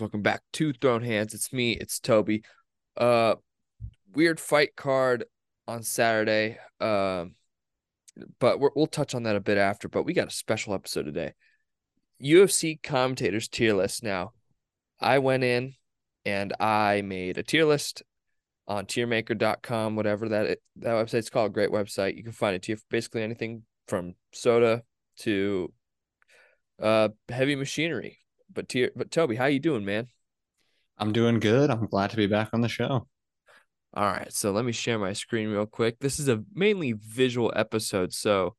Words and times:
Welcome 0.00 0.22
back 0.22 0.42
to 0.54 0.72
Throwin' 0.72 1.04
Hands. 1.04 1.32
It's 1.34 1.52
me, 1.52 1.72
it's 1.72 1.98
Toby. 1.98 2.42
Uh 2.96 3.34
weird 4.14 4.38
fight 4.40 4.76
card 4.76 5.24
on 5.68 5.82
Saturday. 5.82 6.58
Um 6.80 7.34
but 8.38 8.60
we're, 8.60 8.70
we'll 8.74 8.86
touch 8.86 9.14
on 9.14 9.22
that 9.24 9.36
a 9.36 9.40
bit 9.40 9.58
after, 9.58 9.88
but 9.88 10.04
we 10.04 10.12
got 10.12 10.28
a 10.28 10.32
special 10.32 10.74
episode 10.74 11.04
today. 11.04 11.32
UFC 12.22 12.82
commentators 12.82 13.48
tier 13.48 13.74
list 13.74 14.02
now. 14.02 14.32
I 15.00 15.18
went 15.18 15.44
in 15.44 15.74
and 16.24 16.52
I 16.60 17.02
made 17.02 17.38
a 17.38 17.42
tier 17.42 17.64
list 17.64 18.02
on 18.68 18.86
tiermaker.com, 18.86 19.96
whatever 19.96 20.28
that 20.28 20.46
it, 20.46 20.62
that 20.76 20.94
website's 20.94 21.30
called. 21.30 21.52
Great 21.52 21.70
website. 21.70 22.16
You 22.16 22.22
can 22.22 22.32
find 22.32 22.54
a 22.54 22.58
tier 22.58 22.76
for 22.76 22.84
basically 22.90 23.22
anything 23.22 23.64
from 23.88 24.14
soda 24.32 24.82
to 25.18 25.72
uh 26.80 27.08
heavy 27.28 27.56
machinery. 27.56 28.21
But 28.52 28.68
tier, 28.68 28.90
but 28.94 29.10
Toby, 29.10 29.36
how 29.36 29.46
you 29.46 29.60
doing, 29.60 29.84
man? 29.84 30.08
I'm 30.98 31.12
doing 31.12 31.40
good. 31.40 31.70
I'm 31.70 31.86
glad 31.86 32.10
to 32.10 32.16
be 32.16 32.26
back 32.26 32.50
on 32.52 32.60
the 32.60 32.68
show. 32.68 33.06
All 33.94 34.04
right, 34.04 34.32
so 34.32 34.52
let 34.52 34.64
me 34.64 34.72
share 34.72 34.98
my 34.98 35.12
screen 35.12 35.50
real 35.50 35.66
quick. 35.66 35.98
This 36.00 36.18
is 36.18 36.28
a 36.28 36.42
mainly 36.54 36.92
visual 36.92 37.52
episode, 37.54 38.12
so 38.12 38.56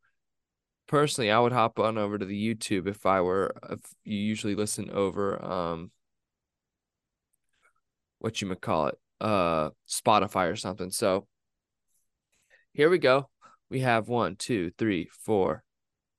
personally, 0.88 1.32
I 1.32 1.40
would 1.40 1.54
hop 1.54 1.80
on 1.80 1.98
over 1.98 2.18
to 2.18 2.26
the 2.26 2.56
YouTube 2.56 2.88
if 2.88 3.06
I 3.06 3.22
were 3.22 3.56
if 3.70 3.80
you 4.04 4.18
usually 4.18 4.56
listen 4.56 4.90
over 4.92 5.44
um 5.44 5.92
what 8.20 8.42
you 8.42 8.48
might 8.48 8.62
call 8.62 8.88
it, 8.88 9.00
uh 9.22 9.72
Spotify 9.90 10.52
or 10.52 10.56
something. 10.56 10.92
So 10.92 11.28
here 12.74 12.90
we 12.90 12.98
go. 13.00 13.30
We 13.70 13.80
have 13.80 14.08
one, 14.08 14.36
two, 14.36 14.72
three, 14.78 15.10
four, 15.26 15.64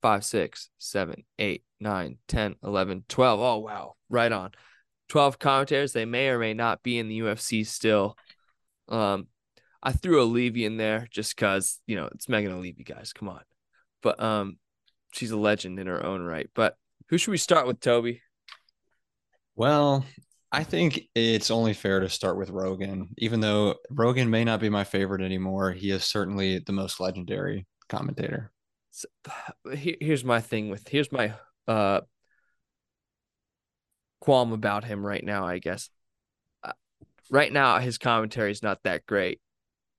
five, 0.04 0.22
six, 0.22 0.68
seven, 0.76 1.24
eight, 1.38 1.64
nine, 1.80 2.18
ten, 2.28 2.56
eleven, 2.62 3.04
twelve. 3.08 3.40
Oh 3.40 3.60
wow, 3.60 3.94
right 4.10 4.30
on. 4.30 4.50
12 5.08 5.38
commentators. 5.38 5.94
They 5.94 6.04
may 6.04 6.28
or 6.28 6.38
may 6.38 6.52
not 6.52 6.82
be 6.82 6.98
in 6.98 7.08
the 7.08 7.20
UFC 7.20 7.66
still. 7.66 8.14
Um, 8.86 9.28
I 9.82 9.92
threw 9.92 10.20
Olivi 10.20 10.66
in 10.66 10.76
there 10.76 11.08
just 11.10 11.34
because 11.34 11.80
you 11.86 11.96
know 11.96 12.10
it's 12.14 12.28
Megan 12.28 12.52
Olivi, 12.52 12.84
guys. 12.84 13.14
Come 13.14 13.30
on, 13.30 13.40
but 14.02 14.22
um, 14.22 14.58
she's 15.14 15.30
a 15.30 15.38
legend 15.38 15.78
in 15.78 15.86
her 15.86 16.04
own 16.04 16.20
right. 16.20 16.50
But 16.54 16.76
who 17.08 17.16
should 17.16 17.30
we 17.30 17.38
start 17.38 17.66
with, 17.66 17.80
Toby? 17.80 18.20
Well, 19.56 20.04
I 20.52 20.64
think 20.64 21.00
it's 21.14 21.50
only 21.50 21.72
fair 21.72 22.00
to 22.00 22.10
start 22.10 22.36
with 22.36 22.50
Rogan, 22.50 23.08
even 23.16 23.40
though 23.40 23.76
Rogan 23.88 24.28
may 24.28 24.44
not 24.44 24.60
be 24.60 24.68
my 24.68 24.84
favorite 24.84 25.22
anymore. 25.22 25.72
He 25.72 25.90
is 25.90 26.04
certainly 26.04 26.58
the 26.58 26.72
most 26.72 27.00
legendary 27.00 27.66
commentator. 27.88 28.50
Here's 29.72 30.24
my 30.24 30.40
thing 30.40 30.70
with 30.70 30.88
here's 30.88 31.10
my 31.10 31.34
uh 31.66 32.02
qualm 34.20 34.52
about 34.52 34.84
him 34.84 35.04
right 35.04 35.22
now. 35.22 35.46
I 35.46 35.58
guess 35.58 35.90
uh, 36.62 36.72
right 37.30 37.52
now 37.52 37.78
his 37.78 37.98
commentary 37.98 38.50
is 38.50 38.62
not 38.62 38.82
that 38.84 39.06
great. 39.06 39.40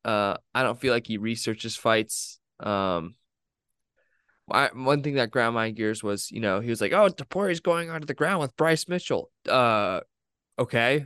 Uh, 0.03 0.37
I 0.53 0.63
don't 0.63 0.79
feel 0.79 0.93
like 0.93 1.07
he 1.07 1.17
researches 1.17 1.75
fights. 1.75 2.39
Um, 2.59 3.15
I, 4.49 4.69
one 4.73 5.01
thing 5.01 5.15
that 5.15 5.31
ground 5.31 5.55
my 5.55 5.71
gears 5.71 6.03
was, 6.03 6.31
you 6.31 6.39
know, 6.39 6.59
he 6.59 6.69
was 6.69 6.79
like, 6.79 6.93
"Oh, 6.93 7.09
Topuria's 7.09 7.59
going 7.59 7.89
onto 7.89 8.05
the 8.05 8.13
ground 8.13 8.39
with 8.41 8.55
Bryce 8.55 8.87
Mitchell." 8.87 9.31
Uh, 9.49 10.01
okay, 10.59 11.05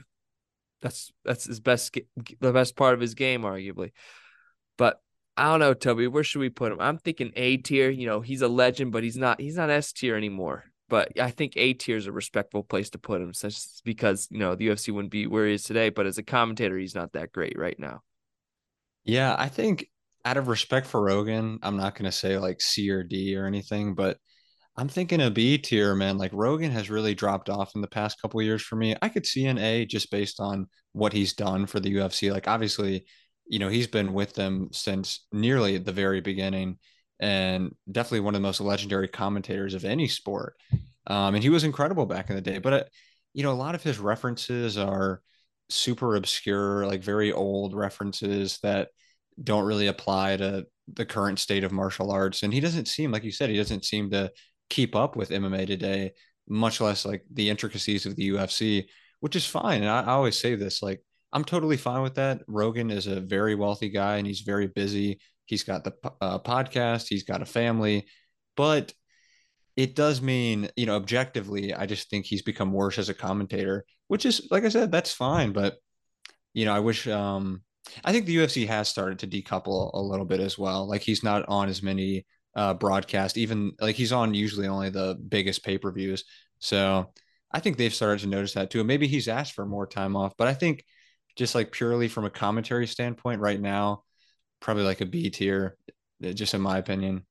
that's 0.81 1.11
that's 1.23 1.45
his 1.45 1.59
best, 1.59 1.97
the 2.39 2.51
best 2.51 2.75
part 2.75 2.93
of 2.93 2.99
his 2.99 3.15
game, 3.15 3.43
arguably. 3.43 3.91
But 4.77 5.01
I 5.39 5.45
don't 5.45 5.61
know, 5.61 5.73
Toby. 5.73 6.07
Where 6.07 6.23
should 6.23 6.39
we 6.39 6.49
put 6.49 6.73
him? 6.73 6.81
I'm 6.81 6.97
thinking 6.97 7.31
A 7.37 7.55
tier. 7.57 7.89
You 7.89 8.07
know, 8.07 8.19
he's 8.19 8.41
a 8.41 8.49
legend, 8.49 8.91
but 8.91 9.03
he's 9.03 9.15
not. 9.15 9.39
He's 9.39 9.55
not 9.55 9.69
S 9.69 9.93
tier 9.93 10.17
anymore. 10.17 10.65
But 10.89 11.17
I 11.17 11.31
think 11.31 11.53
A 11.55 11.73
tier 11.73 11.95
is 11.95 12.07
a 12.07 12.11
respectable 12.11 12.63
place 12.63 12.89
to 12.89 12.97
put 12.97 13.21
him, 13.21 13.33
such 13.33 13.55
because 13.85 14.27
you 14.31 14.39
know 14.39 14.55
the 14.55 14.67
UFC 14.67 14.93
wouldn't 14.93 15.11
be 15.11 15.27
where 15.27 15.47
he 15.47 15.53
is 15.53 15.63
today. 15.63 15.91
But 15.91 16.07
as 16.07 16.17
a 16.17 16.23
commentator, 16.23 16.77
he's 16.77 16.93
not 16.93 17.13
that 17.13 17.31
great 17.31 17.57
right 17.57 17.79
now. 17.79 18.01
Yeah, 19.05 19.33
I 19.39 19.47
think 19.47 19.87
out 20.25 20.35
of 20.35 20.49
respect 20.49 20.87
for 20.87 21.01
Rogan, 21.01 21.59
I'm 21.63 21.77
not 21.77 21.95
to 21.95 22.11
say 22.11 22.37
like 22.37 22.59
C 22.59 22.89
or 22.89 23.03
D 23.03 23.37
or 23.37 23.45
anything, 23.45 23.95
but 23.95 24.17
I'm 24.75 24.89
thinking 24.89 25.21
a 25.21 25.31
B 25.31 25.57
tier, 25.57 25.95
man. 25.95 26.17
Like 26.17 26.31
Rogan 26.33 26.71
has 26.71 26.89
really 26.89 27.15
dropped 27.15 27.49
off 27.49 27.75
in 27.75 27.81
the 27.81 27.87
past 27.87 28.21
couple 28.21 28.41
years 28.41 28.61
for 28.61 28.75
me. 28.75 28.95
I 29.01 29.07
could 29.07 29.25
see 29.25 29.45
an 29.45 29.57
A 29.57 29.85
just 29.85 30.11
based 30.11 30.41
on 30.41 30.67
what 30.91 31.13
he's 31.13 31.33
done 31.33 31.65
for 31.65 31.79
the 31.79 31.95
UFC. 31.95 32.29
Like 32.29 32.47
obviously, 32.49 33.05
you 33.49 33.59
know, 33.59 33.67
he's 33.67 33.87
been 33.87 34.13
with 34.13 34.35
them 34.35 34.69
since 34.71 35.25
nearly 35.33 35.77
the 35.77 35.91
very 35.91 36.21
beginning 36.21 36.77
and 37.19 37.75
definitely 37.91 38.21
one 38.21 38.35
of 38.35 38.41
the 38.41 38.47
most 38.47 38.61
legendary 38.61 39.07
commentators 39.07 39.73
of 39.73 39.83
any 39.83 40.07
sport. 40.07 40.55
Um, 41.07 41.33
and 41.33 41.43
he 41.43 41.49
was 41.49 41.63
incredible 41.63 42.05
back 42.05 42.29
in 42.29 42.35
the 42.35 42.41
day, 42.41 42.59
but 42.59 42.73
uh, 42.73 42.83
you 43.33 43.43
know, 43.43 43.51
a 43.51 43.53
lot 43.53 43.75
of 43.75 43.83
his 43.83 43.97
references 43.97 44.77
are 44.77 45.21
super 45.69 46.15
obscure, 46.15 46.85
like 46.85 47.03
very 47.03 47.33
old 47.33 47.73
references 47.75 48.59
that 48.61 48.89
don't 49.43 49.65
really 49.65 49.87
apply 49.87 50.37
to 50.37 50.65
the 50.93 51.05
current 51.05 51.39
state 51.39 51.63
of 51.63 51.71
martial 51.71 52.11
arts. 52.11 52.43
And 52.43 52.53
he 52.53 52.59
doesn't 52.59 52.87
seem, 52.87 53.11
like 53.11 53.23
you 53.23 53.31
said, 53.31 53.49
he 53.49 53.57
doesn't 53.57 53.85
seem 53.85 54.11
to 54.11 54.31
keep 54.69 54.95
up 54.95 55.15
with 55.15 55.29
MMA 55.31 55.65
today, 55.65 56.11
much 56.47 56.81
less 56.81 57.03
like 57.05 57.23
the 57.33 57.49
intricacies 57.49 58.05
of 58.05 58.15
the 58.15 58.29
UFC, 58.29 58.85
which 59.21 59.35
is 59.35 59.45
fine. 59.45 59.81
And 59.81 59.89
I, 59.89 60.01
I 60.01 60.11
always 60.11 60.37
say 60.37 60.55
this, 60.55 60.83
like, 60.83 61.03
I'm 61.31 61.43
totally 61.43 61.77
fine 61.77 62.01
with 62.01 62.15
that. 62.15 62.41
Rogan 62.47 62.89
is 62.89 63.07
a 63.07 63.19
very 63.19 63.55
wealthy 63.55 63.89
guy 63.89 64.17
and 64.17 64.25
he's 64.25 64.41
very 64.41 64.67
busy. 64.67 65.19
He's 65.45 65.63
got 65.63 65.83
the 65.83 65.93
uh, 66.21 66.39
podcast, 66.39 67.07
he's 67.07 67.23
got 67.23 67.41
a 67.41 67.45
family, 67.45 68.07
but 68.55 68.93
it 69.75 69.95
does 69.95 70.21
mean, 70.21 70.69
you 70.75 70.85
know, 70.85 70.95
objectively, 70.95 71.73
I 71.73 71.85
just 71.85 72.09
think 72.09 72.25
he's 72.25 72.41
become 72.41 72.73
worse 72.73 72.97
as 72.97 73.09
a 73.09 73.13
commentator, 73.13 73.85
which 74.07 74.25
is, 74.25 74.47
like 74.51 74.65
I 74.65 74.69
said, 74.69 74.91
that's 74.91 75.13
fine. 75.13 75.53
But, 75.53 75.77
you 76.53 76.65
know, 76.65 76.73
I 76.73 76.79
wish, 76.79 77.07
um, 77.07 77.63
I 78.03 78.11
think 78.11 78.25
the 78.25 78.35
UFC 78.35 78.67
has 78.67 78.87
started 78.87 79.19
to 79.19 79.27
decouple 79.27 79.91
a 79.93 80.01
little 80.01 80.25
bit 80.25 80.39
as 80.39 80.57
well. 80.57 80.87
Like 80.87 81.01
he's 81.01 81.23
not 81.23 81.45
on 81.47 81.69
as 81.69 81.81
many 81.81 82.25
uh, 82.55 82.73
broadcast, 82.73 83.37
even 83.37 83.71
like 83.79 83.95
he's 83.95 84.11
on 84.11 84.33
usually 84.33 84.67
only 84.67 84.89
the 84.89 85.15
biggest 85.27 85.63
pay 85.63 85.77
per 85.77 85.91
views. 85.91 86.25
So 86.59 87.11
I 87.51 87.59
think 87.59 87.77
they've 87.77 87.93
started 87.93 88.19
to 88.21 88.27
notice 88.27 88.53
that 88.53 88.69
too. 88.69 88.83
Maybe 88.83 89.07
he's 89.07 89.27
asked 89.27 89.53
for 89.53 89.65
more 89.65 89.87
time 89.87 90.15
off, 90.15 90.33
but 90.37 90.47
I 90.47 90.53
think 90.53 90.83
just 91.39 91.55
like 91.55 91.71
purely 91.71 92.09
from 92.09 92.25
a 92.25 92.29
commentary 92.29 92.85
standpoint 92.85 93.39
right 93.39 93.61
now, 93.61 94.03
probably 94.59 94.83
like 94.83 94.99
a 94.99 95.05
B 95.05 95.29
tier, 95.29 95.77
just 96.21 96.53
in 96.53 96.59
my 96.59 96.77
opinion. 96.77 97.25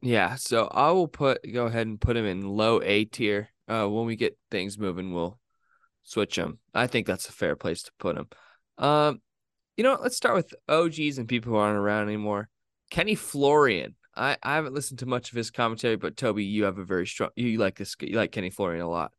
Yeah, 0.00 0.36
so 0.36 0.66
I 0.68 0.90
will 0.92 1.06
put 1.06 1.40
go 1.52 1.66
ahead 1.66 1.86
and 1.86 2.00
put 2.00 2.16
him 2.16 2.24
in 2.24 2.48
low 2.48 2.80
A 2.82 3.04
tier. 3.04 3.50
Uh, 3.68 3.86
when 3.86 4.06
we 4.06 4.16
get 4.16 4.38
things 4.50 4.78
moving, 4.78 5.12
we'll 5.12 5.38
switch 6.02 6.36
him. 6.36 6.60
I 6.72 6.86
think 6.86 7.06
that's 7.06 7.28
a 7.28 7.32
fair 7.32 7.56
place 7.56 7.82
to 7.82 7.92
put 7.98 8.16
him. 8.16 8.26
Um, 8.78 9.20
you 9.76 9.84
know, 9.84 9.98
let's 10.00 10.16
start 10.16 10.36
with 10.36 10.54
OGs 10.66 11.18
and 11.18 11.28
people 11.28 11.52
who 11.52 11.58
aren't 11.58 11.76
around 11.76 12.08
anymore. 12.08 12.48
Kenny 12.90 13.14
Florian. 13.14 13.96
I, 14.16 14.38
I 14.42 14.54
haven't 14.54 14.72
listened 14.72 15.00
to 15.00 15.06
much 15.06 15.30
of 15.30 15.36
his 15.36 15.50
commentary, 15.50 15.96
but 15.96 16.16
Toby, 16.16 16.42
you 16.42 16.64
have 16.64 16.78
a 16.78 16.84
very 16.84 17.06
strong. 17.06 17.28
You 17.36 17.58
like 17.58 17.76
this. 17.76 17.94
You 18.00 18.16
like 18.16 18.32
Kenny 18.32 18.48
Florian 18.48 18.80
a 18.80 18.88
lot. 18.88 19.12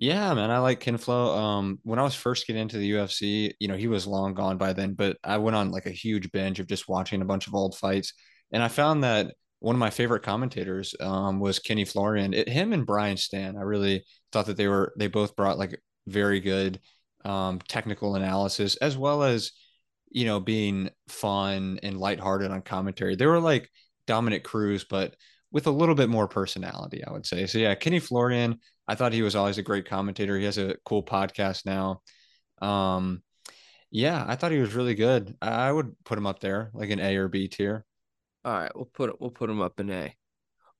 Yeah, 0.00 0.32
man, 0.32 0.50
I 0.50 0.58
like 0.60 0.80
Ken 0.80 0.96
Flo. 0.96 1.36
Um, 1.38 1.78
when 1.82 1.98
I 1.98 2.02
was 2.02 2.14
first 2.14 2.46
getting 2.46 2.62
into 2.62 2.78
the 2.78 2.86
UFC, 2.86 3.54
you 3.60 3.68
know, 3.68 3.76
he 3.76 3.86
was 3.86 4.06
long 4.06 4.32
gone 4.32 4.56
by 4.56 4.72
then, 4.72 4.94
but 4.94 5.18
I 5.22 5.36
went 5.36 5.56
on 5.56 5.70
like 5.70 5.84
a 5.84 5.90
huge 5.90 6.32
binge 6.32 6.58
of 6.58 6.66
just 6.66 6.88
watching 6.88 7.20
a 7.20 7.26
bunch 7.26 7.46
of 7.46 7.54
old 7.54 7.76
fights, 7.76 8.14
and 8.50 8.62
I 8.62 8.68
found 8.68 9.04
that 9.04 9.34
one 9.58 9.76
of 9.76 9.80
my 9.80 9.90
favorite 9.90 10.22
commentators 10.22 10.94
um, 11.00 11.38
was 11.38 11.58
Kenny 11.58 11.84
Florian. 11.84 12.32
It, 12.32 12.48
him 12.48 12.72
and 12.72 12.86
Brian 12.86 13.18
Stann. 13.18 13.58
I 13.58 13.62
really 13.62 14.04
thought 14.32 14.46
that 14.46 14.56
they 14.56 14.68
were 14.68 14.94
they 14.98 15.06
both 15.08 15.36
brought 15.36 15.58
like 15.58 15.78
very 16.06 16.40
good 16.40 16.80
um, 17.26 17.58
technical 17.68 18.14
analysis 18.16 18.76
as 18.76 18.96
well 18.96 19.22
as 19.22 19.52
you 20.10 20.24
know 20.24 20.40
being 20.40 20.90
fun 21.08 21.78
and 21.82 21.98
lighthearted 21.98 22.50
on 22.50 22.62
commentary. 22.62 23.16
They 23.16 23.26
were 23.26 23.40
like 23.40 23.70
Dominick 24.06 24.44
Cruz, 24.44 24.84
but 24.84 25.14
with 25.52 25.66
a 25.66 25.70
little 25.70 25.94
bit 25.94 26.08
more 26.08 26.28
personality, 26.28 27.04
I 27.04 27.12
would 27.12 27.26
say. 27.26 27.46
So 27.46 27.58
yeah, 27.58 27.74
Kenny 27.74 27.98
Florian. 28.00 28.58
I 28.90 28.96
thought 28.96 29.12
he 29.12 29.22
was 29.22 29.36
always 29.36 29.56
a 29.56 29.62
great 29.62 29.86
commentator. 29.86 30.36
He 30.36 30.46
has 30.46 30.58
a 30.58 30.74
cool 30.84 31.04
podcast 31.04 31.64
now. 31.64 32.02
Um, 32.60 33.22
Yeah, 33.92 34.24
I 34.26 34.34
thought 34.34 34.50
he 34.50 34.58
was 34.58 34.74
really 34.74 34.96
good. 34.96 35.36
I 35.40 35.70
would 35.70 35.94
put 36.04 36.18
him 36.18 36.26
up 36.26 36.40
there, 36.40 36.70
like 36.74 36.90
an 36.90 36.98
A 36.98 37.14
or 37.14 37.28
B 37.28 37.46
tier. 37.46 37.84
All 38.44 38.52
right, 38.52 38.74
we'll 38.74 38.86
put 38.86 39.10
it. 39.10 39.20
We'll 39.20 39.30
put 39.30 39.48
him 39.48 39.60
up 39.60 39.78
in 39.78 39.90
A. 39.90 40.16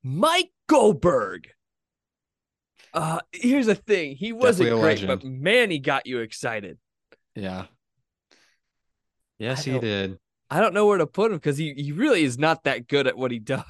Mike 0.02 0.50
Goldberg. 0.66 1.50
Uh, 2.92 3.20
here's 3.30 3.66
the 3.66 3.76
thing. 3.76 4.16
He 4.16 4.32
wasn't 4.32 4.70
great, 4.80 5.06
but 5.06 5.22
man, 5.22 5.70
he 5.70 5.78
got 5.78 6.06
you 6.06 6.18
excited. 6.18 6.78
Yeah. 7.36 7.66
Yes, 9.38 9.64
he 9.64 9.78
did. 9.78 10.18
I 10.50 10.60
don't 10.60 10.74
know 10.74 10.86
where 10.86 10.98
to 10.98 11.06
put 11.06 11.30
him 11.30 11.36
because 11.36 11.58
he, 11.58 11.74
he 11.74 11.92
really 11.92 12.24
is 12.24 12.38
not 12.38 12.64
that 12.64 12.88
good 12.88 13.06
at 13.06 13.16
what 13.16 13.30
he 13.30 13.38
does. 13.38 13.62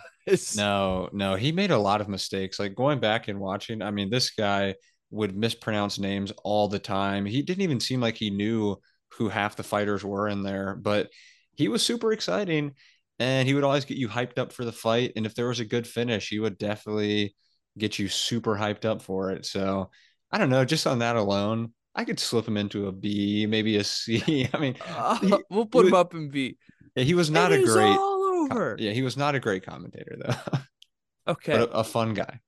No, 0.56 1.08
no, 1.12 1.34
he 1.34 1.52
made 1.52 1.70
a 1.70 1.78
lot 1.78 2.00
of 2.00 2.08
mistakes. 2.08 2.58
Like 2.58 2.74
going 2.74 3.00
back 3.00 3.28
and 3.28 3.38
watching, 3.40 3.82
I 3.82 3.90
mean, 3.90 4.10
this 4.10 4.30
guy 4.30 4.74
would 5.10 5.36
mispronounce 5.36 5.98
names 5.98 6.32
all 6.44 6.68
the 6.68 6.78
time. 6.78 7.26
He 7.26 7.42
didn't 7.42 7.62
even 7.62 7.80
seem 7.80 8.00
like 8.00 8.16
he 8.16 8.30
knew 8.30 8.76
who 9.18 9.28
half 9.28 9.56
the 9.56 9.62
fighters 9.62 10.04
were 10.04 10.28
in 10.28 10.42
there, 10.42 10.76
but 10.80 11.08
he 11.56 11.68
was 11.68 11.84
super 11.84 12.12
exciting 12.12 12.72
and 13.18 13.46
he 13.46 13.54
would 13.54 13.64
always 13.64 13.84
get 13.84 13.98
you 13.98 14.08
hyped 14.08 14.38
up 14.38 14.52
for 14.52 14.64
the 14.64 14.72
fight. 14.72 15.12
And 15.16 15.26
if 15.26 15.34
there 15.34 15.48
was 15.48 15.60
a 15.60 15.64
good 15.64 15.86
finish, 15.86 16.28
he 16.28 16.38
would 16.38 16.58
definitely 16.58 17.34
get 17.76 17.98
you 17.98 18.08
super 18.08 18.56
hyped 18.56 18.84
up 18.84 19.02
for 19.02 19.30
it. 19.30 19.46
So 19.46 19.90
I 20.30 20.38
don't 20.38 20.50
know, 20.50 20.64
just 20.64 20.86
on 20.86 21.00
that 21.00 21.16
alone, 21.16 21.72
I 21.94 22.04
could 22.04 22.20
slip 22.20 22.46
him 22.46 22.56
into 22.56 22.86
a 22.86 22.92
B, 22.92 23.46
maybe 23.46 23.76
a 23.76 23.84
C. 23.84 24.48
I 24.54 24.58
mean, 24.58 24.76
Uh, 24.86 25.18
he- 25.18 25.34
we'll 25.50 25.66
put 25.66 25.86
him 25.86 25.94
up 25.94 26.14
in 26.14 26.28
B. 26.30 26.56
he 26.94 27.14
was 27.14 27.30
not 27.30 27.52
It 27.52 27.60
a 27.60 27.62
is 27.62 27.72
great, 27.72 27.96
over. 28.40 28.76
yeah, 28.78 28.92
he 28.92 29.02
was 29.02 29.16
not 29.16 29.34
a 29.34 29.40
great 29.40 29.64
commentator 29.64 30.16
though, 30.22 30.58
Okay. 31.32 31.58
but 31.58 31.70
a, 31.70 31.78
a 31.78 31.84
fun 31.84 32.14
guy. 32.14 32.40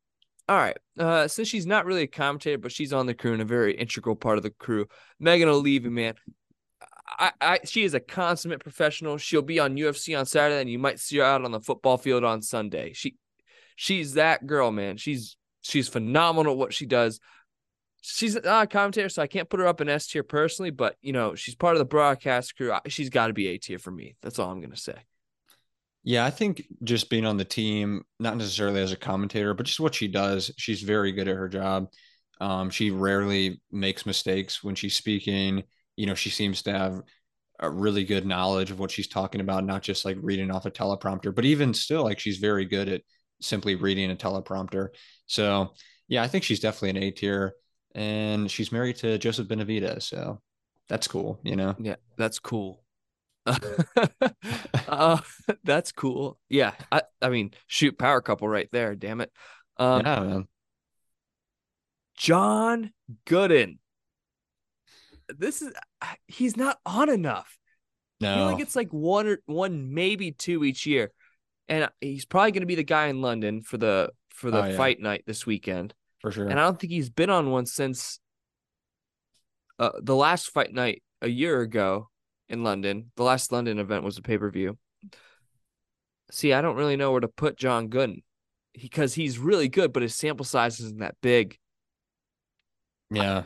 All 0.48 0.56
right. 0.58 0.76
Uh, 0.98 1.28
since 1.28 1.48
she's 1.48 1.66
not 1.66 1.86
really 1.86 2.02
a 2.02 2.06
commentator, 2.08 2.58
but 2.58 2.72
she's 2.72 2.92
on 2.92 3.06
the 3.06 3.14
crew 3.14 3.32
and 3.32 3.40
a 3.42 3.44
very 3.46 3.74
integral 3.76 4.16
part 4.16 4.36
of 4.38 4.42
the 4.42 4.50
crew, 4.50 4.86
Megan 5.20 5.48
Olivi, 5.48 5.88
man. 5.88 6.14
I, 7.08 7.32
I, 7.40 7.58
she 7.64 7.84
is 7.84 7.94
a 7.94 8.00
consummate 8.00 8.60
professional. 8.60 9.18
She'll 9.18 9.42
be 9.42 9.60
on 9.60 9.76
UFC 9.76 10.18
on 10.18 10.26
Saturday, 10.26 10.60
and 10.60 10.70
you 10.70 10.78
might 10.78 10.98
see 10.98 11.18
her 11.18 11.24
out 11.24 11.44
on 11.44 11.52
the 11.52 11.60
football 11.60 11.96
field 11.96 12.24
on 12.24 12.42
Sunday. 12.42 12.92
She, 12.92 13.16
she's 13.76 14.14
that 14.14 14.46
girl, 14.46 14.72
man. 14.72 14.96
She's 14.96 15.36
she's 15.60 15.88
phenomenal 15.88 16.52
at 16.52 16.58
what 16.58 16.74
she 16.74 16.86
does. 16.86 17.20
She's 18.00 18.34
not 18.34 18.64
a 18.64 18.66
commentator, 18.66 19.08
so 19.08 19.22
I 19.22 19.28
can't 19.28 19.48
put 19.48 19.60
her 19.60 19.66
up 19.68 19.80
in 19.80 19.88
S 19.88 20.08
tier 20.08 20.24
personally, 20.24 20.70
but 20.70 20.96
you 21.02 21.12
know 21.12 21.34
she's 21.36 21.54
part 21.54 21.76
of 21.76 21.78
the 21.78 21.84
broadcast 21.84 22.56
crew. 22.56 22.72
She's 22.88 23.10
got 23.10 23.28
to 23.28 23.32
be 23.32 23.46
A 23.48 23.58
tier 23.58 23.78
for 23.78 23.92
me. 23.92 24.16
That's 24.22 24.38
all 24.40 24.50
I'm 24.50 24.60
gonna 24.60 24.76
say. 24.76 24.96
Yeah, 26.04 26.24
I 26.24 26.30
think 26.30 26.64
just 26.82 27.10
being 27.10 27.24
on 27.24 27.36
the 27.36 27.44
team, 27.44 28.02
not 28.18 28.36
necessarily 28.36 28.80
as 28.80 28.92
a 28.92 28.96
commentator, 28.96 29.54
but 29.54 29.66
just 29.66 29.80
what 29.80 29.94
she 29.94 30.08
does, 30.08 30.50
she's 30.56 30.82
very 30.82 31.12
good 31.12 31.28
at 31.28 31.36
her 31.36 31.48
job. 31.48 31.86
Um, 32.40 32.70
she 32.70 32.90
rarely 32.90 33.60
makes 33.70 34.04
mistakes 34.04 34.64
when 34.64 34.74
she's 34.74 34.96
speaking. 34.96 35.62
You 35.96 36.06
know, 36.06 36.14
she 36.14 36.30
seems 36.30 36.62
to 36.62 36.72
have 36.72 37.02
a 37.60 37.70
really 37.70 38.04
good 38.04 38.26
knowledge 38.26 38.70
of 38.72 38.80
what 38.80 38.90
she's 38.90 39.08
talking 39.08 39.40
about, 39.40 39.64
not 39.64 39.82
just 39.82 40.04
like 40.04 40.16
reading 40.20 40.50
off 40.50 40.66
a 40.66 40.70
teleprompter, 40.70 41.32
but 41.34 41.44
even 41.44 41.72
still, 41.72 42.02
like 42.02 42.18
she's 42.18 42.38
very 42.38 42.64
good 42.64 42.88
at 42.88 43.02
simply 43.40 43.76
reading 43.76 44.10
a 44.10 44.16
teleprompter. 44.16 44.88
So, 45.26 45.74
yeah, 46.08 46.22
I 46.24 46.28
think 46.28 46.42
she's 46.42 46.60
definitely 46.60 46.90
an 46.90 47.08
A 47.08 47.10
tier, 47.12 47.54
and 47.94 48.50
she's 48.50 48.72
married 48.72 48.96
to 48.96 49.18
Joseph 49.18 49.46
Benavidez, 49.46 50.02
so 50.02 50.40
that's 50.88 51.06
cool. 51.06 51.40
You 51.44 51.54
know, 51.54 51.76
Yeah, 51.78 51.96
that's 52.16 52.40
cool. 52.40 52.81
uh, 54.88 55.18
that's 55.64 55.92
cool. 55.92 56.38
Yeah, 56.48 56.72
I, 56.90 57.02
I 57.20 57.28
mean, 57.28 57.52
shoot, 57.66 57.98
power 57.98 58.20
couple 58.20 58.48
right 58.48 58.68
there. 58.72 58.94
Damn 58.94 59.20
it. 59.20 59.30
Um, 59.76 60.02
yeah, 60.04 60.20
man. 60.20 60.48
John 62.16 62.92
Gooden. 63.26 63.78
This 65.28 65.62
is 65.62 65.72
he's 66.28 66.56
not 66.56 66.78
on 66.84 67.08
enough. 67.08 67.58
No, 68.20 68.34
only 68.48 68.58
gets 68.58 68.76
like 68.76 68.90
one 68.90 69.26
or 69.26 69.38
one, 69.46 69.92
maybe 69.94 70.30
two 70.30 70.62
each 70.64 70.86
year, 70.86 71.10
and 71.68 71.88
he's 72.00 72.24
probably 72.24 72.52
going 72.52 72.60
to 72.62 72.66
be 72.66 72.74
the 72.76 72.84
guy 72.84 73.06
in 73.06 73.20
London 73.20 73.62
for 73.62 73.78
the 73.78 74.10
for 74.28 74.50
the 74.50 74.62
Oh, 74.62 74.66
yeah. 74.68 74.76
fight 74.76 75.00
night 75.00 75.24
this 75.26 75.44
weekend. 75.46 75.94
for 76.20 76.30
sure. 76.30 76.48
And 76.48 76.58
I 76.60 76.64
don't 76.64 76.78
think 76.78 76.92
he's 76.92 77.10
been 77.10 77.30
on 77.30 77.50
one 77.50 77.66
since 77.66 78.20
uh, 79.78 79.90
the 80.00 80.14
last 80.14 80.50
fight 80.50 80.72
night 80.72 81.02
a 81.20 81.28
year 81.28 81.60
ago 81.60 82.08
in 82.48 82.62
London. 82.62 83.10
The 83.16 83.22
last 83.22 83.52
London 83.52 83.78
event 83.78 84.04
was 84.04 84.18
a 84.18 84.22
pay 84.22 84.38
per 84.38 84.50
view. 84.50 84.78
See, 86.30 86.52
I 86.52 86.62
don't 86.62 86.76
really 86.76 86.96
know 86.96 87.12
where 87.12 87.20
to 87.20 87.28
put 87.28 87.56
John 87.56 87.88
Gooden 87.88 88.22
because 88.80 89.14
he's 89.14 89.38
really 89.38 89.68
good, 89.68 89.92
but 89.92 90.02
his 90.02 90.14
sample 90.14 90.44
size 90.44 90.80
isn't 90.80 91.00
that 91.00 91.16
big. 91.20 91.58
yeah, 93.10 93.42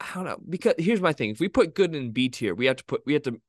I 0.00 0.14
don't 0.14 0.24
know 0.24 0.38
because 0.48 0.74
here's 0.78 1.00
my 1.00 1.12
thing: 1.12 1.30
if 1.30 1.40
we 1.40 1.48
put 1.48 1.74
Gooden 1.74 1.94
in 1.94 2.10
B 2.10 2.28
tier, 2.28 2.54
we 2.54 2.66
have 2.66 2.76
to 2.76 2.84
put 2.84 3.02
we 3.06 3.12
have 3.12 3.22
to 3.22 3.40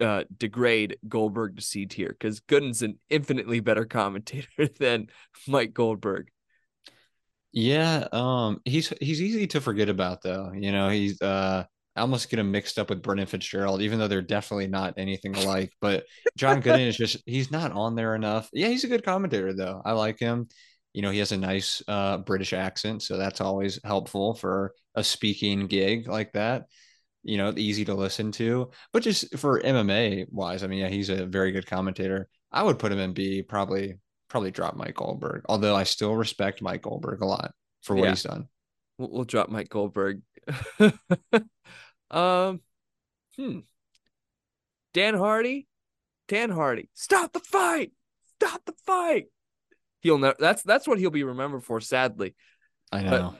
uh, 0.00 0.24
degrade 0.36 0.96
Goldberg 1.08 1.56
to 1.56 1.62
C 1.62 1.86
tier 1.86 2.08
because 2.08 2.40
Gooden's 2.40 2.82
an 2.82 2.98
infinitely 3.10 3.60
better 3.60 3.84
commentator 3.84 4.68
than 4.78 5.08
Mike 5.46 5.74
Goldberg. 5.74 6.30
Yeah, 7.52 8.08
um, 8.12 8.60
he's 8.64 8.92
he's 9.00 9.22
easy 9.22 9.46
to 9.48 9.60
forget 9.60 9.88
about 9.88 10.22
though. 10.22 10.52
You 10.52 10.72
know, 10.72 10.88
he's 10.88 11.20
uh, 11.20 11.64
I 11.98 12.02
almost 12.02 12.30
get 12.30 12.38
him 12.38 12.50
mixed 12.50 12.78
up 12.78 12.90
with 12.90 13.02
Brendan 13.02 13.26
Fitzgerald, 13.26 13.82
even 13.82 13.98
though 13.98 14.08
they're 14.08 14.22
definitely 14.22 14.68
not 14.68 14.94
anything 14.96 15.34
alike. 15.34 15.72
But 15.80 16.04
John 16.36 16.62
Gooden 16.62 16.86
is 16.86 16.96
just 16.96 17.18
he's 17.26 17.50
not 17.50 17.72
on 17.72 17.94
there 17.94 18.14
enough. 18.14 18.48
Yeah, 18.52 18.68
he's 18.68 18.84
a 18.84 18.88
good 18.88 19.04
commentator 19.04 19.52
though. 19.52 19.82
I 19.84 19.92
like 19.92 20.18
him. 20.18 20.48
You 20.94 21.02
know, 21.02 21.10
he 21.10 21.18
has 21.18 21.32
a 21.32 21.36
nice 21.36 21.82
uh 21.88 22.18
British 22.18 22.52
accent, 22.52 23.02
so 23.02 23.16
that's 23.16 23.40
always 23.40 23.78
helpful 23.84 24.34
for 24.34 24.72
a 24.94 25.04
speaking 25.04 25.66
gig 25.66 26.08
like 26.08 26.32
that. 26.32 26.64
You 27.24 27.36
know, 27.36 27.52
easy 27.56 27.84
to 27.86 27.94
listen 27.94 28.32
to. 28.32 28.70
But 28.92 29.02
just 29.02 29.36
for 29.38 29.60
MMA 29.60 30.26
wise, 30.30 30.62
I 30.62 30.66
mean, 30.68 30.78
yeah, 30.78 30.88
he's 30.88 31.10
a 31.10 31.26
very 31.26 31.52
good 31.52 31.66
commentator. 31.66 32.28
I 32.52 32.62
would 32.62 32.78
put 32.78 32.92
him 32.92 32.98
in 33.00 33.12
B, 33.12 33.42
probably 33.42 33.98
probably 34.28 34.50
drop 34.50 34.76
Mike 34.76 34.94
Goldberg, 34.94 35.42
although 35.48 35.74
I 35.74 35.84
still 35.84 36.14
respect 36.14 36.62
Mike 36.62 36.82
Goldberg 36.82 37.20
a 37.22 37.26
lot 37.26 37.52
for 37.82 37.96
what 37.96 38.04
Yeah. 38.04 38.10
he's 38.10 38.22
done. 38.22 38.48
We'll, 38.98 39.10
we'll 39.10 39.24
drop 39.24 39.48
Mike 39.48 39.68
Goldberg. 39.68 40.22
um, 42.10 42.60
hmm. 43.36 43.60
Dan 44.94 45.14
Hardy, 45.14 45.66
Dan 46.28 46.50
Hardy, 46.50 46.88
stop 46.94 47.32
the 47.32 47.40
fight! 47.40 47.92
Stop 48.40 48.62
the 48.64 48.74
fight! 48.86 49.26
He'll 50.00 50.18
know 50.18 50.34
that's 50.38 50.62
that's 50.62 50.86
what 50.88 50.98
he'll 50.98 51.10
be 51.10 51.24
remembered 51.24 51.64
for. 51.64 51.80
Sadly, 51.80 52.34
I 52.92 53.02
But- 53.02 53.10
know. 53.10 53.34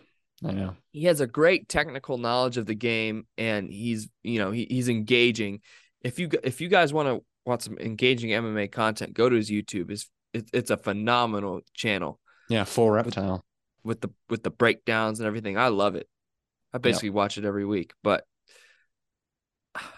I 0.47 0.53
know. 0.53 0.77
he 0.93 1.07
has 1.07 1.21
a 1.21 1.27
great 1.27 1.69
technical 1.69 2.17
knowledge 2.17 2.59
of 2.59 2.67
the 2.67 2.75
game, 2.77 3.27
and 3.37 3.69
he's 3.69 4.09
you 4.23 4.39
know 4.39 4.53
he, 4.53 4.69
he's 4.71 4.89
engaging. 4.89 5.63
If 6.03 6.21
you 6.21 6.29
if 6.45 6.61
you 6.61 6.69
guys 6.69 6.93
want 6.93 7.09
to 7.09 7.25
watch 7.45 7.63
some 7.63 7.77
engaging 7.79 8.31
MMA 8.31 8.71
content, 8.71 9.15
go 9.15 9.29
to 9.29 9.35
his 9.35 9.51
YouTube. 9.51 9.91
It's 9.91 10.09
it, 10.33 10.49
it's 10.53 10.71
a 10.71 10.77
phenomenal 10.77 11.63
channel 11.75 12.21
Yeah, 12.49 12.63
full 12.63 12.89
reptile. 12.89 13.45
with 13.83 14.01
the 14.01 14.11
with 14.29 14.45
the 14.45 14.51
breakdowns 14.53 15.19
and 15.19 15.27
everything. 15.27 15.59
I 15.59 15.69
love 15.69 15.97
it. 15.97 16.09
I 16.73 16.79
basically 16.79 17.11
watch 17.11 17.37
it 17.37 17.45
every 17.45 17.65
week, 17.65 17.93
but 18.05 18.25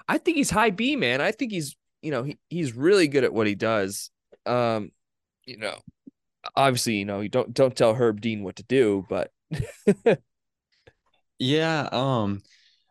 I 0.09 0.19
think 0.19 0.37
he's 0.37 0.51
high 0.51 0.71
B, 0.71 0.97
man. 0.97 1.21
I 1.21 1.33
think 1.33 1.53
he's 1.53 1.77
you 2.03 2.11
know 2.11 2.23
he, 2.23 2.39
he's 2.49 2.75
really 2.75 3.09
good 3.09 3.25
at 3.25 3.33
what 3.33 3.47
he 3.47 3.55
does. 3.55 4.11
Um, 4.47 4.91
you 5.45 5.59
know, 5.59 5.79
obviously, 6.57 6.97
you 6.97 7.05
know, 7.05 7.21
you 7.21 7.29
don't 7.29 7.53
don't 7.55 7.77
tell 7.77 7.95
Herb 7.95 8.21
Dean 8.21 8.43
what 8.43 8.57
to 8.57 8.65
do, 8.65 9.07
but 9.09 9.31
Yeah, 11.39 11.89
um, 11.93 12.43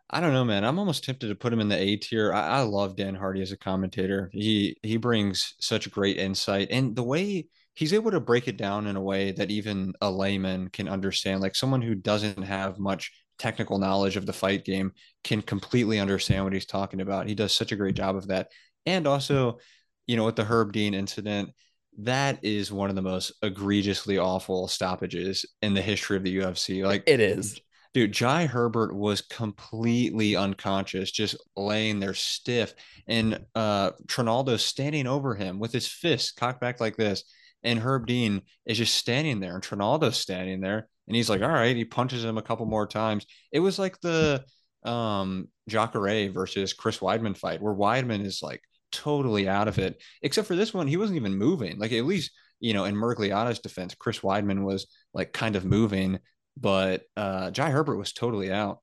I 0.09 0.19
don't 0.21 0.33
know, 0.33 0.45
man. 0.45 0.65
I'm 0.65 0.79
almost 0.79 1.03
tempted 1.03 1.27
to 1.27 1.35
put 1.35 1.53
him 1.53 1.59
in 1.59 1.69
the 1.69 1.77
A 1.77 1.97
tier. 1.97 2.33
I, 2.33 2.59
I 2.59 2.61
love 2.61 2.95
Dan 2.95 3.15
Hardy 3.15 3.41
as 3.41 3.51
a 3.51 3.57
commentator. 3.57 4.29
He 4.33 4.77
he 4.83 4.97
brings 4.97 5.55
such 5.59 5.91
great 5.91 6.17
insight, 6.17 6.69
and 6.71 6.95
the 6.95 7.03
way 7.03 7.47
he's 7.75 7.93
able 7.93 8.11
to 8.11 8.19
break 8.19 8.47
it 8.47 8.57
down 8.57 8.87
in 8.87 8.95
a 8.95 9.01
way 9.01 9.31
that 9.33 9.51
even 9.51 9.93
a 10.01 10.11
layman 10.11 10.69
can 10.69 10.89
understand, 10.89 11.41
like 11.41 11.55
someone 11.55 11.81
who 11.81 11.95
doesn't 11.95 12.43
have 12.43 12.79
much 12.79 13.11
technical 13.39 13.79
knowledge 13.79 14.17
of 14.17 14.25
the 14.25 14.33
fight 14.33 14.63
game 14.63 14.91
can 15.23 15.41
completely 15.41 15.99
understand 15.99 16.43
what 16.43 16.53
he's 16.53 16.65
talking 16.65 17.01
about. 17.01 17.27
He 17.27 17.35
does 17.35 17.53
such 17.53 17.71
a 17.71 17.75
great 17.75 17.95
job 17.95 18.15
of 18.15 18.27
that. 18.27 18.51
And 18.85 19.07
also, 19.07 19.59
you 20.05 20.17
know, 20.17 20.25
with 20.25 20.35
the 20.35 20.43
Herb 20.43 20.73
Dean 20.73 20.93
incident, 20.93 21.51
that 21.99 22.39
is 22.43 22.71
one 22.71 22.89
of 22.89 22.95
the 22.95 23.01
most 23.01 23.33
egregiously 23.41 24.17
awful 24.17 24.67
stoppages 24.67 25.45
in 25.61 25.73
the 25.73 25.81
history 25.81 26.17
of 26.17 26.23
the 26.23 26.37
UFC. 26.37 26.85
Like 26.85 27.03
it 27.07 27.19
is. 27.19 27.59
Dude, 27.93 28.11
Jai 28.11 28.45
Herbert 28.45 28.95
was 28.95 29.21
completely 29.21 30.35
unconscious, 30.35 31.11
just 31.11 31.35
laying 31.57 31.99
there 31.99 32.13
stiff. 32.13 32.73
And 33.07 33.45
uh 33.55 33.91
Trinaldo 34.07 34.57
standing 34.57 35.07
over 35.07 35.33
him 35.33 35.59
with 35.59 35.73
his 35.73 35.87
fist 35.87 36.35
cocked 36.37 36.61
back 36.61 36.79
like 36.79 36.95
this. 36.95 37.23
And 37.63 37.79
Herb 37.79 38.07
Dean 38.07 38.41
is 38.65 38.77
just 38.77 38.95
standing 38.95 39.39
there, 39.39 39.55
and 39.55 39.63
Trinaldo's 39.63 40.17
standing 40.17 40.61
there. 40.61 40.87
And 41.07 41.15
he's 41.15 41.29
like, 41.29 41.41
all 41.41 41.49
right, 41.49 41.75
he 41.75 41.85
punches 41.85 42.23
him 42.23 42.37
a 42.37 42.43
couple 42.43 42.65
more 42.65 42.87
times. 42.87 43.25
It 43.51 43.59
was 43.59 43.79
like 43.79 43.99
the 44.01 44.43
um 44.83 45.49
Jacare 45.67 46.29
versus 46.31 46.73
Chris 46.73 46.99
Weidman 46.99 47.37
fight, 47.37 47.61
where 47.61 47.73
Weidman 47.73 48.25
is 48.25 48.41
like 48.41 48.61
totally 48.91 49.49
out 49.49 49.67
of 49.67 49.77
it. 49.77 50.01
Except 50.21 50.47
for 50.47 50.55
this 50.55 50.73
one, 50.73 50.87
he 50.87 50.97
wasn't 50.97 51.17
even 51.17 51.35
moving. 51.35 51.79
Like 51.79 51.91
at 51.91 52.05
least, 52.05 52.31
you 52.59 52.73
know, 52.73 52.85
in 52.85 52.95
Miragliotta's 52.95 53.59
defense, 53.59 53.95
Chris 53.95 54.19
Weidman 54.19 54.63
was 54.63 54.87
like 55.13 55.33
kind 55.33 55.55
of 55.55 55.65
moving 55.65 56.19
but 56.59 57.03
uh 57.15 57.51
Jai 57.51 57.69
Herbert 57.69 57.97
was 57.97 58.13
totally 58.13 58.51
out. 58.51 58.79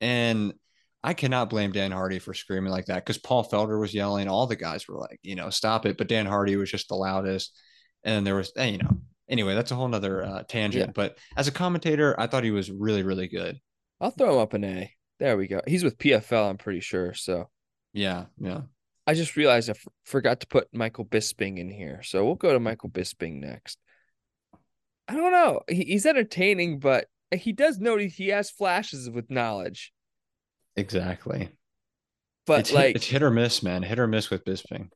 And 0.00 0.54
I 1.02 1.14
cannot 1.14 1.50
blame 1.50 1.72
Dan 1.72 1.92
Hardy 1.92 2.18
for 2.18 2.34
screaming 2.34 2.72
like 2.72 2.86
that 2.86 3.04
because 3.04 3.18
Paul 3.18 3.48
Felder 3.48 3.80
was 3.80 3.94
yelling. 3.94 4.28
All 4.28 4.46
the 4.46 4.56
guys 4.56 4.88
were 4.88 4.98
like, 4.98 5.20
you 5.22 5.36
know, 5.36 5.50
stop 5.50 5.86
it. 5.86 5.96
But 5.96 6.08
Dan 6.08 6.26
Hardy 6.26 6.56
was 6.56 6.70
just 6.70 6.88
the 6.88 6.96
loudest. 6.96 7.56
And 8.04 8.26
there 8.26 8.34
was, 8.36 8.52
you 8.56 8.78
know, 8.78 8.98
anyway, 9.28 9.54
that's 9.54 9.70
a 9.70 9.74
whole 9.74 9.88
nother 9.88 10.24
uh, 10.24 10.42
tangent. 10.48 10.86
Yeah. 10.88 10.92
But 10.94 11.18
as 11.36 11.48
a 11.48 11.52
commentator, 11.52 12.18
I 12.18 12.26
thought 12.26 12.44
he 12.44 12.50
was 12.50 12.70
really, 12.70 13.02
really 13.02 13.28
good. 13.28 13.58
I'll 14.00 14.10
throw 14.10 14.34
him 14.34 14.38
up 14.38 14.54
an 14.54 14.64
A. 14.64 14.92
There 15.18 15.36
we 15.36 15.48
go. 15.48 15.60
He's 15.66 15.82
with 15.82 15.98
PFL, 15.98 16.48
I'm 16.50 16.56
pretty 16.58 16.80
sure. 16.80 17.12
So 17.14 17.48
Yeah. 17.92 18.26
Yeah. 18.38 18.62
I 19.06 19.14
just 19.14 19.36
realized 19.36 19.68
I 19.68 19.72
f- 19.72 19.88
forgot 20.04 20.40
to 20.40 20.46
put 20.46 20.68
Michael 20.72 21.04
Bisping 21.06 21.58
in 21.58 21.70
here. 21.70 22.02
So 22.02 22.24
we'll 22.24 22.34
go 22.34 22.52
to 22.52 22.60
Michael 22.60 22.90
Bisping 22.90 23.40
next. 23.40 23.78
I 25.08 25.16
don't 25.16 25.32
know. 25.32 25.62
He, 25.68 25.84
he's 25.84 26.04
entertaining, 26.06 26.78
but 26.78 27.06
he 27.34 27.52
does 27.52 27.78
know 27.80 27.96
he- 27.96 28.08
he 28.08 28.28
has 28.28 28.50
flashes 28.50 29.08
with 29.10 29.30
knowledge. 29.30 29.92
Exactly. 30.76 31.48
But 32.46 32.60
it's, 32.60 32.72
like, 32.72 32.86
hit, 32.88 32.96
it's 32.96 33.06
hit 33.06 33.22
or 33.22 33.30
miss, 33.30 33.62
man. 33.62 33.82
Hit 33.82 33.98
or 33.98 34.06
miss 34.06 34.30
with 34.30 34.44
Bisping. 34.44 34.90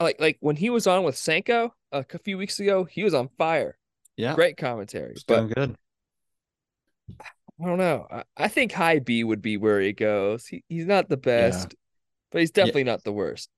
like, 0.00 0.20
like 0.20 0.36
when 0.40 0.56
he 0.56 0.70
was 0.70 0.86
on 0.86 1.02
with 1.02 1.16
Sanko 1.16 1.74
a 1.92 2.18
few 2.18 2.38
weeks 2.38 2.58
ago, 2.60 2.84
he 2.84 3.04
was 3.04 3.14
on 3.14 3.28
fire. 3.38 3.76
Yeah. 4.16 4.34
Great 4.34 4.56
commentary. 4.56 5.12
He's 5.14 5.24
But 5.24 5.46
good. 5.54 5.76
I 7.20 7.66
don't 7.66 7.78
know. 7.78 8.06
I, 8.10 8.24
I 8.36 8.48
think 8.48 8.72
high 8.72 8.98
B 8.98 9.24
would 9.24 9.42
be 9.42 9.56
where 9.56 9.80
he 9.80 9.92
goes. 9.92 10.46
He, 10.46 10.64
he's 10.68 10.86
not 10.86 11.08
the 11.08 11.16
best, 11.16 11.74
but 12.30 12.40
he's 12.40 12.50
definitely 12.50 12.84
not 12.84 13.04
the 13.04 13.12
worst. 13.12 13.48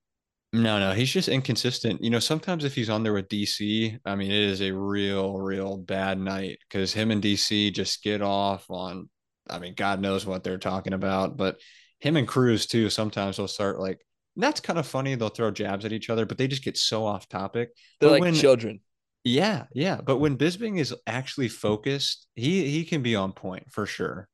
No, 0.52 0.78
no, 0.78 0.92
he's 0.92 1.10
just 1.10 1.28
inconsistent. 1.28 2.02
You 2.02 2.10
know, 2.10 2.20
sometimes 2.20 2.64
if 2.64 2.76
he's 2.76 2.90
on 2.90 3.02
there 3.02 3.12
with 3.12 3.28
DC, 3.28 3.98
I 4.04 4.14
mean, 4.14 4.30
it 4.30 4.38
is 4.38 4.62
a 4.62 4.70
real, 4.70 5.36
real 5.38 5.76
bad 5.76 6.18
night 6.18 6.58
because 6.68 6.92
him 6.92 7.10
and 7.10 7.20
DC 7.20 7.74
just 7.74 8.04
get 8.04 8.22
off 8.22 8.70
on, 8.70 9.08
I 9.50 9.58
mean, 9.58 9.74
God 9.74 10.00
knows 10.00 10.24
what 10.24 10.44
they're 10.44 10.58
talking 10.58 10.92
about. 10.92 11.36
But 11.36 11.56
him 11.98 12.16
and 12.16 12.28
Cruz, 12.28 12.66
too, 12.66 12.88
sometimes 12.88 13.36
they'll 13.36 13.48
start 13.48 13.80
like, 13.80 14.00
that's 14.36 14.60
kind 14.60 14.78
of 14.78 14.86
funny. 14.86 15.14
They'll 15.14 15.28
throw 15.28 15.50
jabs 15.50 15.84
at 15.84 15.92
each 15.92 16.10
other, 16.10 16.26
but 16.26 16.38
they 16.38 16.48
just 16.48 16.64
get 16.64 16.76
so 16.76 17.06
off 17.06 17.28
topic. 17.28 17.70
They're 18.00 18.08
But 18.08 18.12
like 18.14 18.20
when- 18.22 18.34
children. 18.34 18.80
Yeah, 19.26 19.64
yeah. 19.72 20.00
But 20.04 20.18
when 20.18 20.36
Bisping 20.36 20.78
is 20.78 20.94
actually 21.06 21.48
focused, 21.48 22.26
he 22.34 22.68
he 22.68 22.84
can 22.84 23.02
be 23.02 23.16
on 23.16 23.32
point 23.32 23.72
for 23.72 23.86
sure. 23.86 24.28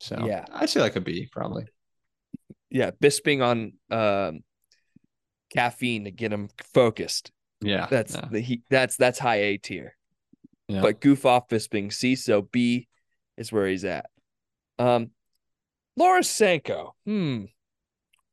So 0.00 0.26
Yeah. 0.26 0.44
I'd 0.52 0.68
say 0.68 0.80
like 0.80 0.96
a 0.96 1.00
B 1.00 1.28
probably. 1.30 1.66
Yeah, 2.70 2.90
Bisping 2.90 3.44
on 3.44 3.74
um, 3.96 4.40
caffeine 5.50 6.04
to 6.04 6.10
get 6.10 6.32
him 6.32 6.48
focused. 6.74 7.30
Yeah, 7.60 7.86
That's 7.88 8.14
yeah, 8.16 8.28
the 8.30 8.40
he. 8.40 8.62
That's 8.68 8.96
that's 8.96 9.18
high 9.20 9.36
A 9.42 9.56
tier. 9.58 9.96
yeah. 10.66 10.82
But 10.82 11.00
goof 11.00 11.24
off 11.24 11.46
Bisping 11.48 11.92
C, 11.92 12.16
so 12.16 12.42
B 12.42 12.88
is 13.36 13.52
where 13.52 13.68
he's 13.68 13.84
at. 13.84 14.06
Um, 14.78 15.12
Laura 15.96 16.24
Sanko. 16.24 16.96
Hmm. 17.06 17.44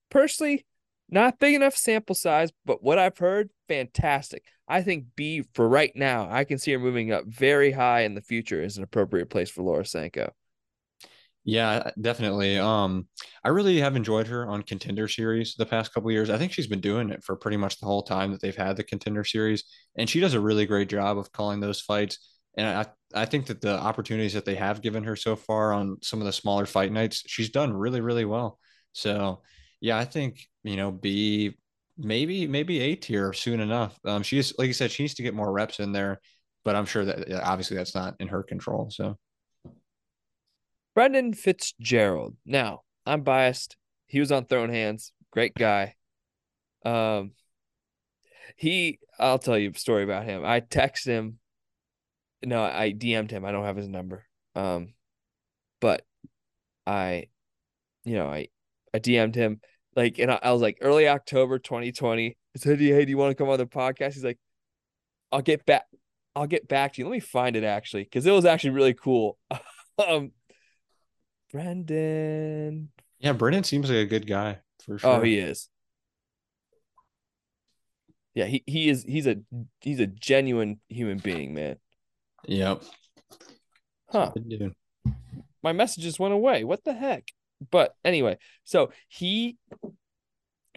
Personally, 0.10 0.66
not 1.14 1.40
big 1.40 1.56
enough 1.56 1.76
sample 1.76 2.16
size, 2.16 2.52
but 2.66 2.84
what 2.84 2.98
I've 2.98 3.18
heard, 3.18 3.50
fantastic. 3.68 4.44
I 4.68 4.82
think 4.82 5.06
B 5.16 5.44
for 5.54 5.68
right 5.68 5.92
now. 5.96 6.28
I 6.30 6.44
can 6.44 6.58
see 6.58 6.72
her 6.72 6.80
moving 6.80 7.12
up 7.12 7.26
very 7.28 7.72
high 7.72 8.02
in 8.02 8.16
the 8.16 8.22
future 8.22 8.62
is 8.62 8.78
an 8.78 8.84
appropriate 8.84 9.30
place 9.30 9.50
for 9.50 9.62
Laura 9.62 9.86
Sanko. 9.86 10.34
Yeah, 11.46 11.92
definitely. 12.00 12.58
Um, 12.58 13.08
I 13.44 13.50
really 13.50 13.80
have 13.82 13.98
enjoyed 13.98 14.28
her 14.28 14.48
on 14.48 14.64
Contender 14.64 15.10
Series 15.10 15.56
the 15.56 15.66
past 15.66 15.94
couple 15.94 16.10
years. 16.10 16.30
I 16.30 16.38
think 16.38 16.54
she's 16.54 16.68
been 16.68 16.80
doing 16.80 17.10
it 17.10 17.24
for 17.24 17.36
pretty 17.36 17.58
much 17.58 17.80
the 17.80 17.86
whole 17.86 18.04
time 18.04 18.32
that 18.32 18.42
they've 18.42 18.56
had 18.56 18.78
the 18.78 18.84
Contender 18.84 19.26
Series, 19.26 19.66
and 19.98 20.10
she 20.10 20.22
does 20.22 20.36
a 20.36 20.40
really 20.40 20.66
great 20.66 20.88
job 20.88 21.18
of 21.18 21.32
calling 21.34 21.60
those 21.60 21.82
fights. 21.82 22.40
And 22.58 22.66
I 22.66 22.86
I 23.14 23.26
think 23.26 23.48
that 23.48 23.60
the 23.60 23.78
opportunities 23.78 24.34
that 24.34 24.46
they 24.46 24.56
have 24.56 24.82
given 24.82 25.04
her 25.04 25.18
so 25.18 25.36
far 25.36 25.74
on 25.74 25.98
some 26.02 26.20
of 26.22 26.26
the 26.26 26.34
smaller 26.34 26.66
fight 26.66 26.94
nights, 26.94 27.24
she's 27.28 27.50
done 27.50 27.74
really, 27.74 28.00
really 28.00 28.26
well. 28.26 28.58
So 28.94 29.42
yeah, 29.84 29.98
I 29.98 30.06
think 30.06 30.48
you 30.64 30.78
know 30.78 30.92
B 30.92 31.58
maybe 31.98 32.48
maybe 32.48 32.80
A 32.80 32.96
tier 32.96 33.34
soon 33.34 33.60
enough. 33.60 34.00
Um, 34.06 34.24
she 34.24 34.38
is 34.40 34.54
like 34.58 34.68
you 34.68 34.74
said, 34.74 34.92
she 34.92 35.04
needs 35.04 35.16
to 35.16 35.24
get 35.24 35.34
more 35.34 35.52
reps 35.52 35.82
in 35.82 35.92
there, 35.92 36.22
but 36.64 36.78
I'm 36.78 36.86
sure 36.86 37.04
that 37.04 37.44
obviously 37.44 37.76
that's 37.76 37.94
not 37.94 38.16
in 38.22 38.30
her 38.30 38.44
control. 38.44 38.90
So 38.92 39.18
Brendan 40.96 41.34
Fitzgerald. 41.34 42.38
Now, 42.46 42.84
I'm 43.06 43.24
biased. 43.24 43.76
He 44.08 44.22
was 44.22 44.32
on 44.32 44.46
Throwin' 44.46 44.70
Hands. 44.70 45.12
Great 45.32 45.54
guy. 45.54 45.96
Um, 46.86 47.32
he. 48.56 49.00
I'll 49.20 49.38
tell 49.38 49.58
you 49.58 49.72
a 49.72 49.78
story 49.78 50.06
about 50.06 50.24
him. 50.24 50.46
I 50.46 50.62
text 50.62 51.06
him. 51.06 51.40
No, 52.42 52.64
I 52.64 52.94
DM'd 52.98 53.32
him. 53.32 53.44
I 53.44 53.52
don't 53.52 53.66
have 53.66 53.76
his 53.76 53.90
number. 53.90 54.26
Um, 54.56 54.94
but 55.82 56.06
I, 56.88 57.28
you 58.06 58.16
know, 58.16 58.28
I, 58.28 58.48
I 58.94 59.00
DM'd 59.00 59.36
him 59.36 59.60
like, 59.96 60.20
and 60.20 60.32
I, 60.32 60.40
I 60.42 60.52
was 60.52 60.62
like 60.62 60.78
early 60.82 61.08
October 61.08 61.60
2020. 61.60 62.30
I 62.30 62.60
said, 62.60 62.80
"Hey, 62.80 63.06
do 63.06 63.10
you 63.10 63.18
want 63.18 63.32
to 63.32 63.36
come 63.36 63.50
on 63.50 63.58
the 63.58 63.66
podcast?" 63.66 64.14
He's 64.14 64.24
like, 64.24 64.40
"I'll 65.32 65.42
get 65.42 65.66
back. 65.66 65.86
I'll 66.36 66.48
get 66.48 66.68
back 66.68 66.94
to 66.94 67.02
you. 67.02 67.06
Let 67.08 67.14
me 67.14 67.20
find 67.20 67.56
it 67.56 67.64
actually, 67.64 68.04
because 68.04 68.26
it 68.26 68.32
was 68.32 68.46
actually 68.46 68.72
really 68.72 68.94
cool." 68.94 69.38
um, 70.08 70.32
Brendan. 71.52 72.90
yeah, 73.20 73.34
Brendan 73.34 73.64
seems 73.64 73.90
like 73.90 74.00
a 74.00 74.06
good 74.06 74.26
guy 74.28 74.60
for 74.84 74.98
sure. 74.98 75.10
Oh, 75.10 75.22
he 75.22 75.38
is. 75.38 75.70
Yeah, 78.34 78.46
he, 78.46 78.64
he 78.66 78.90
is 78.90 79.04
he's 79.04 79.28
a 79.28 79.38
he's 79.82 80.00
a 80.00 80.08
genuine 80.08 80.80
human 80.90 81.20
being, 81.20 81.54
man. 81.54 81.78
Yep. 82.48 82.84
Huh. 84.10 84.32
My 85.62 85.72
messages 85.72 86.20
went 86.20 86.34
away. 86.34 86.64
What 86.64 86.84
the 86.84 86.94
heck? 86.94 87.32
But 87.72 87.96
anyway, 88.04 88.38
so 88.64 88.92
he 89.08 89.58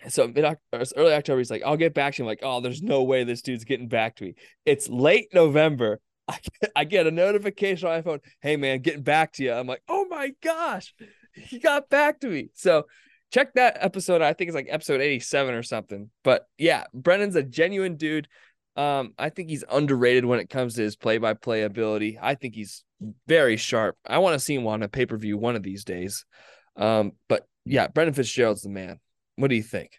so 0.08 0.28
mid 0.28 0.44
early 0.72 1.12
October, 1.12 1.38
he's 1.38 1.50
like, 1.50 1.62
I'll 1.64 1.76
get 1.76 1.94
back 1.94 2.14
to 2.14 2.22
you. 2.22 2.26
Like, 2.26 2.40
oh, 2.42 2.60
there's 2.60 2.82
no 2.82 3.02
way 3.02 3.24
this 3.24 3.42
dude's 3.42 3.64
getting 3.64 3.88
back 3.88 4.16
to 4.16 4.24
me. 4.24 4.34
It's 4.64 4.88
late 4.88 5.28
November. 5.32 6.00
I 6.28 6.38
get, 6.42 6.72
I 6.74 6.84
get 6.84 7.06
a 7.06 7.10
notification 7.10 7.88
on 7.88 7.94
my 7.94 8.02
phone. 8.02 8.20
Hey 8.40 8.56
man, 8.56 8.80
getting 8.80 9.02
back 9.02 9.32
to 9.34 9.44
you. 9.44 9.52
I'm 9.52 9.66
like, 9.66 9.82
oh 9.88 10.06
my 10.08 10.32
gosh, 10.42 10.92
he 11.32 11.58
got 11.58 11.88
back 11.88 12.20
to 12.20 12.28
me. 12.28 12.48
So 12.54 12.86
check 13.32 13.54
that 13.54 13.78
episode. 13.80 14.22
I 14.22 14.32
think 14.32 14.48
it's 14.48 14.54
like 14.54 14.66
episode 14.68 15.00
87 15.00 15.54
or 15.54 15.62
something. 15.62 16.10
But 16.24 16.46
yeah, 16.58 16.84
Brendan's 16.92 17.36
a 17.36 17.42
genuine 17.42 17.96
dude. 17.96 18.28
Um, 18.76 19.14
I 19.18 19.30
think 19.30 19.48
he's 19.48 19.64
underrated 19.70 20.24
when 20.24 20.40
it 20.40 20.50
comes 20.50 20.74
to 20.74 20.82
his 20.82 20.96
play-by-play 20.96 21.62
ability. 21.62 22.18
I 22.20 22.34
think 22.34 22.54
he's 22.54 22.84
very 23.26 23.56
sharp. 23.56 23.96
I 24.06 24.18
want 24.18 24.34
to 24.34 24.38
see 24.38 24.54
him 24.54 24.66
on 24.66 24.82
a 24.82 24.88
pay-per-view 24.88 25.38
one 25.38 25.56
of 25.56 25.62
these 25.62 25.84
days. 25.84 26.26
Um, 26.76 27.12
but 27.28 27.46
yeah, 27.64 27.88
Brendan 27.88 28.14
Fitzgerald's 28.14 28.62
the 28.62 28.68
man. 28.68 29.00
What 29.36 29.48
do 29.48 29.56
you 29.56 29.62
think? 29.62 29.90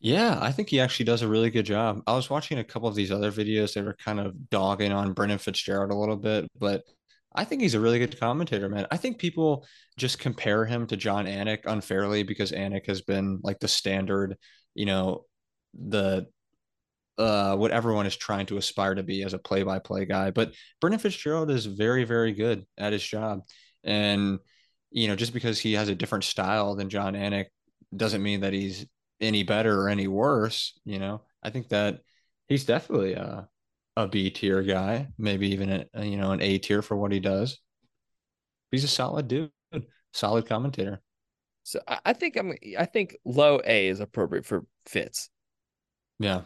Yeah, 0.00 0.38
I 0.40 0.52
think 0.52 0.68
he 0.68 0.80
actually 0.80 1.06
does 1.06 1.22
a 1.22 1.28
really 1.28 1.48
good 1.48 1.64
job. 1.64 2.02
I 2.06 2.14
was 2.14 2.28
watching 2.28 2.58
a 2.58 2.64
couple 2.64 2.88
of 2.88 2.94
these 2.94 3.10
other 3.10 3.32
videos 3.32 3.72
that 3.74 3.84
were 3.84 3.96
kind 3.96 4.20
of 4.20 4.50
dogging 4.50 4.92
on 4.92 5.14
Brendan 5.14 5.38
Fitzgerald 5.38 5.90
a 5.90 5.96
little 5.96 6.16
bit, 6.16 6.46
but 6.58 6.82
I 7.34 7.44
think 7.44 7.62
he's 7.62 7.74
a 7.74 7.80
really 7.80 7.98
good 7.98 8.20
commentator, 8.20 8.68
man. 8.68 8.86
I 8.90 8.96
think 8.96 9.18
people 9.18 9.66
just 9.96 10.18
compare 10.18 10.66
him 10.66 10.86
to 10.88 10.96
Jon 10.96 11.24
Anik 11.24 11.60
unfairly 11.64 12.22
because 12.22 12.52
Anik 12.52 12.86
has 12.86 13.00
been 13.00 13.40
like 13.42 13.58
the 13.60 13.66
standard, 13.66 14.36
you 14.74 14.86
know, 14.86 15.24
the 15.72 16.26
uh 17.16 17.56
what 17.56 17.70
everyone 17.70 18.06
is 18.06 18.16
trying 18.16 18.46
to 18.46 18.56
aspire 18.56 18.94
to 18.94 19.02
be 19.02 19.22
as 19.22 19.34
a 19.34 19.38
play-by-play 19.38 20.04
guy. 20.04 20.30
But 20.30 20.52
Brendan 20.80 21.00
Fitzgerald 21.00 21.50
is 21.50 21.66
very, 21.66 22.04
very 22.04 22.32
good 22.32 22.66
at 22.76 22.92
his 22.92 23.02
job. 23.02 23.40
And 23.82 24.38
you 24.94 25.08
know, 25.08 25.16
just 25.16 25.34
because 25.34 25.58
he 25.58 25.72
has 25.72 25.88
a 25.88 25.94
different 25.94 26.22
style 26.22 26.76
than 26.76 26.88
Jon 26.88 27.14
Anik 27.14 27.46
doesn't 27.94 28.22
mean 28.22 28.40
that 28.40 28.52
he's 28.52 28.86
any 29.20 29.42
better 29.42 29.82
or 29.82 29.88
any 29.88 30.06
worse. 30.06 30.78
You 30.84 31.00
know, 31.00 31.22
I 31.42 31.50
think 31.50 31.68
that 31.70 32.00
he's 32.46 32.64
definitely 32.64 33.14
a 33.14 33.48
a 33.96 34.08
B 34.08 34.30
tier 34.30 34.62
guy, 34.62 35.08
maybe 35.18 35.48
even 35.50 35.86
a, 35.94 36.04
you 36.04 36.16
know 36.16 36.30
an 36.30 36.40
A 36.40 36.58
tier 36.58 36.80
for 36.80 36.96
what 36.96 37.10
he 37.12 37.18
does. 37.18 37.58
He's 38.70 38.84
a 38.84 38.88
solid 38.88 39.26
dude, 39.28 39.50
solid 40.12 40.46
commentator. 40.46 41.02
So 41.64 41.80
I, 41.88 41.98
I 42.06 42.12
think 42.12 42.36
I'm 42.36 42.54
I 42.78 42.86
think 42.86 43.16
low 43.24 43.60
A 43.64 43.88
is 43.88 43.98
appropriate 43.98 44.46
for 44.46 44.64
Fitz. 44.86 45.28
Yeah, 46.20 46.42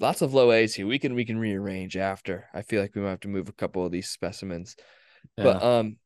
Lots 0.00 0.20
of 0.20 0.34
low 0.34 0.52
A's 0.52 0.74
here. 0.74 0.86
We 0.86 0.98
can 0.98 1.14
we 1.14 1.24
can 1.24 1.38
rearrange 1.38 1.96
after. 1.96 2.48
I 2.52 2.62
feel 2.62 2.82
like 2.82 2.94
we 2.94 3.02
might 3.02 3.10
have 3.10 3.20
to 3.20 3.28
move 3.28 3.48
a 3.48 3.52
couple 3.52 3.86
of 3.86 3.92
these 3.92 4.08
specimens. 4.08 4.76
yeah. 5.38 5.44
But 5.44 5.62
um 5.62 5.96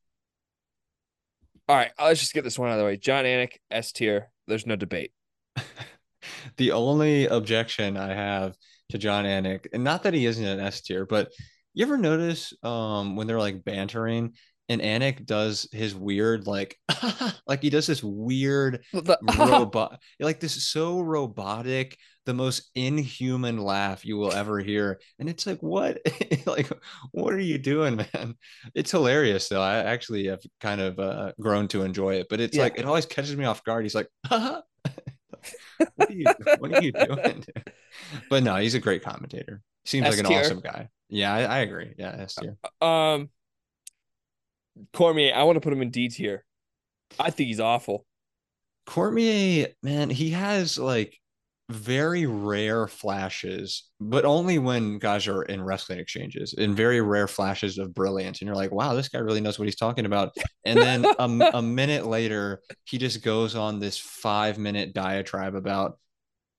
all 1.68 1.76
right, 1.76 1.90
let's 1.98 2.20
just 2.20 2.32
get 2.32 2.44
this 2.44 2.58
one 2.58 2.68
out 2.68 2.74
of 2.74 2.78
the 2.78 2.84
way. 2.84 2.96
Jon 2.96 3.24
Anik, 3.24 3.54
S 3.70 3.92
tier. 3.92 4.30
There's 4.46 4.66
no 4.66 4.76
debate. 4.76 5.12
the 6.56 6.72
only 6.72 7.26
objection 7.26 7.96
I 7.96 8.14
have 8.14 8.56
to 8.90 8.98
Jon 8.98 9.24
Anik, 9.24 9.66
and 9.72 9.82
not 9.82 10.04
that 10.04 10.14
he 10.14 10.26
isn't 10.26 10.44
an 10.44 10.60
S 10.60 10.80
tier, 10.80 11.06
but 11.06 11.32
you 11.74 11.84
ever 11.84 11.98
notice 11.98 12.54
um 12.62 13.16
when 13.16 13.26
they're 13.26 13.38
like 13.38 13.64
bantering, 13.64 14.34
and 14.68 14.80
Anik 14.80 15.24
does 15.26 15.68
his 15.72 15.94
weird 15.94 16.46
like 16.46 16.78
like 17.46 17.62
he 17.62 17.70
does 17.70 17.86
this 17.86 18.02
weird 18.02 18.84
The- 18.92 19.18
robot 19.38 20.00
like 20.20 20.40
this 20.40 20.68
so 20.68 21.00
robotic 21.00 21.96
the 22.24 22.34
most 22.34 22.70
inhuman 22.74 23.58
laugh 23.58 24.04
you 24.04 24.16
will 24.16 24.32
ever 24.32 24.58
hear. 24.58 24.98
And 25.20 25.28
it's 25.28 25.46
like 25.46 25.60
what? 25.60 25.98
Like 26.46 26.68
what 27.12 27.32
are 27.34 27.38
you 27.40 27.58
doing 27.58 27.96
man? 27.96 28.34
It's 28.74 28.90
hilarious 28.90 29.48
though. 29.48 29.62
I 29.62 29.76
actually 29.78 30.26
have 30.26 30.40
kind 30.60 30.80
of 30.80 30.98
uh, 30.98 31.32
grown 31.40 31.68
to 31.68 31.82
enjoy 31.82 32.14
it 32.16 32.26
but 32.28 32.40
it's 32.40 32.56
Yeah. 32.56 32.64
like 32.64 32.78
it 32.78 32.84
always 32.84 33.06
catches 33.06 33.36
me 33.36 33.44
off 33.44 33.62
guard. 33.64 33.84
He's 33.84 33.94
like 33.94 34.08
what 34.28 34.64
are 36.10 36.12
you 36.12 36.26
what 36.58 36.72
are 36.74 36.82
you 36.82 36.92
doing? 36.92 37.44
But 38.28 38.42
no 38.42 38.56
he's 38.56 38.74
a 38.74 38.80
great 38.80 39.02
commentator. 39.04 39.62
Seems 39.84 40.08
like 40.08 40.18
an 40.18 40.26
awesome 40.26 40.60
guy. 40.60 40.88
Yeah 41.08 41.32
i, 41.32 41.42
I 41.42 41.58
agree. 41.58 41.94
Yeah 41.96 42.16
S 42.18 42.34
tier. 42.34 42.56
Um, 42.80 43.28
Cormier, 44.92 45.34
I 45.34 45.44
want 45.44 45.56
to 45.56 45.60
put 45.60 45.72
him 45.72 45.82
in 45.82 45.90
D 45.90 46.08
tier. 46.08 46.44
I 47.18 47.30
think 47.30 47.48
he's 47.48 47.60
awful. 47.60 48.04
Cormier, 48.86 49.68
man, 49.82 50.10
he 50.10 50.30
has 50.30 50.78
like 50.78 51.18
very 51.68 52.26
rare 52.26 52.86
flashes, 52.86 53.90
but 54.00 54.24
only 54.24 54.58
when 54.58 54.98
guys 54.98 55.26
are 55.26 55.42
in 55.42 55.62
wrestling 55.62 55.98
exchanges, 55.98 56.54
in 56.54 56.76
very 56.76 57.00
rare 57.00 57.26
flashes 57.26 57.78
of 57.78 57.92
brilliance. 57.92 58.40
And 58.40 58.46
you're 58.46 58.54
like, 58.54 58.70
wow, 58.70 58.94
this 58.94 59.08
guy 59.08 59.18
really 59.18 59.40
knows 59.40 59.58
what 59.58 59.66
he's 59.66 59.76
talking 59.76 60.06
about. 60.06 60.36
And 60.64 60.78
then 60.78 61.04
a, 61.04 61.50
a 61.54 61.62
minute 61.62 62.06
later, 62.06 62.62
he 62.84 62.98
just 62.98 63.22
goes 63.24 63.56
on 63.56 63.80
this 63.80 63.98
five 63.98 64.58
minute 64.58 64.94
diatribe 64.94 65.56
about, 65.56 65.98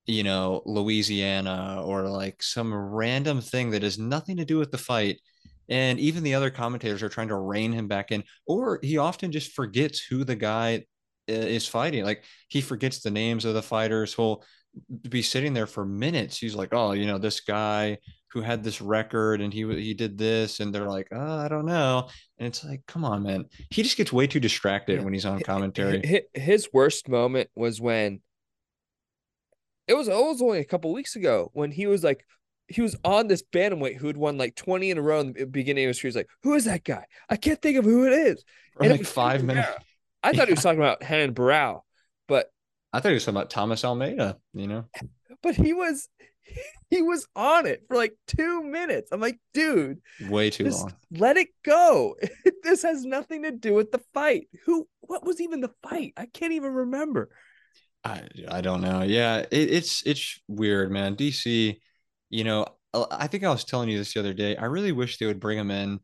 you 0.05 0.23
know, 0.23 0.61
Louisiana 0.65 1.81
or 1.85 2.09
like 2.09 2.43
some 2.43 2.73
random 2.73 3.39
thing 3.39 3.71
that 3.71 3.83
has 3.83 3.97
nothing 3.97 4.37
to 4.37 4.45
do 4.45 4.57
with 4.57 4.71
the 4.71 4.77
fight. 4.77 5.21
And 5.69 5.99
even 5.99 6.23
the 6.23 6.35
other 6.35 6.49
commentators 6.49 7.03
are 7.03 7.09
trying 7.09 7.27
to 7.29 7.35
rein 7.35 7.73
him 7.73 7.87
back 7.87 8.11
in, 8.11 8.23
or 8.45 8.79
he 8.81 8.97
often 8.97 9.31
just 9.31 9.51
forgets 9.51 9.99
who 9.99 10.23
the 10.23 10.35
guy 10.35 10.85
uh, 11.29 11.33
is 11.33 11.67
fighting. 11.67 12.03
Like 12.03 12.23
he 12.47 12.61
forgets 12.61 13.01
the 13.01 13.11
names 13.11 13.45
of 13.45 13.53
the 13.53 13.61
fighters. 13.61 14.13
He'll 14.13 14.43
be 15.09 15.21
sitting 15.21 15.53
there 15.53 15.67
for 15.67 15.85
minutes. 15.85 16.37
He's 16.37 16.55
like, 16.55 16.69
"Oh, 16.73 16.93
you 16.93 17.05
know, 17.05 17.17
this 17.17 17.41
guy 17.41 17.97
who 18.29 18.41
had 18.41 18.63
this 18.63 18.81
record 18.81 19.41
and 19.41 19.53
he 19.53 19.65
he 19.81 19.93
did 19.93 20.17
this," 20.17 20.59
and 20.59 20.73
they're 20.73 20.89
like, 20.89 21.07
"Oh, 21.11 21.37
I 21.37 21.47
don't 21.47 21.65
know." 21.65 22.07
And 22.37 22.47
it's 22.47 22.63
like, 22.63 22.85
"Come 22.87 23.03
on, 23.03 23.23
man." 23.23 23.45
He 23.69 23.83
just 23.83 23.97
gets 23.97 24.13
way 24.13 24.27
too 24.27 24.39
distracted 24.39 25.03
when 25.03 25.13
he's 25.13 25.25
on 25.25 25.39
commentary. 25.41 26.01
His 26.33 26.69
worst 26.71 27.09
moment 27.09 27.49
was 27.55 27.81
when 27.81 28.21
it 29.87 29.95
was 29.95 30.07
it 30.07 30.13
was 30.13 30.41
only 30.41 30.59
a 30.59 30.65
couple 30.65 30.93
weeks 30.93 31.15
ago 31.15 31.49
when 31.53 31.71
he 31.71 31.87
was 31.87 32.03
like 32.03 32.25
he 32.67 32.81
was 32.81 32.95
on 33.03 33.27
this 33.27 33.43
bantamweight 33.53 33.97
who 33.97 34.07
had 34.07 34.17
won 34.17 34.37
like 34.37 34.55
20 34.55 34.91
in 34.91 34.97
a 34.97 35.01
row 35.01 35.21
in 35.21 35.33
the 35.33 35.45
beginning 35.45 35.85
of 35.85 35.89
his 35.89 36.01
career. 36.01 36.09
He's 36.09 36.15
like, 36.15 36.29
who 36.43 36.53
is 36.53 36.65
that 36.65 36.83
guy? 36.83 37.05
I 37.29 37.37
can't 37.37 37.61
think 37.61 37.77
of 37.77 37.85
who 37.85 38.05
it 38.05 38.13
is. 38.13 38.43
For 38.73 38.83
And 38.83 38.91
like 38.91 38.99
was 38.99 39.09
five 39.09 39.43
minutes. 39.43 39.69
I 40.23 40.33
thought 40.33 40.47
he 40.47 40.53
was 40.53 40.63
talking 40.63 40.79
about 40.79 41.01
Renan 41.01 41.33
Barão, 41.33 41.81
but 42.27 42.47
I 42.91 42.99
thought 42.99 43.09
he 43.09 43.13
was 43.13 43.25
talking 43.25 43.37
about 43.37 43.49
Thomas 43.49 43.85
Almeida. 43.85 44.37
You 44.53 44.67
know, 44.67 44.85
but 45.41 45.55
he 45.55 45.73
was 45.73 46.09
he 46.89 47.01
was 47.01 47.27
on 47.35 47.65
it 47.65 47.83
for 47.87 47.95
like 47.95 48.15
two 48.27 48.63
minutes. 48.63 49.11
I'm 49.11 49.21
like, 49.21 49.39
dude, 49.53 49.99
way 50.29 50.49
too 50.49 50.69
long. 50.69 50.93
let 51.11 51.37
it 51.37 51.49
go. 51.63 52.15
this 52.63 52.83
has 52.83 53.05
nothing 53.05 53.43
to 53.43 53.51
do 53.51 53.73
with 53.73 53.91
the 53.91 54.01
fight. 54.13 54.47
Who 54.65 54.87
what 55.01 55.25
was 55.25 55.41
even 55.41 55.61
the 55.61 55.71
fight? 55.87 56.13
I 56.17 56.25
can't 56.25 56.53
even 56.53 56.73
remember. 56.73 57.29
I 58.03 58.23
I 58.49 58.61
don't 58.61 58.81
know. 58.81 59.03
Yeah, 59.03 59.39
it, 59.39 59.49
it's 59.51 60.03
it's 60.05 60.39
weird, 60.47 60.91
man. 60.91 61.15
DC, 61.15 61.77
you 62.29 62.43
know, 62.43 62.65
uh, 62.93 63.05
I 63.11 63.27
think 63.27 63.43
I 63.43 63.49
was 63.49 63.63
telling 63.63 63.89
you 63.89 63.97
this 63.97 64.13
the 64.13 64.19
other 64.19 64.33
day. 64.33 64.55
I 64.55 64.65
really 64.65 64.91
wish 64.91 65.17
they 65.17 65.25
would 65.25 65.39
bring 65.39 65.57
him 65.57 65.71
in 65.71 65.99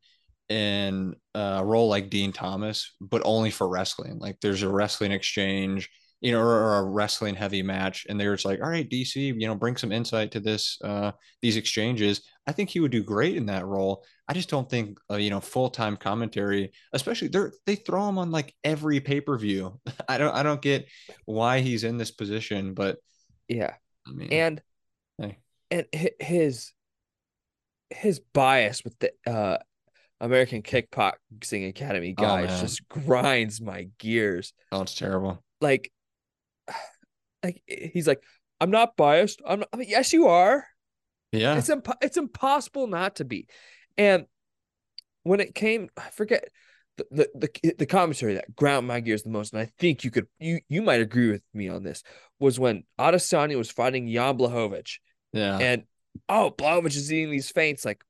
in 0.49 1.15
a 1.33 1.63
role 1.63 1.87
like 1.87 2.09
Din 2.09 2.31
Thomas, 2.31 2.95
but 3.01 3.21
only 3.25 3.49
for 3.49 3.67
wrestling. 3.67 4.19
Like 4.19 4.39
there's 4.41 4.61
a 4.61 4.69
wrestling 4.69 5.11
exchange, 5.11 5.89
you 6.21 6.31
know, 6.31 6.39
or, 6.39 6.47
or 6.47 6.77
a 6.79 6.83
wrestling 6.83 7.35
heavy 7.35 7.63
match, 7.63 8.05
and 8.09 8.19
they're 8.19 8.35
just 8.35 8.45
like, 8.45 8.61
all 8.61 8.69
right, 8.69 8.89
DC, 8.89 9.15
you 9.15 9.47
know, 9.47 9.55
bring 9.55 9.77
some 9.77 9.91
insight 9.91 10.31
to 10.31 10.39
this 10.39 10.77
uh 10.83 11.11
these 11.41 11.57
exchanges. 11.57 12.21
I 12.45 12.51
think 12.51 12.69
he 12.69 12.79
would 12.79 12.91
do 12.91 13.03
great 13.03 13.37
in 13.37 13.45
that 13.47 13.65
role. 13.65 14.03
I 14.27 14.33
just 14.33 14.49
don't 14.49 14.69
think 14.69 14.97
uh, 15.11 15.15
you 15.15 15.29
know 15.29 15.39
full 15.41 15.69
time 15.69 15.97
commentary, 15.97 16.71
especially 16.93 17.29
they 17.29 17.39
they 17.65 17.75
throw 17.75 18.07
him 18.07 18.17
on 18.17 18.31
like 18.31 18.53
every 18.63 18.99
pay 18.99 19.21
per 19.21 19.37
view. 19.37 19.79
I 20.07 20.17
don't 20.17 20.33
I 20.33 20.43
don't 20.43 20.61
get 20.61 20.87
why 21.25 21.59
he's 21.59 21.83
in 21.83 21.97
this 21.97 22.11
position, 22.11 22.73
but 22.73 22.97
Yeah. 23.47 23.75
I 24.05 24.11
mean, 24.11 24.31
And 24.33 24.61
and 25.73 25.87
his 26.19 26.71
his 27.89 28.19
bias 28.33 28.83
with 28.83 28.97
the 28.99 29.11
uh 29.27 29.57
American 30.21 30.61
Kickboxing 30.61 31.67
Academy 31.67 32.15
Oh, 32.17 32.21
guys 32.21 32.49
man. 32.49 32.61
just 32.61 32.87
grinds 32.87 33.59
my 33.59 33.87
gears. 33.97 34.53
oh, 34.71 34.81
it's 34.83 34.95
terrible. 34.95 35.43
Like, 35.59 35.91
like 37.43 37.61
he's 37.67 38.07
like, 38.07 38.23
I'm 38.61 38.71
not 38.71 38.95
biased. 38.95 39.41
I'm, 39.45 39.59
not, 39.59 39.69
I 39.73 39.77
mean, 39.77 39.89
yes, 39.89 40.13
you 40.13 40.27
are. 40.27 40.65
Yeah, 41.33 41.57
It's 41.57 41.69
impo- 41.69 41.97
it's 42.01 42.15
impossible 42.17 42.87
not 42.87 43.15
to 43.17 43.25
be. 43.25 43.47
And 43.97 44.25
when 45.23 45.39
it 45.39 45.55
came, 45.55 45.89
I 45.97 46.09
forget 46.11 46.47
the, 46.97 47.05
the 47.11 47.49
the 47.63 47.73
the 47.79 47.85
commentary 47.87 48.35
that 48.35 48.55
ground 48.55 48.87
my 48.87 48.99
gears 48.99 49.23
the 49.23 49.29
most, 49.29 49.51
and 49.51 49.61
I 49.61 49.65
think 49.79 50.03
you 50.03 50.11
could 50.11 50.27
you 50.39 50.59
you 50.69 50.83
might 50.83 51.01
agree 51.01 51.31
with 51.31 51.41
me 51.53 51.67
on 51.69 51.83
this 51.83 52.03
was 52.39 52.59
when 52.59 52.83
Adesanya 52.99 53.57
was 53.57 53.71
fighting 53.71 54.07
Jan 54.07 54.37
Blachowicz, 54.37 54.99
yeah, 55.33 55.57
and 55.57 55.83
oh, 56.29 56.53
Blachowicz 56.57 56.95
is 56.95 57.11
eating 57.11 57.31
these 57.31 57.49
feints 57.49 57.83
like 57.83 58.03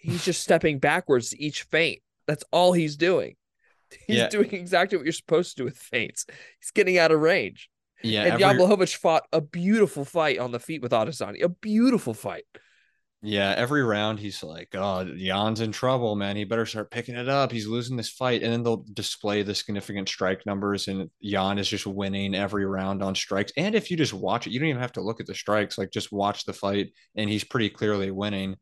he's 0.00 0.24
just 0.24 0.42
stepping 0.42 0.78
backwards 0.78 1.30
to 1.30 1.42
each 1.42 1.64
feint. 1.64 2.00
That's 2.26 2.44
all 2.50 2.72
he's 2.72 2.96
doing. 2.96 3.36
He's 4.06 4.16
Yeah. 4.16 4.28
doing 4.28 4.52
exactly 4.52 4.96
what 4.98 5.04
you're 5.04 5.12
supposed 5.12 5.50
to 5.56 5.62
do 5.62 5.64
with 5.64 5.76
feints. 5.78 6.26
He's 6.60 6.70
getting 6.70 6.98
out 6.98 7.12
of 7.12 7.20
range. 7.20 7.68
yeah. 8.02 8.24
and 8.24 8.42
every- 8.42 8.86
fought 8.86 9.24
a 9.32 9.40
beautiful 9.40 10.04
fight 10.04 10.38
on 10.38 10.50
the 10.52 10.58
feet 10.60 10.82
with 10.82 10.92
Adesanya. 10.92 11.42
A 11.42 11.48
beautiful 11.48 12.14
fight. 12.14 12.44
Yeah, 13.26 13.54
every 13.56 13.82
round 13.82 14.20
he's 14.20 14.44
like, 14.44 14.68
"Oh, 14.74 15.04
Jan's 15.04 15.60
in 15.60 15.72
trouble, 15.72 16.14
man. 16.14 16.36
He 16.36 16.44
better 16.44 16.64
start 16.64 16.92
picking 16.92 17.16
it 17.16 17.28
up. 17.28 17.50
He's 17.50 17.66
losing 17.66 17.96
this 17.96 18.08
fight." 18.08 18.44
And 18.44 18.52
then 18.52 18.62
they'll 18.62 18.84
display 18.94 19.42
the 19.42 19.52
significant 19.52 20.08
strike 20.08 20.46
numbers, 20.46 20.86
and 20.86 21.10
Jan 21.20 21.58
is 21.58 21.68
just 21.68 21.88
winning 21.88 22.36
every 22.36 22.64
round 22.66 23.02
on 23.02 23.16
strikes. 23.16 23.52
And 23.56 23.74
if 23.74 23.90
you 23.90 23.96
just 23.96 24.14
watch 24.14 24.46
it, 24.46 24.52
you 24.52 24.60
don't 24.60 24.68
even 24.68 24.80
have 24.80 24.92
to 24.92 25.00
look 25.00 25.18
at 25.20 25.26
the 25.26 25.34
strikes. 25.34 25.76
Like 25.76 25.90
just 25.90 26.12
watch 26.12 26.44
the 26.44 26.52
fight, 26.52 26.92
and 27.16 27.28
he's 27.28 27.42
pretty 27.42 27.68
clearly 27.68 28.12
winning. 28.12 28.56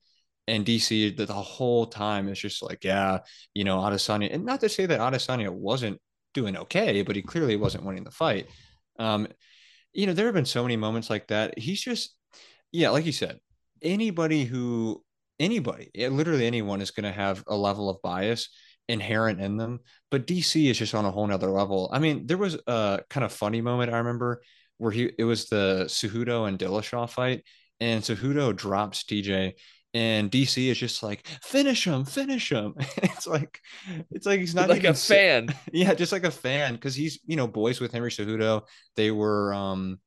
And 0.48 0.64
DC 0.64 1.10
the, 1.10 1.26
the 1.26 1.34
whole 1.34 1.86
time 1.86 2.28
is 2.28 2.38
just 2.38 2.62
like, 2.62 2.84
yeah, 2.84 3.18
you 3.52 3.64
know, 3.64 3.78
Adesanya, 3.80 4.32
and 4.32 4.46
not 4.46 4.60
to 4.60 4.70
say 4.70 4.86
that 4.86 5.00
Adesanya 5.00 5.50
wasn't 5.50 6.00
doing 6.32 6.56
okay, 6.56 7.02
but 7.02 7.16
he 7.16 7.22
clearly 7.22 7.56
wasn't 7.56 7.84
winning 7.84 8.04
the 8.04 8.10
fight. 8.10 8.48
Um, 8.98 9.28
you 9.92 10.06
know, 10.06 10.14
there 10.14 10.26
have 10.26 10.34
been 10.34 10.46
so 10.46 10.62
many 10.62 10.76
moments 10.76 11.10
like 11.10 11.28
that. 11.28 11.58
He's 11.58 11.80
just, 11.82 12.16
yeah, 12.72 12.90
like 12.90 13.06
you 13.06 13.12
said, 13.12 13.40
anybody 13.82 14.44
who 14.44 15.02
anybody 15.38 15.90
literally 15.96 16.46
anyone 16.46 16.80
is 16.80 16.90
going 16.90 17.04
to 17.04 17.12
have 17.12 17.42
a 17.48 17.56
level 17.56 17.90
of 17.90 18.00
bias 18.02 18.48
inherent 18.88 19.40
in 19.40 19.56
them 19.56 19.80
but 20.10 20.26
dc 20.26 20.70
is 20.70 20.78
just 20.78 20.94
on 20.94 21.04
a 21.04 21.10
whole 21.10 21.26
nother 21.26 21.50
level 21.50 21.88
i 21.92 21.98
mean 21.98 22.26
there 22.26 22.38
was 22.38 22.56
a 22.66 23.00
kind 23.10 23.24
of 23.24 23.32
funny 23.32 23.60
moment 23.60 23.92
i 23.92 23.98
remember 23.98 24.42
where 24.78 24.92
he 24.92 25.10
it 25.18 25.24
was 25.24 25.48
the 25.48 25.84
Cejudo 25.88 26.46
and 26.46 26.58
dillashaw 26.58 27.08
fight 27.08 27.42
and 27.80 28.02
Cejudo 28.02 28.54
drops 28.54 29.04
tj 29.04 29.54
and 29.94 30.30
dc 30.30 30.70
is 30.70 30.78
just 30.78 31.02
like 31.02 31.26
finish 31.42 31.86
him 31.86 32.04
finish 32.04 32.52
him 32.52 32.74
it's 32.98 33.26
like 33.26 33.60
it's 34.10 34.26
like 34.26 34.40
he's 34.40 34.54
not 34.54 34.68
like 34.68 34.78
even 34.78 34.92
a 34.92 34.94
fan. 34.94 35.48
yeah, 35.72 35.94
just 35.94 36.12
like 36.12 36.24
a 36.24 36.30
fan 36.30 36.74
because 36.74 36.94
he's 36.94 37.20
you 37.26 37.36
know 37.36 37.46
boys 37.46 37.80
with 37.80 37.92
Henry 37.92 38.10
Cejudo. 38.10 38.62
They 38.96 39.10
were 39.10 39.52
um 39.52 39.98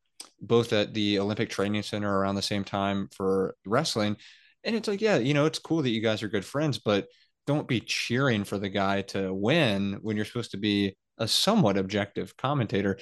both 0.41 0.73
at 0.73 0.93
the 0.93 1.19
Olympic 1.19 1.49
Training 1.49 1.83
Center 1.83 2.19
around 2.19 2.35
the 2.35 2.41
same 2.41 2.63
time 2.63 3.09
for 3.15 3.55
wrestling, 3.65 4.17
and 4.63 4.75
it's 4.75 4.87
like 4.87 5.01
yeah, 5.01 5.17
you 5.17 5.33
know 5.33 5.45
it's 5.45 5.59
cool 5.59 5.81
that 5.81 5.89
you 5.89 6.01
guys 6.01 6.23
are 6.23 6.29
good 6.29 6.45
friends, 6.45 6.79
but 6.79 7.07
don't 7.45 7.67
be 7.67 7.79
cheering 7.79 8.43
for 8.43 8.57
the 8.57 8.69
guy 8.69 9.01
to 9.01 9.33
win 9.33 9.97
when 10.01 10.15
you're 10.15 10.25
supposed 10.25 10.51
to 10.51 10.57
be 10.57 10.95
a 11.17 11.27
somewhat 11.27 11.77
objective 11.77 12.35
commentator. 12.37 12.97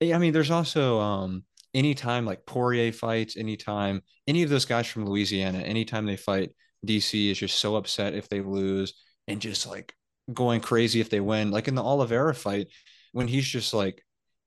I 0.00 0.18
mean, 0.18 0.32
there's 0.32 0.50
also 0.50 1.00
um 1.00 1.44
anytime 1.74 2.24
like 2.24 2.46
Poirier 2.46 2.92
fights, 2.92 3.36
anytime 3.36 4.02
any 4.26 4.42
of 4.42 4.50
those 4.50 4.64
guys 4.64 4.86
from 4.86 5.06
Louisiana, 5.06 5.58
anytime 5.58 6.06
they 6.06 6.16
fight, 6.16 6.50
DC 6.86 7.30
is 7.30 7.38
just 7.38 7.58
so 7.58 7.76
upset 7.76 8.14
if 8.14 8.28
they 8.28 8.40
lose 8.40 8.94
and 9.28 9.40
just 9.40 9.66
like 9.66 9.94
going 10.32 10.60
crazy 10.60 11.00
if 11.00 11.10
they 11.10 11.20
win. 11.20 11.50
Like 11.50 11.68
in 11.68 11.74
the 11.74 11.82
Oliveira 11.82 12.34
fight, 12.34 12.68
when 13.12 13.28
he's 13.28 13.46
just 13.46 13.74
like 13.74 14.04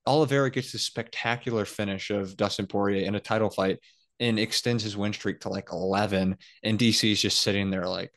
Oliveira 0.08 0.50
gets 0.52 0.72
this 0.72 0.84
spectacular 0.84 1.66
finish 1.66 2.12
of 2.12 2.38
Dustin 2.38 2.68
Poirier 2.68 3.06
in 3.06 3.16
a 3.16 3.20
title 3.20 3.50
fight 3.50 3.80
and 4.20 4.40
extends 4.40 4.84
his 4.84 4.96
win 4.96 5.14
streak 5.14 5.42
to 5.42 5.50
like 5.50 5.70
11 5.72 6.38
and 6.64 6.80
DC 6.80 7.12
is 7.12 7.22
just 7.22 7.42
sitting 7.42 7.70
there 7.70 7.88
like 7.88 8.12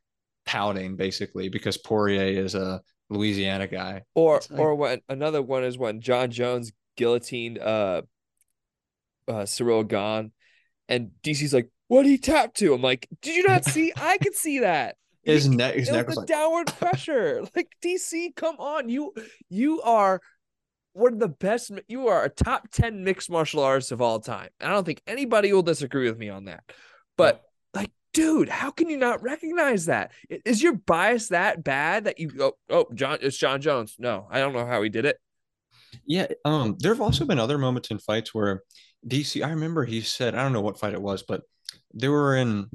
pouting 0.46 0.96
basically 0.96 1.48
because 1.48 1.76
Poirier 1.76 2.42
is 2.42 2.54
a 2.54 2.80
Louisiana 3.10 3.66
guy. 3.66 4.02
Or 4.14 4.40
like- 4.50 4.60
or 4.60 4.74
when 4.74 5.00
another 5.08 5.42
one 5.42 5.64
is 5.64 5.78
when 5.78 6.00
Jon 6.00 6.30
Jones 6.30 6.72
guillotined 6.96 7.58
uh 7.58 8.02
uh 9.26 9.32
Ciryl 9.44 9.86
Gane 9.86 10.32
and 10.88 11.10
DC's 11.22 11.52
like, 11.54 11.70
what 11.88 12.04
he 12.06 12.18
tapped 12.18 12.56
to? 12.58 12.74
I'm 12.74 12.82
like, 12.82 13.08
did 13.22 13.34
you 13.36 13.44
not 13.46 13.64
see? 13.64 13.92
I 13.96 14.18
could 14.18 14.34
see 14.34 14.60
that. 14.60 14.96
His 15.22 15.44
He- 15.44 15.56
neck, 15.56 15.74
his 15.74 15.90
neck 15.90 16.06
was 16.06 16.16
was 16.16 16.26
the 16.26 16.32
like, 16.32 16.40
downward 16.40 16.66
pressure. 16.78 17.42
Like 17.56 17.68
DC, 17.82 18.34
come 18.36 18.56
on, 18.58 18.88
you 18.88 19.12
you 19.50 19.82
are 19.82 20.20
one 20.98 21.12
of 21.14 21.18
the 21.18 21.28
best. 21.28 21.70
You 21.88 22.08
are 22.08 22.24
a 22.24 22.28
top 22.28 22.68
ten 22.70 23.04
mixed 23.04 23.30
martial 23.30 23.62
artists 23.62 23.92
of 23.92 24.02
all 24.02 24.20
time. 24.20 24.48
And 24.60 24.70
I 24.70 24.74
don't 24.74 24.84
think 24.84 25.02
anybody 25.06 25.52
will 25.52 25.62
disagree 25.62 26.08
with 26.08 26.18
me 26.18 26.28
on 26.28 26.46
that. 26.46 26.64
But 27.16 27.42
like, 27.74 27.90
dude, 28.12 28.48
how 28.48 28.70
can 28.70 28.88
you 28.88 28.96
not 28.96 29.22
recognize 29.22 29.86
that? 29.86 30.12
Is 30.28 30.62
your 30.62 30.74
bias 30.74 31.28
that 31.28 31.64
bad 31.64 32.04
that 32.04 32.18
you 32.18 32.28
go, 32.28 32.52
oh, 32.68 32.86
John, 32.94 33.18
it's 33.22 33.36
Jon 33.36 33.60
Jones? 33.60 33.96
No, 33.98 34.26
I 34.30 34.38
don't 34.38 34.52
know 34.52 34.66
how 34.66 34.82
he 34.82 34.88
did 34.88 35.04
it. 35.04 35.18
Yeah, 36.04 36.26
um, 36.44 36.76
there 36.78 36.92
have 36.92 37.00
also 37.00 37.24
been 37.24 37.38
other 37.38 37.58
moments 37.58 37.90
in 37.90 37.98
fights 37.98 38.34
where 38.34 38.62
DC, 39.06 39.44
I 39.44 39.50
remember 39.50 39.84
he 39.84 40.00
said, 40.00 40.34
I 40.34 40.42
don't 40.42 40.52
know 40.52 40.60
what 40.60 40.78
fight 40.78 40.92
it 40.92 41.02
was, 41.02 41.22
but 41.22 41.42
they 41.94 42.08
were 42.08 42.36
in 42.36 42.68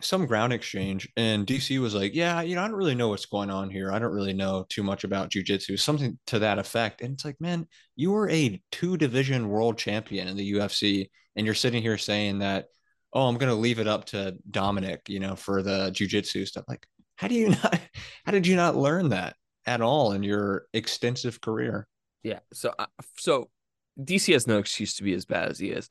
some 0.00 0.26
ground 0.26 0.52
exchange, 0.52 1.08
and 1.16 1.46
DC 1.46 1.78
was 1.80 1.94
like, 1.94 2.14
Yeah, 2.14 2.40
you 2.42 2.54
know, 2.54 2.62
I 2.62 2.68
don't 2.68 2.76
really 2.76 2.94
know 2.94 3.08
what's 3.08 3.26
going 3.26 3.50
on 3.50 3.70
here. 3.70 3.92
I 3.92 3.98
don't 3.98 4.12
really 4.12 4.32
know 4.32 4.66
too 4.68 4.82
much 4.82 5.04
about 5.04 5.30
jujitsu, 5.30 5.78
something 5.78 6.18
to 6.28 6.38
that 6.40 6.58
effect. 6.58 7.02
And 7.02 7.14
it's 7.14 7.24
like, 7.24 7.40
man, 7.40 7.66
you 7.96 8.12
were 8.12 8.28
a 8.30 8.60
two 8.72 8.96
division 8.96 9.48
world 9.48 9.78
champion 9.78 10.28
in 10.28 10.36
the 10.36 10.52
UFC, 10.52 11.10
and 11.36 11.44
you're 11.46 11.54
sitting 11.54 11.82
here 11.82 11.98
saying 11.98 12.38
that, 12.40 12.66
oh, 13.12 13.28
I'm 13.28 13.38
gonna 13.38 13.54
leave 13.54 13.78
it 13.78 13.88
up 13.88 14.06
to 14.06 14.36
Dominick, 14.50 15.08
you 15.08 15.20
know, 15.20 15.36
for 15.36 15.62
the 15.62 15.90
jujitsu 15.90 16.46
stuff. 16.46 16.64
Like, 16.68 16.86
how 17.16 17.28
do 17.28 17.34
you 17.34 17.48
not 17.62 17.80
how 18.24 18.32
did 18.32 18.46
you 18.46 18.56
not 18.56 18.76
learn 18.76 19.10
that 19.10 19.36
at 19.66 19.80
all 19.80 20.12
in 20.12 20.22
your 20.22 20.66
extensive 20.72 21.40
career? 21.40 21.86
Yeah. 22.22 22.40
So, 22.52 22.72
uh, 22.78 22.86
so 23.18 23.50
DC 23.98 24.32
has 24.32 24.46
no 24.46 24.58
excuse 24.58 24.96
to 24.96 25.02
be 25.02 25.14
as 25.14 25.24
bad 25.24 25.48
as 25.48 25.58
he 25.58 25.70
is. 25.70 25.88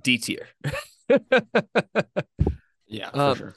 D 0.00 0.18
tier. 0.18 0.48
Yeah, 2.92 3.08
Um, 3.08 3.34
for 3.34 3.54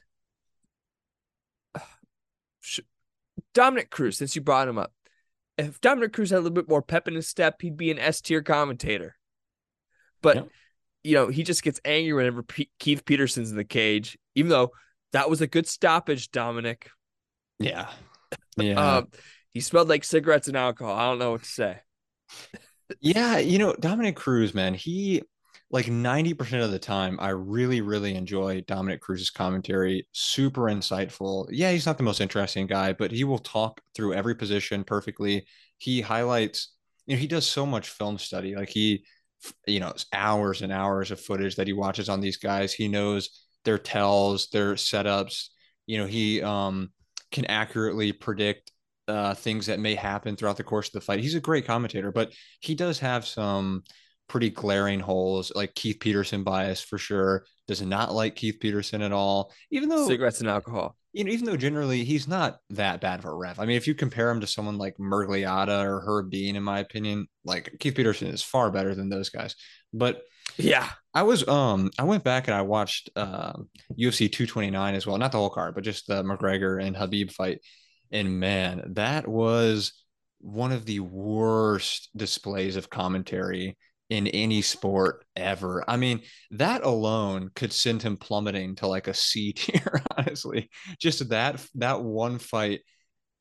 sure. 2.63 2.85
Dominick 3.53 3.89
Cruz, 3.89 4.17
since 4.17 4.35
you 4.35 4.41
brought 4.41 4.67
him 4.67 4.77
up, 4.77 4.91
if 5.57 5.79
Dominick 5.81 6.13
Cruz 6.13 6.29
had 6.29 6.37
a 6.37 6.41
little 6.41 6.53
bit 6.53 6.69
more 6.69 6.81
pep 6.81 7.07
in 7.07 7.15
his 7.15 7.27
step, 7.27 7.61
he'd 7.61 7.77
be 7.77 7.91
an 7.91 7.99
S 7.99 8.21
tier 8.21 8.41
commentator. 8.41 9.15
But 10.21 10.35
Yep. 10.37 10.47
you 11.03 11.13
know, 11.15 11.27
he 11.27 11.43
just 11.43 11.63
gets 11.63 11.79
angry 11.85 12.13
whenever 12.13 12.43
P- 12.43 12.71
Keith 12.79 13.05
Peterson's 13.05 13.51
in 13.51 13.57
the 13.57 13.63
cage, 13.63 14.17
even 14.35 14.49
though 14.49 14.71
that 15.11 15.29
was 15.29 15.41
a 15.41 15.47
good 15.47 15.67
stoppage, 15.67 16.31
Dominick. 16.31 16.89
Yeah. 17.59 17.89
Yeah. 18.57 18.97
Um, 18.97 19.07
he 19.53 19.59
smelled 19.59 19.89
like 19.89 20.05
cigarettes 20.05 20.47
and 20.47 20.55
alcohol. 20.55 20.95
I 20.95 21.09
don't 21.09 21.19
know 21.19 21.31
what 21.31 21.43
to 21.43 21.49
say. 21.49 21.79
yeah. 23.01 23.37
You 23.37 23.59
know, 23.59 23.73
Dominic 23.77 24.15
Cruz, 24.15 24.53
man, 24.53 24.73
he 24.73 25.23
like 25.71 25.87
90% 25.87 26.63
of 26.63 26.71
the 26.71 26.79
time, 26.79 27.17
I 27.19 27.29
really, 27.29 27.81
really 27.81 28.15
enjoy 28.15 28.61
Dominick 28.61 29.01
Cruz's 29.01 29.31
commentary. 29.31 30.07
Super 30.11 30.63
insightful. 30.63 31.47
Yeah, 31.49 31.71
he's 31.71 31.85
not 31.85 31.97
the 31.97 32.03
most 32.03 32.21
interesting 32.21 32.67
guy, 32.67 32.93
but 32.93 33.11
he 33.11 33.23
will 33.23 33.39
talk 33.39 33.81
through 33.95 34.13
every 34.13 34.35
position 34.35 34.83
perfectly. 34.83 35.45
He 35.77 36.01
highlights, 36.01 36.73
you 37.07 37.15
know, 37.15 37.19
he 37.19 37.27
does 37.27 37.47
so 37.47 37.65
much 37.65 37.89
film 37.89 38.17
study. 38.17 38.55
Like 38.55 38.69
he, 38.69 39.05
you 39.67 39.79
know, 39.79 39.89
it's 39.89 40.05
hours 40.13 40.61
and 40.61 40.71
hours 40.71 41.11
of 41.11 41.19
footage 41.19 41.55
that 41.55 41.67
he 41.67 41.73
watches 41.73 42.09
on 42.09 42.21
these 42.21 42.37
guys. 42.37 42.73
He 42.73 42.87
knows 42.87 43.45
their 43.63 43.79
tells, 43.79 44.49
their 44.49 44.75
setups. 44.75 45.47
You 45.87 45.97
know, 45.97 46.05
he 46.05 46.41
um 46.41 46.91
can 47.31 47.45
accurately 47.45 48.11
predict 48.11 48.71
uh, 49.07 49.33
things 49.33 49.65
that 49.67 49.79
may 49.79 49.95
happen 49.95 50.35
throughout 50.35 50.57
the 50.57 50.63
course 50.63 50.87
of 50.87 50.93
the 50.93 51.01
fight. 51.01 51.19
He's 51.19 51.35
a 51.35 51.39
great 51.39 51.65
commentator, 51.65 52.11
but 52.11 52.33
he 52.59 52.75
does 52.75 52.99
have 52.99 53.25
some 53.25 53.83
pretty 54.27 54.49
glaring 54.49 54.99
holes, 54.99 55.51
like 55.55 55.73
Keith 55.75 55.97
Peterson 55.99 56.43
bias 56.43 56.81
for 56.81 56.97
sure. 56.97 57.45
Does 57.67 57.81
not 57.81 58.13
like 58.13 58.35
Keith 58.35 58.57
Peterson 58.59 59.01
at 59.01 59.11
all, 59.11 59.51
even 59.71 59.89
though 59.89 60.07
Cigarettes 60.07 60.39
and 60.39 60.49
alcohol. 60.49 60.95
you 61.13 61.23
know, 61.23 61.31
even 61.31 61.45
though 61.45 61.57
generally 61.57 62.03
he's 62.03 62.27
not 62.27 62.57
that 62.71 63.01
bad 63.01 63.19
of 63.19 63.25
a 63.25 63.33
ref. 63.33 63.59
I 63.59 63.65
mean, 63.65 63.77
if 63.77 63.87
you 63.87 63.95
compare 63.95 64.29
him 64.29 64.41
to 64.41 64.47
someone 64.47 64.77
like 64.77 64.97
Miragliotta 64.97 65.83
or 65.83 66.01
Herb 66.01 66.29
Dean, 66.29 66.55
in 66.55 66.63
my 66.63 66.79
opinion, 66.79 67.27
like 67.43 67.73
Keith 67.79 67.95
Peterson 67.95 68.27
is 68.27 68.43
far 68.43 68.69
better 68.71 68.93
than 68.93 69.09
those 69.09 69.29
guys. 69.29 69.55
But 69.93 70.21
Yeah. 70.57 70.87
I 71.13 71.23
was 71.23 71.47
um 71.47 71.89
I 71.97 72.03
went 72.03 72.23
back 72.23 72.47
and 72.47 72.55
I 72.55 72.61
watched 72.61 73.09
um 73.15 73.69
UFC 73.99 74.31
229 74.31 74.93
as 74.95 75.07
well, 75.07 75.17
not 75.17 75.31
the 75.31 75.39
whole 75.39 75.49
card, 75.49 75.73
but 75.73 75.83
just 75.83 76.05
the 76.07 76.23
McGregor 76.23 76.83
and 76.83 76.95
Khabib 76.95 77.31
fight. 77.31 77.59
And 78.11 78.39
man, 78.39 78.91
that 78.95 79.27
was 79.27 79.93
one 80.39 80.71
of 80.71 80.85
the 80.85 80.99
worst 80.99 82.09
displays 82.15 82.75
of 82.75 82.89
commentary 82.91 83.77
in 84.09 84.27
any 84.27 84.61
sport 84.61 85.25
ever. 85.35 85.83
I 85.87 85.97
mean, 85.97 86.21
that 86.51 86.83
alone 86.83 87.49
could 87.55 87.73
send 87.73 88.03
him 88.03 88.17
plummeting 88.17 88.75
to 88.75 88.87
like 88.87 89.07
a 89.07 89.13
C 89.13 89.53
tier, 89.55 90.01
honestly. 90.17 90.69
Just 90.99 91.29
that 91.29 91.65
that 91.75 92.03
one 92.03 92.37
fight. 92.39 92.81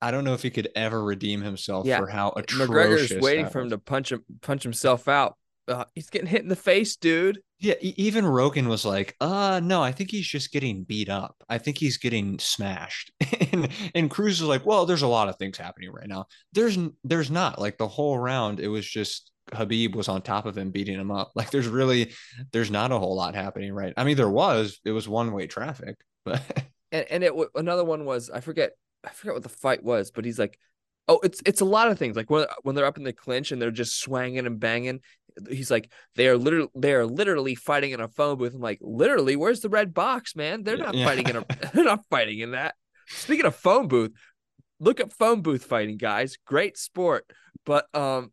I 0.01 0.11
don't 0.11 0.25
know 0.25 0.35
if 0.35 0.43
he 0.43 0.51
could 0.51 0.69
ever 0.77 1.03
redeem 1.03 1.41
himself 1.41 1.87
Yeah. 1.87 1.99
for 1.99 2.07
how 2.07 2.31
atrocious 2.37 2.69
McGregor's 3.11 3.23
waiting 3.23 3.49
for 3.49 3.61
him 3.61 3.71
to 3.71 3.79
punch 3.79 4.13
him, 4.13 4.23
punch 4.43 4.63
himself 4.63 5.09
out. 5.09 5.37
Uh, 5.67 5.85
he's 5.95 6.11
getting 6.11 6.29
hit 6.29 6.43
in 6.43 6.49
the 6.49 6.57
face, 6.57 6.97
dude. 6.97 7.41
Yeah, 7.59 7.75
even 7.81 8.27
Rogan 8.27 8.69
was 8.69 8.85
like, 8.85 9.17
"Uh, 9.19 9.61
no, 9.65 9.83
I 9.83 9.93
think 9.93 10.11
he's 10.11 10.27
just 10.27 10.53
getting 10.53 10.85
beat 10.85 11.09
up. 11.09 11.37
I 11.49 11.57
think 11.57 11.79
he's 11.79 11.97
getting 11.97 12.39
smashed." 12.39 13.13
and 13.53 13.69
and 13.95 14.11
Cruz 14.11 14.41
was 14.43 14.49
like, 14.49 14.67
"Well, 14.67 14.85
there's 14.85 15.01
a 15.01 15.07
lot 15.07 15.31
of 15.31 15.37
things 15.37 15.57
happening 15.57 15.91
right 15.91 16.09
now. 16.09 16.27
There's 16.53 16.77
there's 17.05 17.31
not 17.31 17.59
like 17.59 17.79
the 17.79 17.89
whole 17.89 18.19
round. 18.19 18.61
It 18.61 18.69
was 18.69 18.87
just 18.87 19.31
Khabib 19.53 19.95
was 19.95 20.09
on 20.09 20.23
top 20.23 20.47
of 20.47 20.57
him, 20.57 20.71
beating 20.71 20.99
him 20.99 21.11
up. 21.11 21.33
Like 21.37 21.51
there's 21.51 21.69
really 21.69 22.13
there's 22.53 22.71
not 22.71 22.93
a 22.93 22.99
whole 22.99 23.15
lot 23.17 23.35
happening 23.35 23.73
right. 23.73 23.93
I 23.97 24.05
mean, 24.05 24.17
there 24.17 24.29
was. 24.31 24.81
It 24.85 24.93
was 24.93 25.09
one 25.09 25.33
way 25.33 25.47
traffic, 25.47 25.97
but 26.25 26.43
and 26.93 27.07
and 27.11 27.25
it 27.25 27.29
w- 27.29 27.51
another 27.55 27.85
one 27.85 28.05
was 28.05 28.31
I 28.31 28.41
forget 28.41 28.73
I 29.05 29.11
forget 29.11 29.35
what 29.35 29.43
the 29.43 29.49
fight 29.49 29.83
was, 29.85 30.11
but 30.11 30.25
he's 30.25 30.39
like, 30.39 30.59
oh, 31.09 31.21
it's 31.23 31.43
it's 31.45 31.61
a 31.61 31.65
lot 31.67 31.91
of 31.91 31.99
things. 31.99 32.17
Like 32.17 32.31
when 32.31 32.47
when 32.63 32.75
they're 32.75 32.87
up 32.87 32.97
in 32.99 33.05
the 33.05 33.13
clinch 33.13 33.53
and 33.53 33.61
they're 33.61 33.71
just 33.71 34.01
swanging 34.01 34.47
and 34.47 34.59
banging, 34.59 35.01
he's 35.51 35.71
like 35.71 35.91
they 36.15 36.29
are 36.29 36.39
literally 36.39 36.69
they 36.75 36.95
are 36.95 37.05
literally 37.07 37.55
fighting 37.55 37.91
in 37.93 38.01
a 38.01 38.09
phone 38.09 38.39
booth. 38.39 38.55
I'm 38.55 38.61
like, 38.61 38.79
literally, 38.81 39.37
where's 39.37 39.61
the 39.61 39.69
red 39.69 39.93
box, 39.93 40.35
man? 40.37 40.63
They're 40.63 40.79
not 40.79 40.95
Yeah. 40.95 41.05
fighting 41.07 41.29
in 41.29 41.37
a 41.37 41.45
they're 41.75 41.85
not 41.85 42.07
fighting 42.09 42.39
in 42.39 42.53
that. 42.53 42.75
Speaking 43.09 43.45
of 43.45 43.55
phone 43.55 43.89
booth, 43.89 44.13
look 44.81 45.01
up 45.01 45.13
phone 45.13 45.43
booth 45.43 45.65
fighting, 45.65 45.99
guys. 45.99 46.39
Great 46.47 46.79
sport, 46.79 47.27
but 47.67 47.87
um, 47.95 48.33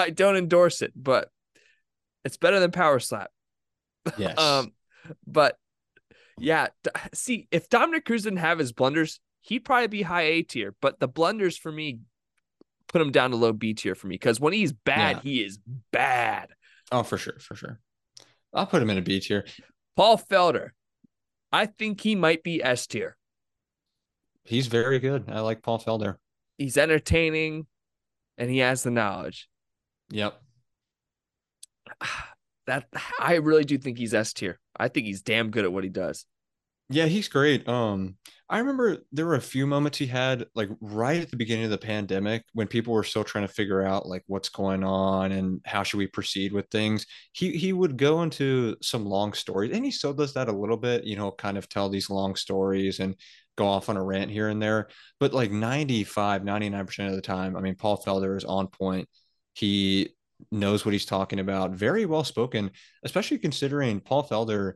I 0.00 0.10
don't 0.10 0.36
endorse 0.36 0.82
it, 0.82 0.92
but 0.96 1.30
it's 2.24 2.36
better 2.36 2.60
than 2.60 2.70
power 2.70 2.98
slap. 3.00 3.30
yes, 4.18 4.38
Um, 4.38 4.72
but 5.26 5.56
yeah, 6.38 6.68
see, 7.14 7.48
if 7.50 7.68
Dominick 7.68 8.04
Cruz 8.04 8.22
didn't 8.24 8.38
have 8.38 8.58
his 8.58 8.72
blunders, 8.72 9.20
he'd 9.42 9.60
probably 9.60 9.88
be 9.88 10.02
high 10.02 10.22
A 10.22 10.42
tier. 10.42 10.74
But 10.80 10.98
the 11.00 11.08
blunders 11.08 11.56
for 11.56 11.70
me 11.70 11.98
put 12.88 13.00
him 13.02 13.10
down 13.12 13.30
to 13.30 13.36
low 13.36 13.52
B 13.52 13.74
tier 13.74 13.94
for 13.94 14.06
me 14.06 14.14
because 14.14 14.40
when 14.40 14.52
he's 14.52 14.72
bad, 14.72 15.16
Yeah. 15.16 15.22
he 15.22 15.42
is 15.44 15.58
bad. 15.92 16.48
oh 16.92 17.02
for 17.02 17.18
sure, 17.18 17.38
for 17.38 17.54
sure. 17.54 17.78
I'll 18.54 18.66
put 18.66 18.82
him 18.82 18.90
in 18.90 18.98
a 18.98 19.02
B 19.02 19.20
tier. 19.20 19.44
Paul 19.96 20.18
Felder, 20.18 20.70
I 21.52 21.66
think 21.66 22.00
he 22.00 22.14
might 22.14 22.42
be 22.42 22.62
S 22.62 22.86
tier. 22.86 23.16
He's 24.44 24.66
very 24.66 24.98
good. 24.98 25.24
I 25.30 25.40
like 25.40 25.62
Paul 25.62 25.78
Felder. 25.78 26.16
He's 26.56 26.76
entertaining, 26.78 27.66
and 28.38 28.50
he 28.50 28.58
has 28.58 28.82
the 28.82 28.90
knowledge. 28.90 29.48
Yep. 30.10 30.40
That 32.66 32.86
I 33.18 33.36
really 33.36 33.64
do 33.64 33.78
think 33.78 33.98
he's 33.98 34.14
S 34.14 34.32
tier. 34.32 34.60
I 34.76 34.86
think 34.86 35.06
he's 35.06 35.22
damn 35.22 35.50
good 35.50 35.64
at 35.64 35.72
what 35.72 35.82
he 35.82 35.90
does. 35.90 36.24
Yeah, 36.88 37.06
he's 37.06 37.26
great. 37.26 37.68
Um, 37.68 38.16
I 38.48 38.58
remember 38.58 38.98
there 39.12 39.26
were 39.26 39.36
a 39.36 39.40
few 39.40 39.66
moments 39.66 39.98
he 39.98 40.06
had 40.06 40.46
like 40.56 40.68
right 40.80 41.20
at 41.20 41.30
the 41.30 41.36
beginning 41.36 41.64
of 41.64 41.70
the 41.70 41.78
pandemic 41.78 42.44
when 42.52 42.66
people 42.66 42.92
were 42.92 43.04
still 43.04 43.22
trying 43.22 43.46
to 43.46 43.52
figure 43.52 43.82
out 43.82 44.06
like 44.06 44.24
what's 44.26 44.48
going 44.48 44.82
on 44.82 45.30
and 45.30 45.60
how 45.64 45.84
should 45.84 45.98
we 45.98 46.08
proceed 46.08 46.52
with 46.52 46.66
things. 46.68 47.06
He 47.32 47.56
he 47.56 47.72
would 47.72 47.96
go 47.96 48.22
into 48.22 48.76
some 48.82 49.06
long 49.06 49.32
stories 49.32 49.72
and 49.72 49.84
he 49.84 49.90
still 49.92 50.12
does 50.12 50.34
that 50.34 50.48
a 50.48 50.52
little 50.52 50.76
bit, 50.76 51.04
you 51.04 51.16
know, 51.16 51.30
kind 51.30 51.56
of 51.56 51.68
tell 51.68 51.88
these 51.88 52.10
long 52.10 52.34
stories 52.34 52.98
and 52.98 53.14
go 53.56 53.66
off 53.66 53.88
on 53.88 53.96
a 53.96 54.02
rant 54.02 54.30
here 54.30 54.48
and 54.48 54.60
there. 54.60 54.88
But 55.20 55.32
like 55.32 55.52
95, 55.52 56.42
99% 56.42 57.08
of 57.08 57.14
the 57.14 57.22
time, 57.22 57.56
I 57.56 57.60
mean, 57.60 57.76
Paul 57.76 58.02
Felder 58.02 58.36
is 58.36 58.44
on 58.44 58.66
point. 58.66 59.08
He 59.54 60.14
knows 60.50 60.84
what 60.84 60.92
he's 60.92 61.06
talking 61.06 61.40
about. 61.40 61.72
Very 61.72 62.06
well 62.06 62.24
spoken, 62.24 62.70
especially 63.04 63.38
considering 63.38 64.00
Paul 64.00 64.26
Felder 64.26 64.74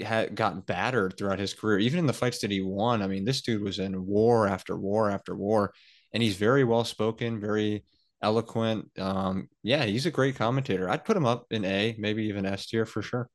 had 0.00 0.34
got 0.34 0.66
battered 0.66 1.16
throughout 1.16 1.38
his 1.38 1.54
career, 1.54 1.78
even 1.78 1.98
in 1.98 2.06
the 2.06 2.12
fights 2.12 2.40
that 2.40 2.50
he 2.50 2.60
won. 2.60 3.02
I 3.02 3.06
mean, 3.06 3.24
this 3.24 3.40
dude 3.40 3.62
was 3.62 3.78
in 3.78 4.06
war 4.06 4.46
after 4.46 4.76
war 4.76 5.10
after 5.10 5.34
war, 5.34 5.72
and 6.12 6.22
he's 6.22 6.36
very 6.36 6.64
well 6.64 6.84
spoken, 6.84 7.40
very 7.40 7.84
eloquent. 8.22 8.90
Um, 8.98 9.48
yeah, 9.62 9.84
he's 9.84 10.06
a 10.06 10.10
great 10.10 10.36
commentator. 10.36 10.88
I'd 10.88 11.04
put 11.04 11.16
him 11.16 11.26
up 11.26 11.46
in 11.50 11.64
A, 11.64 11.94
maybe 11.98 12.24
even 12.24 12.46
S 12.46 12.66
tier 12.66 12.84
for 12.84 13.02
sure. 13.02 13.28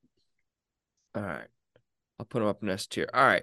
All 1.14 1.22
right. 1.22 1.48
I'll 2.18 2.26
put 2.26 2.42
him 2.42 2.48
up 2.48 2.62
in 2.62 2.68
S 2.68 2.86
tier. 2.86 3.08
All 3.12 3.24
right. 3.24 3.42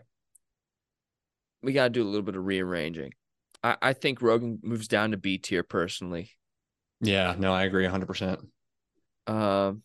We 1.62 1.74
got 1.74 1.86
to 1.86 1.90
do 1.90 2.04
a 2.04 2.06
little 2.06 2.22
bit 2.22 2.36
of 2.36 2.46
rearranging. 2.46 3.14
I, 3.64 3.78
I 3.82 3.94
think 3.94 4.22
Rogan 4.22 4.60
moves 4.64 4.88
down 4.88 5.12
to 5.12 5.18
B 5.18 5.38
tier 5.38 5.64
personally. 5.64 6.32
Yeah, 7.04 7.36
no, 7.38 7.54
I 7.54 7.64
agree 7.64 7.86
100%. 7.86 8.40
Um, 9.28 9.84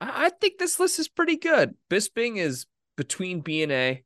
I, 0.00 0.30
think 0.40 0.58
this 0.58 0.80
list 0.80 0.98
is 0.98 1.08
pretty 1.08 1.36
good. 1.36 1.74
Bisping 1.88 2.36
is 2.36 2.66
between 2.96 3.40
B 3.40 3.62
and 3.62 3.72
A. 3.72 4.02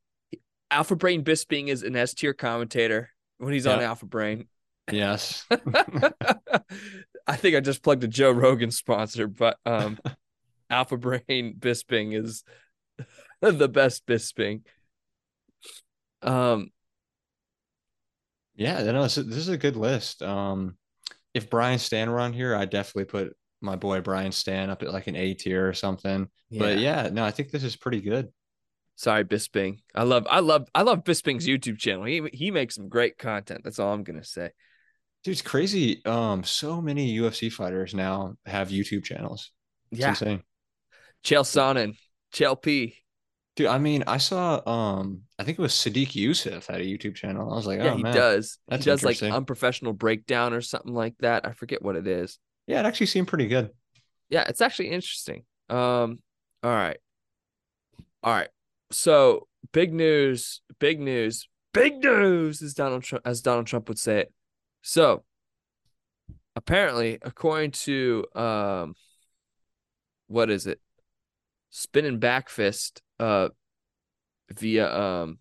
Alpha 0.70 0.96
Brain 0.96 1.24
Bisping 1.24 1.68
is 1.68 1.82
an 1.82 1.96
S 1.96 2.12
tier 2.12 2.34
commentator 2.34 3.10
when 3.38 3.54
he's 3.54 3.66
on 3.66 3.80
Alpha 3.80 4.04
Brain. 4.06 4.48
Yes. 4.90 5.46
I 5.50 7.36
think 7.36 7.56
I 7.56 7.60
just 7.60 7.82
plugged 7.82 8.04
a 8.04 8.08
Joe 8.08 8.30
Rogan 8.30 8.70
sponsor, 8.70 9.26
but 9.26 9.56
um, 9.64 9.98
Alpha 10.70 10.98
Brain 10.98 11.56
Bisping 11.58 12.14
is 12.18 12.44
the 13.40 13.68
best 13.68 14.06
Bisping. 14.06 14.62
Um, 16.20 16.70
Yeah, 18.58 18.82
no, 18.82 19.04
this 19.04 19.16
is, 19.16 19.26
this 19.26 19.38
is 19.38 19.48
a 19.48 19.56
good 19.56 19.76
list. 19.76 20.20
Um, 20.22 20.76
if 21.32 21.48
Brian 21.48 21.78
Stann 21.78 22.10
were 22.10 22.18
on 22.18 22.32
here, 22.32 22.56
I'd 22.56 22.70
definitely 22.70 23.04
put 23.04 23.36
my 23.60 23.76
boy 23.76 24.00
Brian 24.00 24.32
Stann 24.32 24.68
up 24.68 24.82
at 24.82 24.92
like 24.92 25.06
an 25.06 25.16
A 25.16 25.34
tier 25.34 25.68
or 25.68 25.72
something. 25.72 26.28
But 26.50 26.78
yeah, 26.78 27.08
no, 27.12 27.24
I 27.24 27.30
think 27.30 27.50
this 27.50 27.62
is 27.62 27.76
pretty 27.76 28.00
good. 28.00 28.28
Sorry, 28.96 29.24
Bisping. 29.24 29.78
I 29.94 30.02
love, 30.02 30.26
I 30.28 30.40
love, 30.40 30.68
I 30.74 30.82
love 30.82 31.04
Bisping's 31.04 31.46
YouTube 31.46 31.78
channel. 31.78 32.04
He 32.04 32.28
he 32.32 32.50
makes 32.50 32.74
some 32.74 32.88
great 32.88 33.16
content. 33.16 33.60
That's 33.62 33.78
all 33.78 33.92
I'm 33.92 34.02
gonna 34.02 34.24
say. 34.24 34.50
Dude, 35.22 35.32
it's 35.32 35.42
crazy. 35.42 36.04
Um, 36.04 36.42
so 36.42 36.80
many 36.80 37.16
UFC 37.16 37.52
fighters 37.52 37.94
now 37.94 38.34
have 38.44 38.70
YouTube 38.70 39.04
channels. 39.04 39.52
It's 39.92 40.00
Yeah, 40.00 40.10
insane. 40.10 40.42
Chael 41.24 41.44
Sonnen, 41.44 41.96
Chael 42.32 42.60
P. 42.60 42.96
Dude, 43.58 43.66
I 43.66 43.78
mean, 43.78 44.04
I 44.06 44.18
saw 44.18 44.62
um, 44.70 45.22
I 45.36 45.42
think 45.42 45.58
it 45.58 45.62
was 45.62 45.72
Sodiq 45.72 46.10
Yusuff 46.12 46.68
had 46.68 46.80
a 46.80 46.84
YouTube 46.84 47.16
channel. 47.16 47.50
I 47.52 47.56
was 47.56 47.66
like, 47.66 47.80
Yeah, 47.80 47.94
oh 47.94 47.96
he 47.96 48.04
man. 48.04 48.14
does. 48.14 48.56
That's 48.68 48.84
he 48.84 48.88
does 48.88 49.02
like 49.02 49.20
unprofessional 49.20 49.94
breakdown 49.94 50.54
or 50.54 50.60
something 50.60 50.94
like 50.94 51.16
that. 51.18 51.44
I 51.44 51.50
forget 51.50 51.82
what 51.82 51.96
it 51.96 52.06
is. 52.06 52.38
Yeah, 52.68 52.78
it 52.78 52.86
actually 52.86 53.06
seemed 53.06 53.26
pretty 53.26 53.48
good. 53.48 53.70
Yeah, 54.30 54.44
it's 54.46 54.60
actually 54.60 54.90
interesting. 54.90 55.42
Um, 55.68 56.20
all 56.62 56.70
right, 56.70 56.98
all 58.22 58.32
right. 58.32 58.46
So 58.92 59.48
big 59.72 59.92
news, 59.92 60.60
big 60.78 61.00
news, 61.00 61.48
big 61.74 61.96
news, 61.96 62.62
as 62.62 62.74
Donald 62.74 63.02
Trump, 63.02 63.26
as 63.26 63.42
Donald 63.42 63.66
Trump 63.66 63.88
would 63.88 63.98
say 63.98 64.20
it. 64.20 64.32
So 64.82 65.24
apparently, 66.54 67.18
according 67.22 67.72
to 67.72 68.24
um, 68.36 68.94
what 70.28 70.48
is 70.48 70.68
it? 70.68 70.78
Spinning 71.70 72.20
back 72.20 72.50
fist, 72.50 73.02
uh, 73.20 73.48
via 74.50 74.92
um, 74.92 75.38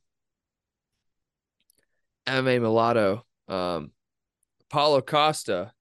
MMA 2.28 2.60
Mulatto, 2.62 3.26
um, 3.48 3.92
Paulo 4.70 5.02
Costa, 5.02 5.72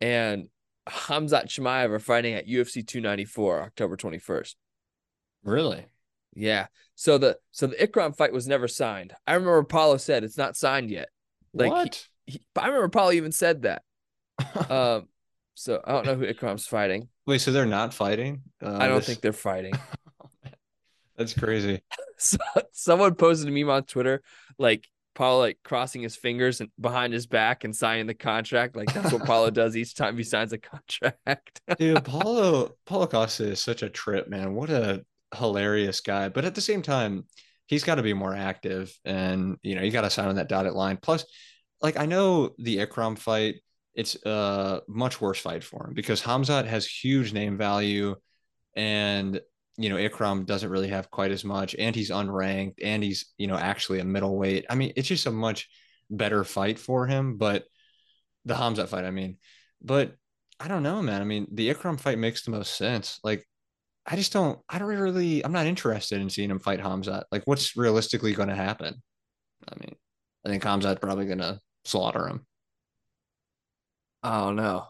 and 0.00 0.48
Hamzat 0.88 1.46
Chimaev 1.46 1.90
are 1.90 1.98
fighting 1.98 2.34
at 2.34 2.46
UFC 2.46 2.86
294 2.86 3.62
October 3.62 3.96
21st. 3.96 4.54
Really? 5.42 5.86
Yeah. 6.34 6.66
So 6.94 7.18
the 7.18 7.38
so 7.50 7.66
the 7.66 7.76
Ikram 7.76 8.16
fight 8.16 8.32
was 8.32 8.46
never 8.46 8.68
signed. 8.68 9.14
I 9.26 9.34
remember 9.34 9.62
Paulo 9.64 9.96
said 9.96 10.24
it's 10.24 10.36
not 10.38 10.56
signed 10.56 10.90
yet. 10.90 11.08
Like, 11.54 11.66
he- 11.66 11.72
what? 11.72 12.06
He, 12.28 12.40
I 12.56 12.66
remember 12.66 12.88
Paulo 12.88 13.12
even 13.12 13.32
said 13.32 13.62
that. 13.62 13.82
Um, 14.70 15.08
so 15.54 15.80
I 15.84 15.92
don't 15.92 16.04
know 16.06 16.14
who 16.16 16.26
Ikram's 16.26 16.66
fighting. 16.66 17.08
Wait, 17.26 17.40
so 17.40 17.52
they're 17.52 17.64
not 17.64 17.94
fighting? 17.94 18.42
Uh, 18.62 18.76
I 18.76 18.86
don't 18.88 18.96
this- 18.96 19.06
think 19.06 19.20
they're 19.20 19.32
fighting. 19.32 19.72
that's 21.16 21.34
crazy. 21.34 21.82
so, 22.18 22.38
someone 22.72 23.14
posted 23.14 23.48
a 23.48 23.50
meme 23.50 23.70
on 23.70 23.84
Twitter, 23.84 24.22
like 24.58 24.86
Paulo 25.16 25.40
like 25.40 25.58
crossing 25.64 26.02
his 26.02 26.14
fingers 26.14 26.60
and 26.60 26.70
behind 26.78 27.12
his 27.12 27.26
back 27.26 27.64
and 27.64 27.74
signing 27.74 28.06
the 28.06 28.14
contract. 28.14 28.76
Like 28.76 28.92
that's 28.92 29.12
what 29.12 29.24
Paulo 29.24 29.50
does 29.50 29.76
each 29.76 29.94
time 29.94 30.16
he 30.16 30.22
signs 30.22 30.52
a 30.52 30.58
contract. 30.58 31.60
Dude, 31.78 32.04
Paulo 32.04 32.76
Paulo 32.84 33.06
Costa 33.06 33.50
is 33.50 33.60
such 33.60 33.82
a 33.82 33.88
trip, 33.88 34.28
man. 34.28 34.54
What 34.54 34.70
a 34.70 35.04
hilarious 35.34 36.00
guy. 36.00 36.28
But 36.28 36.44
at 36.44 36.54
the 36.54 36.60
same 36.60 36.82
time, 36.82 37.24
he's 37.66 37.82
got 37.82 37.96
to 37.96 38.02
be 38.02 38.12
more 38.12 38.34
active 38.34 38.96
and 39.04 39.56
you 39.62 39.74
know, 39.74 39.82
you 39.82 39.90
got 39.90 40.02
to 40.02 40.10
sign 40.10 40.28
on 40.28 40.36
that 40.36 40.48
dotted 40.48 40.74
line. 40.74 40.98
Plus, 41.00 41.24
like 41.80 41.98
I 41.98 42.06
know 42.06 42.50
the 42.58 42.78
Ikram 42.78 43.18
fight, 43.18 43.56
it's 43.94 44.16
a 44.26 44.82
much 44.86 45.20
worse 45.20 45.40
fight 45.40 45.64
for 45.64 45.86
him 45.86 45.94
because 45.94 46.22
Hamzat 46.22 46.66
has 46.66 46.86
huge 46.86 47.32
name 47.32 47.56
value 47.56 48.16
and 48.74 49.40
you 49.76 49.88
know, 49.88 49.96
Ikram 49.96 50.46
doesn't 50.46 50.70
really 50.70 50.88
have 50.88 51.10
quite 51.10 51.30
as 51.30 51.44
much 51.44 51.74
and 51.78 51.94
he's 51.94 52.10
unranked 52.10 52.76
and 52.82 53.02
he's, 53.02 53.26
you 53.38 53.46
know, 53.46 53.56
actually 53.56 54.00
a 54.00 54.04
middleweight. 54.04 54.66
I 54.70 54.74
mean, 54.74 54.92
it's 54.96 55.08
just 55.08 55.26
a 55.26 55.30
much 55.30 55.68
better 56.10 56.44
fight 56.44 56.78
for 56.78 57.06
him, 57.06 57.36
but 57.36 57.64
the 58.44 58.54
Hamzat 58.54 58.88
fight, 58.88 59.04
I 59.04 59.10
mean. 59.10 59.38
But 59.82 60.14
I 60.58 60.68
don't 60.68 60.82
know, 60.82 61.02
man. 61.02 61.20
I 61.20 61.24
mean, 61.24 61.46
the 61.52 61.72
Ikram 61.72 62.00
fight 62.00 62.18
makes 62.18 62.44
the 62.44 62.50
most 62.50 62.76
sense. 62.76 63.20
Like, 63.22 63.46
I 64.06 64.16
just 64.16 64.32
don't, 64.32 64.58
I 64.68 64.78
don't 64.78 64.88
really, 64.88 65.44
I'm 65.44 65.52
not 65.52 65.66
interested 65.66 66.20
in 66.20 66.30
seeing 66.30 66.50
him 66.50 66.60
fight 66.60 66.80
Hamzat. 66.80 67.24
Like, 67.30 67.42
what's 67.44 67.76
realistically 67.76 68.32
going 68.32 68.48
to 68.48 68.54
happen? 68.54 69.02
I 69.68 69.74
mean, 69.80 69.94
I 70.44 70.48
think 70.48 70.62
Hamzat's 70.62 71.00
probably 71.00 71.26
going 71.26 71.38
to 71.38 71.60
slaughter 71.84 72.28
him. 72.28 72.46
Know. 74.24 74.86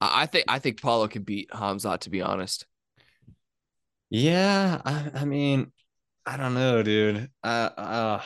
I 0.00 0.22
I 0.22 0.26
think 0.26 0.44
I 0.48 0.58
think 0.58 0.82
Paulo 0.82 1.06
can 1.08 1.22
beat 1.22 1.50
Hamzat. 1.50 2.00
To 2.00 2.10
be 2.10 2.22
honest, 2.22 2.66
Yeah. 4.10 4.80
I, 4.84 5.10
I 5.14 5.24
mean, 5.24 5.72
I 6.24 6.36
don't 6.36 6.54
know, 6.54 6.82
dude. 6.82 7.30
Uh, 7.42 7.70
uh, 7.76 8.22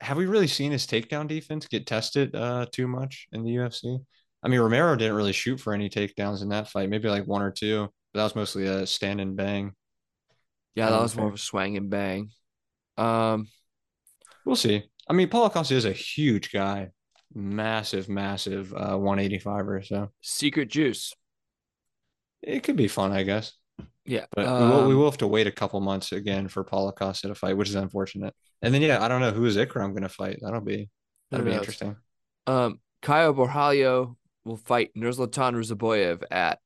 have 0.00 0.16
we 0.16 0.26
really 0.26 0.46
seen 0.46 0.72
his 0.72 0.86
takedown 0.86 1.26
defense 1.26 1.66
get 1.66 1.86
tested 1.86 2.34
uh, 2.34 2.66
too 2.70 2.86
much 2.86 3.28
in 3.32 3.44
the 3.44 3.56
UFC? 3.56 3.98
I 4.42 4.48
mean, 4.48 4.60
Romero 4.60 4.94
didn't 4.96 5.16
really 5.16 5.32
shoot 5.32 5.58
for 5.58 5.72
any 5.72 5.88
takedowns 5.88 6.42
in 6.42 6.50
that 6.50 6.68
fight, 6.68 6.90
maybe 6.90 7.08
like 7.08 7.26
one 7.26 7.42
or 7.42 7.50
two, 7.50 7.88
but 8.12 8.20
that 8.20 8.24
was 8.24 8.36
mostly 8.36 8.66
a 8.66 8.86
stand 8.86 9.20
and 9.20 9.36
bang. 9.36 9.72
yeah, 10.74 10.90
that 10.90 10.90
don't 10.90 11.02
was 11.02 11.16
more 11.16 11.28
of 11.28 11.34
a 11.34 11.38
swang 11.38 11.76
and 11.76 11.90
bang. 11.90 12.30
Um, 12.96 13.48
We'll 14.44 14.56
see. 14.56 14.84
I 15.08 15.12
mean, 15.12 15.28
Paulo 15.28 15.50
Costa 15.50 15.74
is 15.74 15.84
a 15.84 15.92
huge 15.92 16.52
guy, 16.52 16.90
massive, 17.34 18.08
massive 18.08 18.72
uh, 18.72 18.96
185 18.96 19.68
or 19.68 19.82
so. 19.82 20.10
Secret 20.20 20.70
Juice. 20.70 21.12
It 22.42 22.62
could 22.62 22.76
be 22.76 22.88
fun, 22.88 23.12
I 23.12 23.24
guess. 23.24 23.52
Yeah, 24.06 24.26
But 24.34 24.46
we, 24.46 24.52
will, 24.68 24.86
we 24.86 24.92
um, 24.94 24.98
will 24.98 25.10
have 25.10 25.18
to 25.18 25.26
wait 25.26 25.46
a 25.46 25.52
couple 25.52 25.80
months 25.80 26.12
again 26.12 26.48
for 26.48 26.62
Paulo 26.64 26.92
Costa 26.92 27.28
to 27.28 27.34
fight, 27.34 27.56
which 27.56 27.68
is 27.68 27.74
unfortunate. 27.74 28.34
And 28.62 28.72
then, 28.72 28.82
yeah, 28.82 29.02
I 29.04 29.08
don't 29.08 29.20
know 29.20 29.32
who 29.32 29.44
is 29.44 29.56
Ikram 29.56 29.90
going 29.90 30.02
to 30.02 30.08
fight. 30.08 30.38
That'll 30.42 30.60
be 30.60 30.88
that'll 31.30 31.44
be 31.44 31.50
knows? 31.52 31.60
interesting. 31.60 31.96
Um, 32.46 32.80
Caio 33.02 33.32
Borralho 33.34 34.16
will 34.44 34.56
fight 34.56 34.90
Nursultan 34.96 35.54
Ruziboev 35.54 36.22
at 36.30 36.58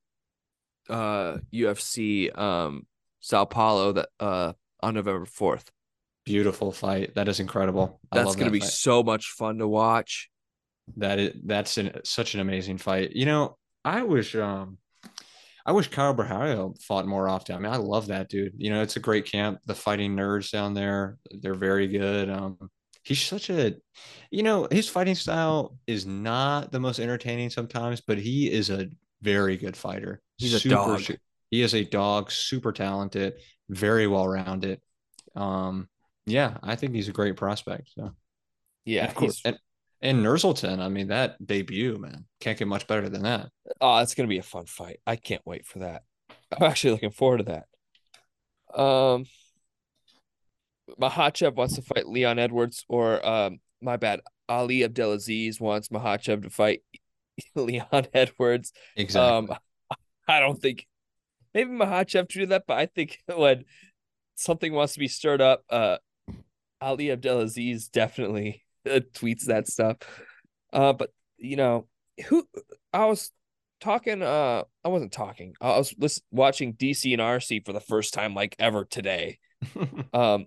uh 0.89 1.39
UFC 1.53 2.37
um 2.37 2.87
Sao 3.21 3.45
Paulo 3.45 3.93
that 3.93 4.09
uh 4.19 4.53
on 4.83 4.95
November 4.95 5.25
fourth. 5.27 5.71
Beautiful 6.25 6.73
fight. 6.73 7.15
That 7.15 7.29
is 7.29 7.41
incredible. 7.41 8.01
I 8.13 8.19
That's 8.19 8.37
gonna 8.37 8.51
that 8.51 8.51
be 8.51 8.61
fight. 8.61 8.71
so 8.71 9.03
much 9.03 9.29
fun 9.31 9.59
to 9.59 9.69
watch. 9.69 10.31
that 10.97 11.19
is 11.19 11.33
that's 11.45 11.79
an, 11.79 12.01
such 12.05 12.35
an 12.35 12.41
amazing 12.41 12.79
fight. 12.79 13.13
You 13.13 13.27
know, 13.27 13.57
I 13.85 14.03
wish 14.03 14.35
um 14.37 14.79
I 15.67 15.73
wish 15.73 15.89
Caio 15.89 16.15
Borralho 16.15 16.81
fought 16.83 17.07
more 17.07 17.29
often. 17.29 17.57
I 17.57 17.59
mean, 17.59 17.73
I 17.73 17.77
love 17.77 18.09
that 18.09 18.29
dude. 18.29 18.55
You 18.57 18.71
know, 18.71 18.83
it's 18.83 18.97
a 18.97 19.01
great 19.01 19.27
camp. 19.27 19.61
The 19.67 19.75
fighting 19.75 20.17
nerds 20.17 20.51
down 20.51 20.75
there, 20.75 21.19
they're 21.31 21.55
very 21.55 21.89
good. 21.89 22.31
Um 22.31 22.71
he's 23.03 23.23
such 23.23 23.51
a 23.51 23.75
you 24.31 24.43
know, 24.43 24.69
his 24.71 24.89
fighting 24.89 25.15
style 25.15 25.77
is 25.87 26.07
not 26.07 26.71
the 26.73 26.81
most 26.81 27.01
entertaining 27.01 27.51
sometimes, 27.51 28.01
but 28.01 28.19
he 28.19 28.51
is 28.51 28.71
a 28.71 28.89
very 29.23 29.57
good 29.57 29.77
fighter. 29.77 30.21
He's 30.39 30.55
a 30.55 30.69
dog. 30.69 31.03
He 31.51 31.63
is 31.63 31.75
a 31.75 31.85
dog, 31.85 32.31
super 32.31 32.73
talented, 32.73 33.35
very 33.69 34.07
well 34.07 34.29
rounded. 34.29 34.81
Um 35.35 35.89
yeah, 36.27 36.59
I 36.63 36.77
think 36.77 36.95
he's 36.95 37.09
a 37.09 37.13
great 37.13 37.37
prospect. 37.37 37.91
So 37.95 38.13
Yeah, 38.85 39.07
of 39.07 39.15
course. 39.15 39.43
And, 39.45 39.59
and 40.03 40.25
Nursultan, 40.25 40.81
I 40.81 40.89
mean, 40.89 41.09
that 41.09 41.45
debut, 41.45 41.99
man, 41.99 42.25
can't 42.41 42.59
get 42.59 42.69
much 42.69 42.87
better 42.87 43.09
than 43.09 43.23
that. 43.23 43.49
Oh, 43.81 43.99
it's 43.99 44.15
gonna 44.15 44.29
be 44.29 44.39
a 44.39 44.43
fun 44.43 44.67
fight. 44.67 45.01
I 45.07 45.17
can't 45.17 45.43
wait 45.45 45.67
for 45.67 45.81
that. 45.81 46.03
I'm 46.53 46.63
actually 46.63 46.93
looking 46.93 47.11
forward 47.11 47.39
to 47.39 47.45
that. 47.45 48.79
Um, 48.81 49.27
Makhachev 51.01 51.55
wants 51.55 51.75
to 51.77 51.83
fight 51.83 52.09
Leon 52.09 52.39
Edwards, 52.39 52.85
or 52.89 53.25
um, 53.27 53.61
my 53.81 53.97
bad, 53.97 54.21
Ali 54.49 54.85
Abdelaziz 54.85 55.61
wants 55.61 55.89
Makhachev 55.89 56.43
to 56.43 56.51
fight 56.51 56.83
Leon 57.55 58.07
Edwards. 58.13 58.73
Exactly. 58.97 59.55
Um, 59.55 59.59
I 60.29 60.41
don't 60.41 60.61
think 60.61 60.87
maybe 61.55 61.71
Makhachev 61.71 62.29
to 62.29 62.39
do 62.41 62.47
that, 62.47 62.65
but 62.67 62.79
I 62.79 62.87
think 62.87 63.19
when 63.35 63.65
something 64.37 64.73
wants 64.73 64.95
to 64.95 64.99
be 64.99 65.09
stirred 65.09 65.41
up, 65.41 65.63
uh, 65.71 65.99
Ali 66.81 67.11
Abdelaziz 67.11 67.89
definitely 67.89 68.65
tweets 68.87 69.47
that 69.47 69.69
stuff. 69.69 69.97
Uh, 70.73 70.93
but 70.93 71.11
you 71.39 71.57
know 71.57 71.87
who 72.27 72.47
I 72.93 73.07
was 73.07 73.31
talking. 73.81 74.23
Uh, 74.23 74.65
I 74.85 74.89
wasn't 74.89 75.13
talking. 75.13 75.55
I 75.61 75.79
was 75.79 75.95
listen, 75.99 76.23
watching 76.31 76.75
DC 76.75 77.13
and 77.13 77.23
RC 77.23 77.65
for 77.65 77.73
the 77.73 77.81
first 77.81 78.15
time 78.15 78.35
like 78.35 78.57
ever 78.59 78.85
today. 78.85 79.39
Um, 80.15 80.47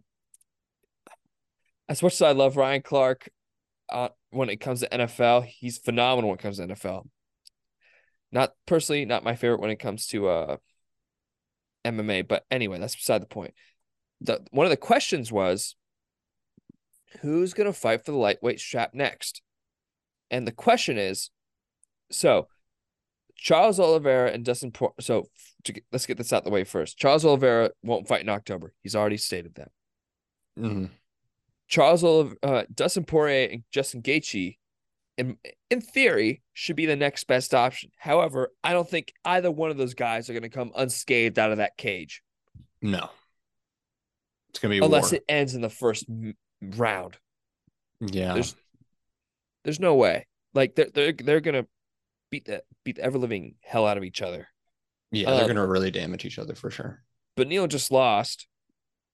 as 1.87 2.01
much 2.01 2.13
as 2.13 2.21
I 2.21 2.31
love 2.31 2.57
Ryan 2.57 2.81
Clark, 2.81 3.29
uh, 3.89 4.09
when 4.31 4.49
it 4.49 4.57
comes 4.57 4.79
to 4.79 4.89
NFL, 4.89 5.45
he's 5.45 5.77
phenomenal 5.77 6.29
when 6.31 6.39
it 6.39 6.41
comes 6.41 6.57
to 6.57 6.67
NFL. 6.67 7.07
Not 8.31 8.53
personally, 8.65 9.05
not 9.05 9.23
my 9.23 9.35
favorite 9.35 9.61
when 9.61 9.69
it 9.69 9.79
comes 9.79 10.07
to 10.07 10.27
uh 10.27 10.57
MMA, 11.85 12.27
but 12.27 12.43
anyway, 12.49 12.79
that's 12.79 12.95
beside 12.95 13.21
the 13.21 13.27
point. 13.27 13.53
the 14.21 14.41
one 14.51 14.65
of 14.65 14.71
the 14.71 14.77
questions 14.77 15.31
was 15.31 15.75
who's 17.21 17.53
going 17.53 17.67
to 17.67 17.73
fight 17.77 18.05
for 18.05 18.11
the 18.11 18.17
lightweight 18.17 18.59
strap 18.59 18.93
next? 18.93 19.41
And 20.31 20.47
the 20.47 20.51
question 20.51 20.97
is 20.97 21.29
so 22.11 22.47
Charles 23.35 23.79
Oliveira 23.79 24.31
and 24.31 24.45
Dustin 24.45 24.71
Por- 24.71 24.93
so 24.99 25.25
to 25.63 25.73
get, 25.73 25.83
let's 25.91 26.05
get 26.05 26.17
this 26.17 26.31
out 26.33 26.43
the 26.43 26.49
way 26.49 26.63
first. 26.63 26.97
Charles 26.97 27.25
Oliveira 27.25 27.71
won't 27.83 28.07
fight 28.07 28.21
in 28.21 28.29
October. 28.29 28.73
He's 28.81 28.95
already 28.95 29.17
stated 29.17 29.55
that. 29.55 29.71
Mhm. 30.57 30.91
Charles 31.67 32.03
Oliver, 32.03 32.35
uh, 32.43 32.63
Dustin 32.73 33.03
Poirier 33.05 33.49
and 33.51 33.63
Justin 33.71 34.01
Gaethje, 34.01 34.57
in 35.17 35.37
in 35.69 35.81
theory, 35.81 36.41
should 36.53 36.75
be 36.75 36.85
the 36.85 36.95
next 36.95 37.23
best 37.25 37.53
option. 37.53 37.91
However, 37.97 38.51
I 38.63 38.73
don't 38.73 38.89
think 38.89 39.13
either 39.25 39.49
one 39.51 39.71
of 39.71 39.77
those 39.77 39.93
guys 39.95 40.29
are 40.29 40.33
going 40.33 40.43
to 40.43 40.49
come 40.49 40.71
unscathed 40.75 41.39
out 41.39 41.51
of 41.51 41.57
that 41.57 41.77
cage 41.77 42.21
No. 42.81 43.09
It's 44.49 44.59
gonna 44.59 44.73
be 44.73 44.79
unless 44.79 45.11
war. 45.11 45.15
it 45.17 45.23
ends 45.27 45.55
in 45.55 45.61
the 45.61 45.69
first 45.69 46.05
round. 46.71 47.17
yeah. 47.99 48.33
There's 48.33 48.55
there's 49.63 49.79
no 49.79 49.95
way. 49.95 50.27
Like 50.53 50.75
they're 50.75 50.89
they're 50.93 51.13
they're 51.13 51.39
gonna 51.39 51.65
beat 52.29 52.45
the 52.45 52.63
beat 52.83 52.97
the 52.97 53.03
ever 53.03 53.17
living 53.17 53.55
hell 53.61 53.85
out 53.85 53.97
of 53.97 54.03
each 54.03 54.21
other. 54.21 54.47
yeah, 55.11 55.31
they're 55.31 55.41
um, 55.41 55.47
gonna 55.47 55.67
really 55.67 55.91
damage 55.91 56.25
each 56.25 56.39
other 56.39 56.55
for 56.55 56.69
sure. 56.69 57.03
But 57.35 57.47
Neil 57.47 57.67
just 57.67 57.91
lost. 57.91 58.47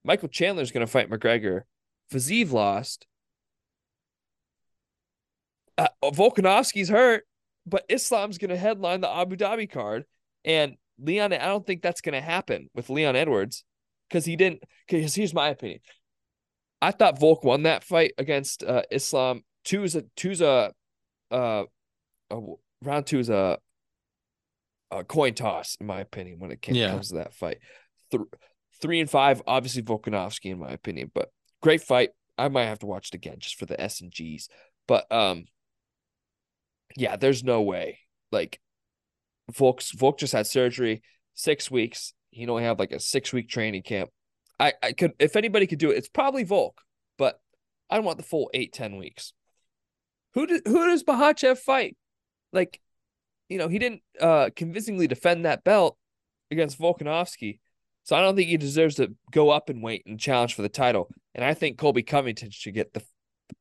Michael 0.04 0.30
Chandler's 0.30 0.72
gonna 0.72 0.88
fight 0.88 1.10
McGregor. 1.10 1.62
Fiziev 2.12 2.52
lost. 2.52 3.06
Uh, 5.78 5.88
Volkanovski's 6.04 6.90
hurt, 6.90 7.26
but 7.66 7.86
Islam's 7.90 8.38
gonna 8.38 8.58
headline 8.58 9.02
the 9.02 9.10
Abu 9.10 9.38
Dhabi 9.38 9.70
card, 9.70 10.04
and 10.44 10.76
Leon. 11.00 11.34
I 11.34 11.46
don't 11.46 11.66
think 11.66 11.82
that's 11.82 12.02
gonna 12.02 12.22
happen 12.22 12.70
with 12.74 12.90
Leon 12.90 13.16
Edwards 13.16 13.64
because 14.10 14.26
he 14.26 14.36
didn't. 14.36 14.64
Because 14.88 15.16
here's 15.16 15.34
my 15.34 15.50
opinion. 15.50 15.80
I 16.82 16.92
thought 16.92 17.20
Volk 17.20 17.44
won 17.44 17.64
that 17.64 17.84
fight 17.84 18.14
against 18.18 18.64
uh, 18.64 18.84
Islam. 18.92 19.44
Two 19.66 19.84
is 19.84 19.96
a 19.96 20.04
two's 20.16 20.42
a 20.42 20.72
uh, 21.32 21.64
a, 22.30 22.40
round 22.84 23.06
two 23.08 23.20
is 23.20 23.30
a 23.30 23.58
a 24.92 25.04
coin 25.04 25.34
toss 25.34 25.78
in 25.80 25.86
my 25.86 26.00
opinion 26.00 26.40
when 26.40 26.52
it 26.52 26.62
came, 26.62 26.76
Yeah. 26.76 26.92
comes 26.92 27.10
to 27.10 27.16
that 27.16 27.34
fight. 27.34 27.60
Th- 28.12 28.24
three 28.82 29.00
and 29.00 29.10
five, 29.10 29.42
obviously 29.46 29.84
Volkanovski 29.84 30.52
in 30.52 30.60
my 30.60 30.72
opinion, 30.72 31.12
but 31.14 31.30
great 31.62 31.82
fight. 31.82 32.10
I 32.38 32.48
might 32.48 32.66
have 32.66 32.80
to 32.80 32.86
watch 32.86 33.10
it 33.10 33.16
again 33.16 33.36
just 33.40 33.60
for 33.60 33.66
the 33.66 33.80
S 33.80 34.02
and 34.02 34.12
G's. 34.12 34.48
But 34.88 35.12
um, 35.12 35.46
yeah, 36.96 37.18
there's 37.18 37.44
no 37.44 37.62
way. 37.62 38.00
Like 38.32 38.60
Volk's 39.52 39.92
Volk 39.92 40.18
just 40.20 40.34
had 40.34 40.48
surgery, 40.48 41.02
six 41.34 41.70
weeks. 41.70 42.14
He 42.32 42.48
only 42.48 42.64
had 42.64 42.80
like 42.80 42.92
a 42.92 43.00
six 43.00 43.34
week 43.34 43.50
training 43.50 43.84
camp. 43.84 44.10
I, 44.60 44.74
I 44.84 44.92
could 44.92 45.14
if 45.20 45.36
anybody 45.36 45.68
could 45.68 45.80
do 45.80 45.92
it, 45.92 45.98
it's 45.98 46.10
probably 46.10 46.44
Volk, 46.44 46.82
but 47.18 47.40
I 47.90 47.96
don't 47.96 48.06
want 48.06 48.18
the 48.18 48.24
full 48.24 48.50
eight, 48.54 48.74
ten 48.74 48.98
weeks. 48.98 49.34
Who 50.34 50.46
did 50.46 50.62
who 50.66 50.86
does 50.88 51.04
Makhachev 51.04 51.58
fight? 51.58 51.96
Like, 52.52 52.80
you 53.48 53.58
know, 53.58 53.68
he 53.68 53.80
didn't 53.80 54.02
uh 54.20 54.50
convincingly 54.56 55.08
defend 55.08 55.46
that 55.46 55.64
belt 55.64 55.98
against 56.52 56.80
Volkanovski. 56.80 57.60
So 58.04 58.16
I 58.16 58.22
don't 58.22 58.36
think 58.36 58.50
he 58.50 58.58
deserves 58.58 58.96
to 58.96 59.16
go 59.32 59.50
up 59.52 59.70
and 59.70 59.84
wait 59.84 60.04
and 60.06 60.20
challenge 60.20 60.56
for 60.56 60.62
the 60.64 60.70
title. 60.70 61.10
And 61.36 61.46
I 61.46 61.54
think 61.54 61.78
Colby 61.78 62.04
Covington 62.04 62.50
should 62.52 62.74
get 62.74 62.94
the 62.94 63.04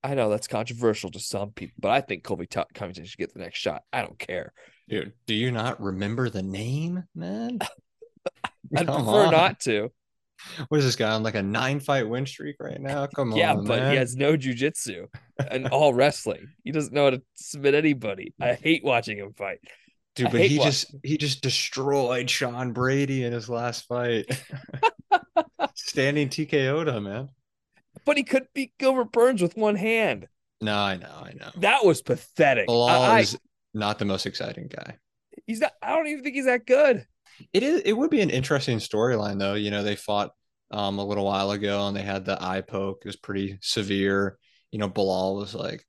I 0.03 0.15
know 0.15 0.29
that's 0.29 0.49
controversial 0.49 1.11
to 1.13 1.21
some 1.21 1.51
people, 1.51 1.75
but 1.79 1.91
I 1.91 2.01
think 2.01 2.23
Colby 2.23 2.47
Tu- 2.47 2.63
Covington 2.75 3.05
should 3.05 3.19
get 3.19 3.33
the 3.33 3.41
next 3.41 3.59
shot. 3.59 3.83
I 3.93 4.03
don't 4.03 4.19
care. 4.19 4.53
Dude, 4.89 5.13
do 5.27 5.35
you 5.35 5.51
not 5.51 5.81
remember 5.81 6.29
the 6.29 6.43
name, 6.43 7.05
man? 7.15 7.59
I'd 8.77 8.87
Come 8.87 9.05
prefer 9.05 9.27
on. 9.27 9.33
not 9.33 9.61
to. 9.61 9.91
What 10.69 10.79
is 10.79 10.85
this 10.85 10.97
guy 10.97 11.11
on 11.11 11.23
like 11.23 11.35
a 11.35 11.43
nine 11.43 11.81
fight 11.81 12.09
win 12.09 12.27
streak 12.27 12.57
right 12.61 12.81
now? 12.81 13.07
Come 13.15 13.33
yeah, 13.33 13.53
on, 13.53 13.59
Yeah, 13.59 13.69
but 13.69 13.81
man. 13.81 13.93
he 13.93 13.99
has 13.99 14.17
no 14.17 14.37
jujitsu 14.37 15.07
and 15.51 15.69
all 15.73 15.95
wrestling. 15.95 16.49
He 16.65 16.73
doesn't 16.73 16.93
know 16.93 17.05
how 17.05 17.11
to 17.11 17.23
submit 17.35 17.75
anybody. 17.75 18.35
I 18.41 18.55
hate 18.55 18.85
watching 18.85 19.19
him 19.19 19.33
fight. 19.35 19.59
Dude, 20.15 20.29
I 20.29 20.31
but 20.31 20.41
he 20.43 20.59
watching 20.59 20.71
just 20.71 20.95
he 21.03 21.17
just 21.17 21.43
destroyed 21.43 22.29
Sean 22.29 22.73
Brady 22.73 23.25
in 23.25 23.33
his 23.33 23.49
last 23.49 23.87
fight. 23.87 24.27
Standing 25.75 26.29
TKO'd 26.29 26.89
him, 26.89 27.05
man. 27.05 27.31
But 28.05 28.17
he 28.17 28.25
could 28.25 28.49
beat 28.55 28.73
Gilbert 28.79 29.13
Burns 29.13 29.43
with 29.43 29.57
one 29.57 29.77
hand. 29.77 30.29
No, 30.61 30.77
I 30.77 30.97
know, 30.97 31.23
I 31.23 31.35
know. 31.35 31.51
That 31.59 31.85
was 31.85 32.03
pathetic. 32.03 32.69
Belal 32.69 32.89
I, 32.89 33.21
is 33.21 33.39
not 33.75 33.99
the 33.99 34.05
most 34.05 34.27
exciting 34.27 34.69
guy. 34.69 34.97
he's 35.47 35.61
not. 35.61 35.73
I 35.83 35.95
don't 35.95 36.09
even 36.09 36.25
think 36.25 36.35
he's 36.35 36.47
that 36.47 36.67
good. 36.67 37.07
It 37.53 37.63
is. 37.63 37.83
It 37.83 37.93
would 37.93 38.11
be 38.11 38.21
an 38.21 38.31
interesting 38.31 38.79
storyline, 38.79 39.39
though. 39.39 39.55
You 39.55 39.71
know, 39.71 39.83
they 39.83 39.97
fought 39.97 40.31
um 40.71 40.99
a 40.99 41.05
little 41.05 41.25
while 41.25 41.51
ago, 41.51 41.87
and 41.87 41.97
they 41.97 42.03
had 42.03 42.25
the 42.25 42.43
eye 42.43 42.61
poke. 42.61 42.99
It 43.03 43.09
was 43.09 43.17
pretty 43.17 43.59
severe. 43.61 44.39
You 44.71 44.79
know, 44.79 44.89
Belal 44.89 45.37
was 45.37 45.55
like, 45.55 45.85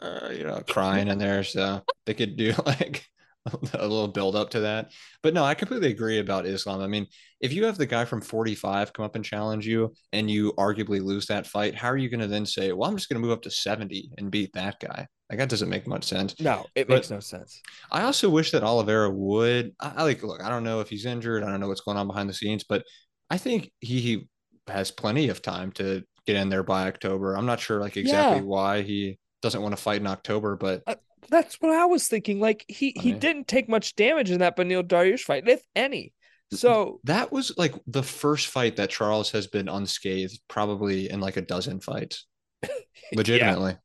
uh, 0.00 0.30
you 0.32 0.44
know, 0.44 0.62
crying 0.68 1.08
in 1.08 1.18
there, 1.18 1.44
so 1.44 1.82
they 2.06 2.14
could 2.14 2.36
do 2.36 2.54
like 2.66 3.06
a 3.74 3.82
little 3.82 4.08
build 4.08 4.36
up 4.36 4.50
to 4.50 4.60
that. 4.60 4.92
But 5.22 5.34
no, 5.34 5.44
I 5.44 5.54
completely 5.54 5.90
agree 5.90 6.18
about 6.18 6.46
Islam. 6.46 6.80
I 6.80 6.86
mean, 6.86 7.06
if 7.40 7.52
you 7.52 7.64
have 7.64 7.76
the 7.78 7.86
guy 7.86 8.04
from 8.04 8.20
45 8.20 8.92
come 8.92 9.04
up 9.04 9.16
and 9.16 9.24
challenge 9.24 9.66
you, 9.66 9.94
and 10.12 10.30
you 10.30 10.52
arguably 10.58 11.02
lose 11.02 11.26
that 11.26 11.46
fight, 11.46 11.74
how 11.74 11.88
are 11.88 11.96
you 11.96 12.08
going 12.08 12.20
to 12.20 12.28
then 12.28 12.46
say, 12.46 12.72
"Well, 12.72 12.88
I'm 12.88 12.96
just 12.96 13.08
going 13.08 13.20
to 13.20 13.26
move 13.26 13.36
up 13.36 13.42
to 13.42 13.50
70 13.50 14.12
and 14.18 14.30
beat 14.30 14.52
that 14.54 14.78
guy"? 14.80 15.06
Like 15.28 15.38
that 15.38 15.48
doesn't 15.48 15.68
make 15.70 15.86
much 15.86 16.04
sense. 16.04 16.38
No, 16.40 16.66
it 16.74 16.86
But- 16.86 16.94
makes 16.94 17.10
no 17.10 17.20
sense. 17.20 17.60
I 17.90 18.02
also 18.02 18.28
wish 18.30 18.50
that 18.52 18.62
Oliveira 18.62 19.10
would. 19.10 19.72
I, 19.80 19.92
I 19.96 20.02
like 20.02 20.22
look. 20.22 20.42
I 20.42 20.48
don't 20.48 20.64
know 20.64 20.80
if 20.80 20.88
he's 20.88 21.06
injured. 21.06 21.42
I 21.42 21.50
don't 21.50 21.58
know 21.60 21.68
what's 21.68 21.80
going 21.80 21.96
on 21.96 22.06
behind 22.06 22.28
the 22.28 22.34
scenes, 22.34 22.64
but 22.68 22.84
I 23.30 23.38
think 23.38 23.70
he, 23.80 24.00
he 24.00 24.28
has 24.68 24.90
plenty 24.90 25.30
of 25.30 25.40
time 25.42 25.72
to 25.72 26.02
get 26.26 26.36
in 26.36 26.48
there 26.50 26.62
by 26.62 26.86
October. 26.86 27.34
I'm 27.34 27.46
not 27.46 27.58
sure 27.60 27.80
like 27.80 27.96
exactly 27.96 28.38
Yeah. 28.38 28.44
why 28.44 28.82
he 28.82 29.18
doesn't 29.40 29.62
want 29.62 29.74
to 29.76 29.82
fight 29.82 30.00
in 30.00 30.06
October, 30.06 30.54
but 30.54 30.82
uh, 30.86 30.94
That's 31.28 31.56
what 31.60 31.72
I 31.72 31.84
was 31.86 32.08
thinking. 32.08 32.40
Like 32.40 32.64
he 32.68 32.94
I 32.98 33.02
he 33.02 33.10
mean- 33.12 33.20
didn't 33.20 33.48
take 33.48 33.68
much 33.68 33.94
damage 33.96 34.30
in 34.30 34.40
that 34.40 34.56
Beneil 34.56 34.82
Dariush 34.82 35.20
fight, 35.20 35.48
if 35.48 35.62
any. 35.74 36.12
So 36.54 37.00
that 37.04 37.32
was 37.32 37.56
like 37.56 37.74
the 37.86 38.02
first 38.02 38.48
fight 38.48 38.76
that 38.76 38.90
Charles 38.90 39.30
has 39.30 39.46
been 39.46 39.68
unscathed 39.70 40.38
probably 40.48 41.08
in 41.10 41.18
like 41.18 41.38
a 41.38 41.40
dozen 41.42 41.80
fights. 41.80 42.26
Legitimately. 43.14 43.76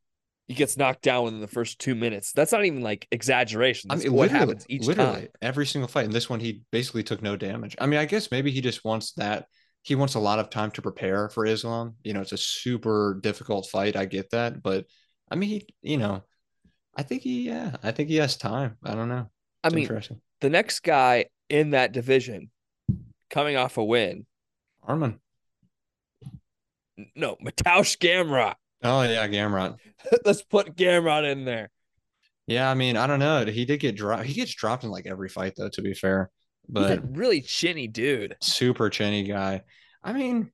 he 0.47 0.53
gets 0.53 0.75
knocked 0.75 1.01
down 1.01 1.23
within 1.23 1.39
the 1.39 1.47
first 1.47 1.79
two 1.79 1.95
minutes. 1.95 2.33
That's 2.33 2.51
not 2.51 2.65
even 2.65 2.81
like 2.81 3.07
exaggeration. 3.11 3.89
I 3.91 3.95
mean, 3.95 4.11
what 4.11 4.31
happens 4.31 4.65
each 4.67 4.85
literally 4.85 5.21
time. 5.21 5.27
every 5.41 5.65
single 5.65 5.87
fight. 5.87 6.05
And 6.05 6.13
this 6.13 6.29
one, 6.29 6.41
he 6.41 6.63
basically 6.71 7.03
took 7.03 7.21
no 7.21 7.37
damage. 7.37 7.75
I 7.79 7.85
mean, 7.85 7.99
I 8.01 8.05
guess 8.05 8.31
maybe 8.31 8.51
he 8.51 8.59
just 8.59 8.83
wants 8.83 9.13
that. 9.13 9.45
He 9.83 9.95
wants 9.95 10.15
a 10.15 10.19
lot 10.19 10.39
of 10.39 10.49
time 10.49 10.71
to 10.71 10.81
prepare 10.81 11.29
for 11.29 11.45
Islam. 11.45 11.95
You 12.03 12.13
know, 12.13 12.21
it's 12.21 12.33
a 12.33 12.37
super 12.37 13.17
difficult 13.23 13.67
fight. 13.69 13.95
I 13.95 14.03
get 14.05 14.31
that, 14.31 14.61
but 14.61 14.85
I 15.31 15.35
mean, 15.35 15.49
he, 15.49 15.67
you 15.81 15.95
know, 15.97 16.23
I 16.97 17.03
think 17.03 17.21
he, 17.21 17.43
yeah, 17.43 17.75
I 17.83 17.91
think 17.91 18.09
he 18.09 18.15
has 18.17 18.35
time. 18.37 18.75
I 18.83 18.95
don't 18.95 19.07
know. 19.09 19.29
I 19.63 19.67
It's 19.67 19.75
mean, 19.75 19.83
interesting. 19.83 20.19
the 20.41 20.49
next 20.49 20.81
guy 20.81 21.25
in 21.49 21.69
that 21.71 21.91
division 21.93 22.49
coming 23.29 23.55
off 23.55 23.77
a 23.77 23.83
win, 23.83 24.25
Arman. 24.87 25.19
no, 27.15 27.35
Mateusz 27.43 27.97
Gamrot. 27.97 28.55
Oh 28.83 29.01
yeah, 29.03 29.27
Gamrot. 29.27 29.77
Let's 30.25 30.41
put 30.41 30.75
Gamrot 30.75 31.31
in 31.31 31.45
there. 31.45 31.69
Yeah, 32.47 32.69
I 32.71 32.73
mean, 32.75 32.95
I 32.97 33.07
don't 33.07 33.19
know. 33.19 33.45
He 33.45 33.65
did 33.65 33.79
get 33.79 33.95
dropped. 33.95 34.23
He 34.25 34.33
gets 34.33 34.53
dropped 34.53 34.83
in 34.83 34.89
like 34.89 35.05
every 35.05 35.29
fight, 35.29 35.53
though. 35.57 35.69
To 35.69 35.81
be 35.81 35.93
fair, 35.93 36.31
He's 36.67 36.73
but 36.73 36.97
a 36.99 37.01
really 37.01 37.41
chinny 37.41 37.87
dude. 37.87 38.37
super 38.41 38.89
chinny 38.89 39.23
guy. 39.23 39.61
I 40.03 40.13
mean, 40.13 40.51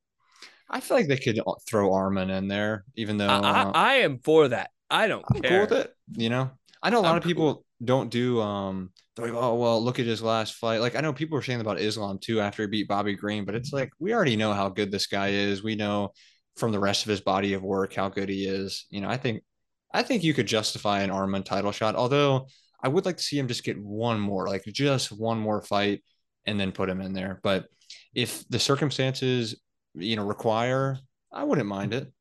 I 0.70 0.80
feel 0.80 0.98
like 0.98 1.08
they 1.08 1.18
could 1.18 1.40
throw 1.68 1.92
Arman 1.92 2.36
in 2.36 2.48
there, 2.48 2.84
even 2.96 3.18
though 3.18 3.28
I, 3.28 3.38
I, 3.40 3.62
uh, 3.62 3.72
I 3.76 3.94
am 3.96 4.20
for 4.20 4.48
that. 4.48 4.72
I 4.94 5.08
don't 5.08 5.26
I'm 5.34 5.42
care. 5.42 5.50
cool 5.50 5.60
with 5.62 5.86
it. 5.86 5.94
You 6.14 6.30
know, 6.30 6.52
I 6.82 6.92
know 6.92 7.00
a 7.00 7.02
lot 7.02 7.14
I'm 7.14 7.18
of 7.18 7.24
people 7.24 7.66
don't 7.84 8.12
do. 8.12 8.40
Um, 8.40 8.92
they're 9.16 9.26
like, 9.26 9.36
oh 9.36 9.56
well, 9.56 9.84
look 9.84 10.00
at 10.00 10.06
his 10.06 10.22
last 10.22 10.54
fight. 10.54 10.82
Like 10.82 10.96
I 10.96 11.02
know 11.02 11.14
people 11.14 11.36
were 11.36 11.42
saying 11.42 11.62
about 11.62 11.80
Islam 11.80 12.20
too 12.22 12.40
after 12.40 12.62
he 12.64 12.68
beat 12.68 12.88
Bobby 12.88 13.16
Green, 13.16 13.44
but 13.44 13.56
it's 13.56 13.74
like 13.74 13.92
we 14.00 14.14
already 14.14 14.36
know 14.36 14.54
how 14.54 14.70
good 14.70 14.92
this 14.92 15.08
guy 15.08 15.30
is. 15.30 15.64
We 15.64 15.76
know 15.76 16.12
from 16.56 16.72
the 16.72 16.80
rest 16.80 17.04
of 17.04 17.10
his 17.10 17.22
body 17.22 17.54
of 17.54 17.64
work 17.64 17.96
how 17.96 18.10
good 18.10 18.30
he 18.30 18.46
is. 18.46 18.86
You 18.92 19.02
know, 19.02 19.10
I 19.10 19.18
think, 19.18 19.44
I 19.92 20.04
think 20.04 20.24
you 20.24 20.36
could 20.36 20.46
justify 20.46 21.02
an 21.02 21.10
Arman 21.10 21.44
title 21.44 21.72
shot. 21.72 21.96
Although 21.96 22.48
I 22.82 22.88
would 22.88 23.06
like 23.06 23.18
to 23.18 23.24
see 23.24 23.40
him 23.40 23.48
just 23.48 23.64
get 23.64 23.82
one 23.82 24.20
more, 24.20 24.48
like 24.48 24.64
just 24.66 25.12
one 25.12 25.40
more 25.40 25.64
fight, 25.64 26.04
and 26.46 26.60
then 26.60 26.72
put 26.72 26.90
him 26.90 27.02
in 27.02 27.14
there. 27.14 27.40
But 27.42 27.66
if 28.14 28.48
the 28.50 28.60
circumstances, 28.60 29.60
you 29.96 30.16
know, 30.16 30.26
require, 30.26 31.00
I 31.32 31.46
wouldn't 31.46 31.68
mind 31.68 31.96
it. 31.96 32.12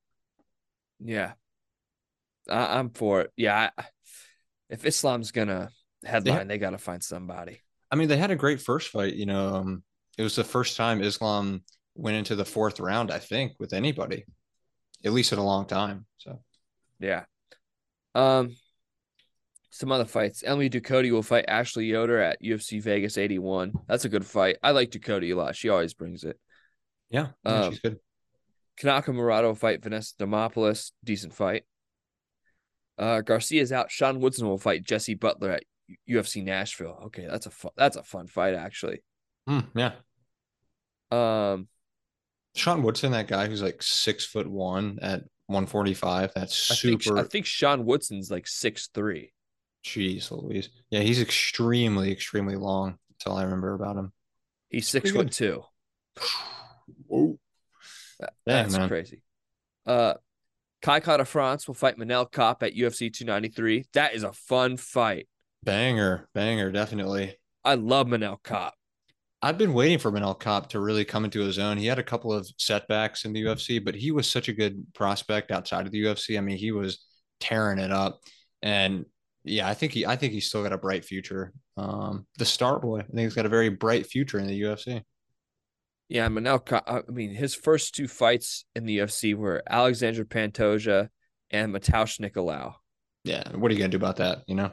Yeah, 1.00 1.32
I, 2.48 2.78
I'm 2.78 2.90
for 2.90 3.22
it. 3.22 3.30
Yeah, 3.36 3.70
I, 3.76 3.84
if 4.68 4.84
Islam's 4.84 5.32
gonna 5.32 5.70
headline, 6.04 6.48
they 6.48 6.58
got 6.58 6.70
to 6.70 6.78
find 6.78 7.02
somebody. 7.02 7.60
I 7.90 7.96
mean, 7.96 8.08
they 8.08 8.16
had 8.16 8.30
a 8.30 8.36
great 8.36 8.60
first 8.60 8.88
fight. 8.88 9.14
You 9.14 9.26
know, 9.26 9.54
um, 9.56 9.82
it 10.16 10.22
was 10.22 10.36
the 10.36 10.44
first 10.44 10.76
time 10.76 11.02
Islam 11.02 11.62
went 11.94 12.16
into 12.16 12.34
the 12.34 12.44
fourth 12.44 12.80
round, 12.80 13.10
I 13.10 13.18
think, 13.18 13.52
with 13.58 13.72
anybody, 13.72 14.24
at 15.04 15.12
least 15.12 15.32
in 15.32 15.38
a 15.38 15.44
long 15.44 15.66
time. 15.66 16.06
So 16.18 16.40
Yeah. 16.98 17.24
Um, 18.14 18.56
some 19.70 19.90
other 19.90 20.04
fights. 20.04 20.42
Emily 20.42 20.68
Ducote 20.68 21.10
will 21.10 21.22
fight 21.22 21.46
Ashley 21.48 21.86
Yoder 21.86 22.18
at 22.18 22.42
UFC 22.42 22.80
Vegas 22.82 23.16
81. 23.16 23.72
That's 23.88 24.04
a 24.04 24.10
good 24.10 24.24
fight. 24.24 24.58
I 24.62 24.72
like 24.72 24.90
Ducote 24.90 25.30
a 25.30 25.34
lot. 25.34 25.56
She 25.56 25.70
always 25.70 25.94
brings 25.94 26.24
it. 26.24 26.38
yeah, 27.10 27.28
yeah, 27.44 27.52
Um, 27.52 27.72
she's 27.72 27.80
good. 27.80 27.98
Kanako 28.80 29.14
will 29.14 29.54
fight 29.54 29.82
Vanessa 29.82 30.14
Demopoulos. 30.18 30.92
Decent 31.04 31.34
fight. 31.34 31.64
Uh, 33.02 33.20
Garcia's 33.20 33.72
out. 33.72 33.90
Sean 33.90 34.20
Woodson 34.20 34.46
will 34.46 34.58
fight 34.58 34.84
Jesse 34.84 35.14
Butler 35.14 35.50
at 35.50 35.64
UFC 36.08 36.44
Nashville. 36.44 37.00
Okay, 37.06 37.26
that's 37.28 37.46
a 37.46 37.50
fun, 37.50 37.72
that's 37.76 37.96
a 37.96 38.02
fun 38.04 38.28
fight 38.28 38.54
actually. 38.54 39.02
Hmm, 39.48 39.60
yeah. 39.74 39.94
Um, 41.10 41.66
Sean 42.54 42.84
Woodson, 42.84 43.10
that 43.10 43.26
guy 43.26 43.48
who's 43.48 43.60
like 43.60 43.82
six 43.82 44.24
foot 44.24 44.46
one 44.46 45.00
at 45.02 45.22
145. 45.48 46.32
That's 46.32 46.70
I 46.70 46.74
think 46.76 47.02
super. 47.02 47.18
I 47.18 47.24
think 47.24 47.44
Sean 47.44 47.84
Woodson's 47.84 48.30
like 48.30 48.46
six 48.46 48.88
three. 48.94 49.32
Jeez 49.84 50.30
Louise. 50.30 50.68
Yeah, 50.90 51.00
he's 51.00 51.20
extremely, 51.20 52.12
extremely 52.12 52.54
long. 52.54 52.98
That's 53.10 53.26
all 53.26 53.36
I 53.36 53.42
remember 53.42 53.74
about 53.74 53.96
him. 53.96 54.12
He's 54.68 54.86
six 54.88 55.10
foot 55.10 55.32
two. 55.32 55.64
Whoa. 57.08 57.36
That- 58.20 58.34
That's 58.46 58.78
man. 58.78 58.88
crazy. 58.88 59.22
Uh, 59.84 60.14
Kai 60.82 60.98
Kara 60.98 61.24
France 61.24 61.68
will 61.68 61.74
fight 61.74 61.96
Manel 61.96 62.30
Kape 62.30 62.62
at 62.62 62.74
UFC 62.74 63.12
293. 63.12 63.84
That 63.94 64.14
is 64.14 64.24
a 64.24 64.32
fun 64.32 64.76
fight. 64.76 65.28
Banger, 65.62 66.28
banger, 66.34 66.72
definitely. 66.72 67.36
I 67.64 67.76
love 67.76 68.08
Manel 68.08 68.42
Kape. 68.42 68.72
I've 69.40 69.58
been 69.58 69.74
waiting 69.74 69.98
for 69.98 70.10
Manel 70.10 70.38
Kape 70.38 70.68
to 70.70 70.80
really 70.80 71.04
come 71.04 71.24
into 71.24 71.40
his 71.40 71.58
own. 71.58 71.76
He 71.76 71.86
had 71.86 72.00
a 72.00 72.04
couple 72.04 72.32
of 72.32 72.48
setbacks 72.58 73.24
in 73.24 73.32
the 73.32 73.44
UFC, 73.44 73.84
but 73.84 73.94
he 73.94 74.10
was 74.10 74.28
such 74.28 74.48
a 74.48 74.52
good 74.52 74.84
prospect 74.92 75.52
outside 75.52 75.86
of 75.86 75.92
the 75.92 76.02
UFC. 76.02 76.36
I 76.36 76.40
mean, 76.40 76.56
he 76.56 76.72
was 76.72 77.04
tearing 77.38 77.78
it 77.78 77.92
up. 77.92 78.20
And 78.60 79.04
yeah, 79.44 79.68
I 79.68 79.74
think 79.74 79.92
he 79.92 80.06
I 80.06 80.16
think 80.16 80.32
he's 80.32 80.48
still 80.48 80.62
got 80.62 80.72
a 80.72 80.78
bright 80.78 81.04
future. 81.04 81.52
Um, 81.76 82.26
the 82.38 82.44
star 82.44 82.78
boy, 82.80 83.00
I 83.00 83.02
think 83.02 83.18
he's 83.20 83.34
got 83.34 83.46
a 83.46 83.48
very 83.48 83.68
bright 83.68 84.06
future 84.06 84.38
in 84.38 84.46
the 84.46 84.60
UFC. 84.62 85.02
Yeah, 86.08 86.28
Manel 86.28 86.64
Kape. 86.64 86.82
I 86.86 87.02
mean, 87.10 87.34
his 87.34 87.54
first 87.54 87.94
two 87.94 88.08
fights 88.08 88.64
in 88.74 88.86
the 88.86 88.98
UFC 88.98 89.34
were 89.34 89.62
Alexander 89.68 90.24
Pantoja 90.24 91.08
and 91.50 91.74
Matheus 91.74 92.20
Nicolau. 92.20 92.74
Yeah, 93.24 93.44
what 93.54 93.70
are 93.70 93.74
you 93.74 93.78
gonna 93.78 93.90
do 93.90 93.96
about 93.96 94.16
that? 94.16 94.42
You 94.46 94.56
know? 94.56 94.72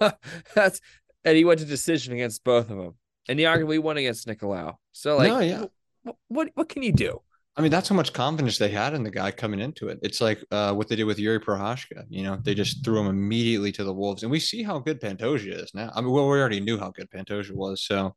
That's 0.54 0.80
and 1.24 1.36
he 1.36 1.44
went 1.44 1.60
to 1.60 1.66
decision 1.66 2.14
against 2.14 2.44
both 2.44 2.70
of 2.70 2.76
them, 2.78 2.94
and 3.28 3.38
he 3.38 3.44
arguably 3.44 3.78
won 3.78 3.96
against 3.96 4.26
Nicolau. 4.26 4.74
So 4.92 5.16
like, 5.16 5.28
no, 5.28 5.40
yeah. 5.40 5.64
what, 6.02 6.16
what 6.28 6.48
what 6.54 6.68
can 6.68 6.82
you 6.82 6.92
do? 6.92 7.20
I 7.56 7.62
mean, 7.62 7.72
that's 7.72 7.88
how 7.88 7.96
much 7.96 8.12
confidence 8.12 8.58
they 8.58 8.70
had 8.70 8.94
in 8.94 9.02
the 9.02 9.10
guy 9.10 9.32
coming 9.32 9.60
into 9.60 9.88
it. 9.88 9.98
It's 10.02 10.20
like 10.20 10.42
uh, 10.50 10.72
what 10.72 10.88
they 10.88 10.96
did 10.96 11.04
with 11.04 11.18
Yuri 11.18 11.40
Prochazka. 11.40 12.04
You 12.08 12.22
know, 12.22 12.38
they 12.42 12.54
just 12.54 12.84
threw 12.84 13.00
him 13.00 13.08
immediately 13.08 13.72
to 13.72 13.84
the 13.84 13.92
wolves, 13.92 14.22
and 14.22 14.30
we 14.30 14.40
see 14.40 14.62
how 14.62 14.78
good 14.78 15.00
Pantoja 15.00 15.62
is 15.62 15.74
now. 15.74 15.90
I 15.94 16.00
mean, 16.00 16.10
well, 16.10 16.28
we 16.28 16.38
already 16.38 16.60
knew 16.60 16.78
how 16.78 16.90
good 16.90 17.10
Pantoja 17.10 17.50
was, 17.50 17.82
so 17.82 18.14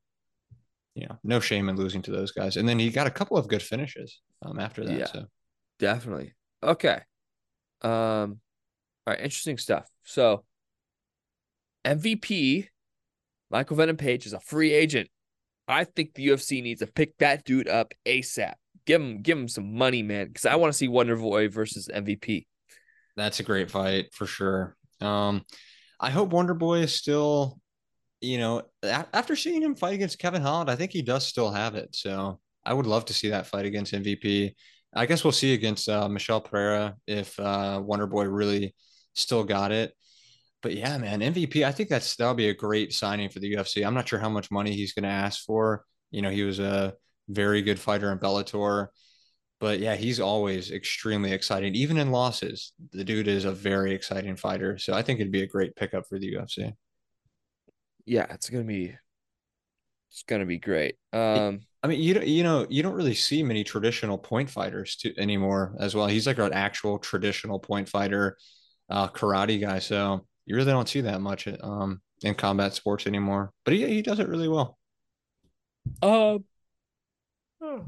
you 0.96 1.08
know, 1.08 1.18
no 1.24 1.40
shame 1.40 1.70
in 1.70 1.76
losing 1.76 2.02
to 2.04 2.12
those 2.12 2.32
guys. 2.32 2.58
And 2.58 2.68
then 2.68 2.80
he 2.80 2.90
got 2.90 3.08
a 3.08 3.12
couple 3.12 3.38
of 3.38 3.48
good 3.48 3.62
finishes 3.62 4.22
um, 4.44 4.60
after 4.60 4.84
that. 4.86 5.00
Yeah. 5.00 5.06
So 5.06 5.26
Definitely. 5.80 6.34
Okay. 6.62 7.00
Um. 7.82 8.40
All 9.06 9.14
right. 9.14 9.20
Interesting 9.20 9.58
stuff. 9.58 9.86
So, 10.04 10.46
MVP 11.86 12.68
Michael 13.54 13.78
Venom 13.78 13.98
Page 13.98 14.26
is 14.26 14.34
a 14.34 14.40
free 14.40 14.74
agent. 14.74 15.10
I 15.68 15.84
think 15.84 16.16
the 16.16 16.28
UFC 16.28 16.64
needs 16.64 16.80
to 16.80 16.88
pick 16.88 17.16
that 17.20 17.46
dude 17.46 17.68
up 17.68 17.94
ASAP. 18.06 18.54
Give 18.86 19.00
him, 19.00 19.22
give 19.22 19.38
him 19.38 19.48
some 19.48 19.78
money, 19.78 20.02
man. 20.02 20.28
Because 20.28 20.48
I 20.48 20.56
want 20.56 20.74
to 20.74 20.78
see 20.78 20.88
Wonder 20.88 21.16
Boy 21.16 21.48
versus 21.50 21.88
MVP. 21.94 22.48
that's 23.16 23.40
a 23.40 23.44
great 23.44 23.70
fight 23.70 24.08
for 24.12 24.26
sure. 24.26 24.76
Um, 25.00 25.44
I 26.00 26.10
hope 26.10 26.32
Wonder 26.32 26.56
Boy 26.56 26.80
is 26.80 26.96
still, 26.96 27.60
you 28.24 28.38
know, 28.38 28.64
after 28.84 29.36
seeing 29.36 29.62
him 29.62 29.76
fight 29.76 29.96
against 29.96 30.18
Kevin 30.18 30.42
Holland, 30.42 30.70
I 30.70 30.76
think 30.76 30.92
he 30.92 31.02
does 31.02 31.28
still 31.28 31.52
have 31.52 31.76
it. 31.76 31.94
So 31.96 32.40
I 32.66 32.74
would 32.74 32.88
love 32.88 33.06
to 33.06 33.14
see 33.14 33.30
that 33.30 33.48
fight 33.48 33.66
against 33.66 33.94
MVP. 33.94 34.54
I 34.96 35.06
guess 35.06 35.24
we'll 35.24 35.34
see 35.34 35.54
against 35.54 35.90
uh, 35.90 36.08
Michel 36.08 36.40
Pereira 36.40 36.96
if 37.06 37.38
uh, 37.40 37.82
Wonder 37.84 38.08
Boy 38.08 38.26
really 38.26 38.76
still 39.14 39.44
got 39.44 39.72
it. 39.72 39.94
But 40.62 40.74
yeah, 40.74 40.98
man, 40.98 41.20
MVP. 41.20 41.66
I 41.66 41.74
think 41.74 41.90
that's 41.90 42.16
that'll 42.16 42.34
be 42.34 42.48
a 42.48 42.54
great 42.54 42.94
signing 42.94 43.28
for 43.28 43.40
the 43.40 43.54
UFC. 43.54 43.86
I'm 43.86 43.94
not 43.94 44.08
sure 44.08 44.20
how 44.20 44.30
much 44.30 44.50
money 44.50 44.72
he's 44.72 44.94
going 44.94 45.04
to 45.04 45.10
ask 45.10 45.44
for. 45.44 45.84
You 46.12 46.22
know, 46.22 46.30
he 46.30 46.44
was 46.44 46.60
a 46.60 46.94
very 47.28 47.62
good 47.62 47.80
fighter 47.80 48.10
in 48.12 48.20
Bellator. 48.20 48.88
But 49.60 49.80
yeah, 49.80 49.96
he's 49.96 50.22
always 50.22 50.72
extremely 50.72 51.34
exciting. 51.34 51.76
Even 51.76 51.98
in 51.98 52.12
losses, 52.12 52.72
the 52.94 53.04
dude 53.04 53.28
is 53.28 53.44
a 53.44 53.52
very 53.52 53.94
exciting 53.94 54.38
fighter. 54.38 54.78
So 54.78 54.94
I 54.94 55.02
think 55.02 55.20
it'd 55.20 55.32
be 55.32 55.44
a 55.44 55.48
great 55.48 55.76
pickup 55.76 56.06
for 56.08 56.20
the 56.20 56.34
UFC. 56.36 56.74
Yeah, 58.06 58.26
it's 58.30 58.50
gonna 58.50 58.64
be, 58.64 58.96
it's 60.10 60.24
gonna 60.24 60.46
be 60.46 60.60
great. 60.60 60.96
Um. 61.12 61.62
I 61.84 61.88
mean, 61.88 62.00
you 62.00 62.14
don't, 62.14 62.26
you 62.26 62.44
know, 62.44 62.66
you 62.70 62.82
don't 62.82 62.94
really 62.94 63.14
see 63.14 63.44
many 63.44 63.66
traditional 63.66 64.18
point 64.18 64.50
fighters 64.50 64.96
to, 64.98 65.14
anymore 65.20 65.76
as 65.80 65.96
well. 65.96 66.08
He's 66.08 66.26
like 66.26 66.38
an 66.38 66.54
actual 66.54 66.98
traditional 66.98 67.60
point 67.60 67.90
fighter, 67.90 68.38
uh, 68.90 69.10
karate 69.10 69.60
guy. 69.60 69.80
So 69.80 70.26
you 70.46 70.56
really 70.56 70.72
don't 70.72 70.88
see 70.88 71.02
that 71.02 71.20
much 71.20 71.46
um, 71.62 72.02
in 72.22 72.36
combat 72.36 72.74
sports 72.74 73.06
anymore. 73.06 73.52
But 73.66 73.74
he 73.74 73.86
he 73.88 74.02
does 74.02 74.20
it 74.20 74.30
really 74.30 74.48
well. 74.48 74.78
Uh, 76.02 76.40
a 77.62 77.82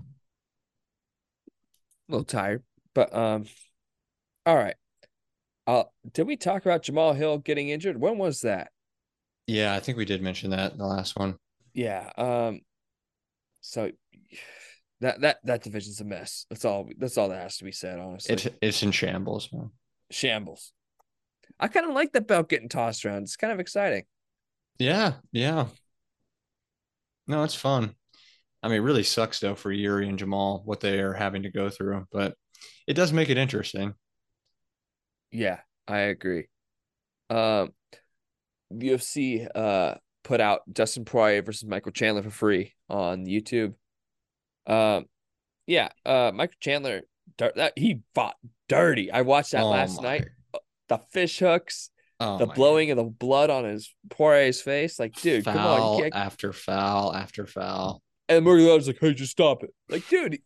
little 2.10 2.26
tired, 2.26 2.64
but 2.94 3.16
um, 3.16 3.46
all 4.46 4.56
right. 4.56 4.76
Uh, 5.68 5.86
did 6.12 6.28
we 6.28 6.36
talk 6.38 6.66
about 6.66 6.84
Jamal 6.84 7.14
Hill 7.14 7.40
getting 7.40 7.70
injured? 7.70 8.00
When 8.00 8.18
was 8.18 8.42
that? 8.42 8.72
Yeah, 9.48 9.74
I 9.76 9.80
think 9.80 9.98
we 9.98 10.06
did 10.06 10.22
mention 10.22 10.52
that 10.52 10.72
in 10.74 10.78
the 10.78 10.86
last 10.86 11.18
one. 11.18 11.38
Yeah. 11.74 12.10
Um. 12.18 12.62
So 13.62 13.92
that 15.02 15.22
that 15.22 15.38
that 15.44 15.64
division's 15.64 16.02
a 16.02 16.06
mess. 16.06 16.46
That's 16.50 16.66
all. 16.66 16.90
That's 16.98 17.18
all 17.18 17.30
that 17.30 17.42
has 17.42 17.58
to 17.58 17.64
be 17.66 17.72
said. 17.72 18.00
Honestly, 18.00 18.34
It's 18.34 18.48
it's 18.62 18.84
in 18.84 18.92
shambles, 18.92 19.52
man. 19.52 19.72
shambles. 20.12 20.72
I 21.60 21.68
kind 21.70 21.88
of 21.88 21.94
like 21.94 22.14
that 22.14 22.28
belt 22.28 22.50
getting 22.50 22.70
tossed 22.70 23.06
around. 23.06 23.24
It's 23.24 23.38
kind 23.38 23.54
of 23.54 23.60
exciting. 23.60 24.06
Yeah, 24.80 25.14
yeah. 25.32 25.68
No, 27.28 27.44
it's 27.44 27.56
fun. 27.56 27.96
I 28.64 28.68
mean, 28.70 28.78
it 28.78 28.82
really 28.84 29.04
sucks 29.04 29.40
though 29.40 29.56
for 29.56 29.72
Yuri 29.72 30.10
and 30.10 30.20
Jamal 30.20 30.62
what 30.66 30.82
they 30.82 31.00
are 31.02 31.14
having 31.14 31.44
to 31.44 31.52
go 31.52 31.70
through, 31.70 32.08
but 32.12 32.36
it 32.88 32.94
does 32.96 33.14
make 33.14 33.30
it 33.30 33.38
interesting. 33.38 33.96
Yeah, 35.32 35.60
I 35.88 36.00
agree. 36.00 36.48
Um, 37.30 37.74
UFC 38.74 39.48
uh 39.54 39.96
put 40.24 40.42
out 40.42 40.62
Dustin 40.72 41.06
Poirier 41.06 41.42
versus 41.44 41.68
Michael 41.68 41.92
Chandler 41.92 42.24
for 42.24 42.32
free 42.32 42.74
on 42.90 43.26
YouTube. 43.26 43.76
Um, 44.68 45.06
yeah, 45.68 45.90
uh, 46.06 46.32
Michael 46.34 46.56
Chandler, 46.60 47.02
that 47.38 47.74
he 47.76 48.02
fought 48.16 48.36
dirty. 48.68 49.12
I 49.12 49.22
watched 49.22 49.52
that 49.52 49.62
Oh 49.64 49.70
last 49.70 50.02
my- 50.02 50.18
night. 50.18 50.28
The 50.88 50.98
fish 51.12 51.40
hooks, 51.40 51.90
Oh 52.20 52.38
the 52.38 52.46
blowing 52.46 52.92
of 52.92 52.98
the 52.98 53.04
blood 53.04 53.50
on 53.50 53.66
his 53.66 53.94
Poirier's 54.10 54.62
face. 54.62 55.00
Like, 55.00 55.14
dude, 55.20 55.44
come 55.46 55.58
on, 55.58 55.78
foul 55.78 56.00
you 56.00 56.10
after 56.14 56.54
foul 56.54 57.14
after 57.14 57.46
foul. 57.48 58.02
And 58.30 58.46
Murray 58.46 58.66
was 58.66 58.88
like, 58.88 58.98
hey, 59.02 59.14
just 59.14 59.32
stop 59.32 59.64
it. 59.64 59.72
Like, 59.90 60.08
dude, 60.10 60.40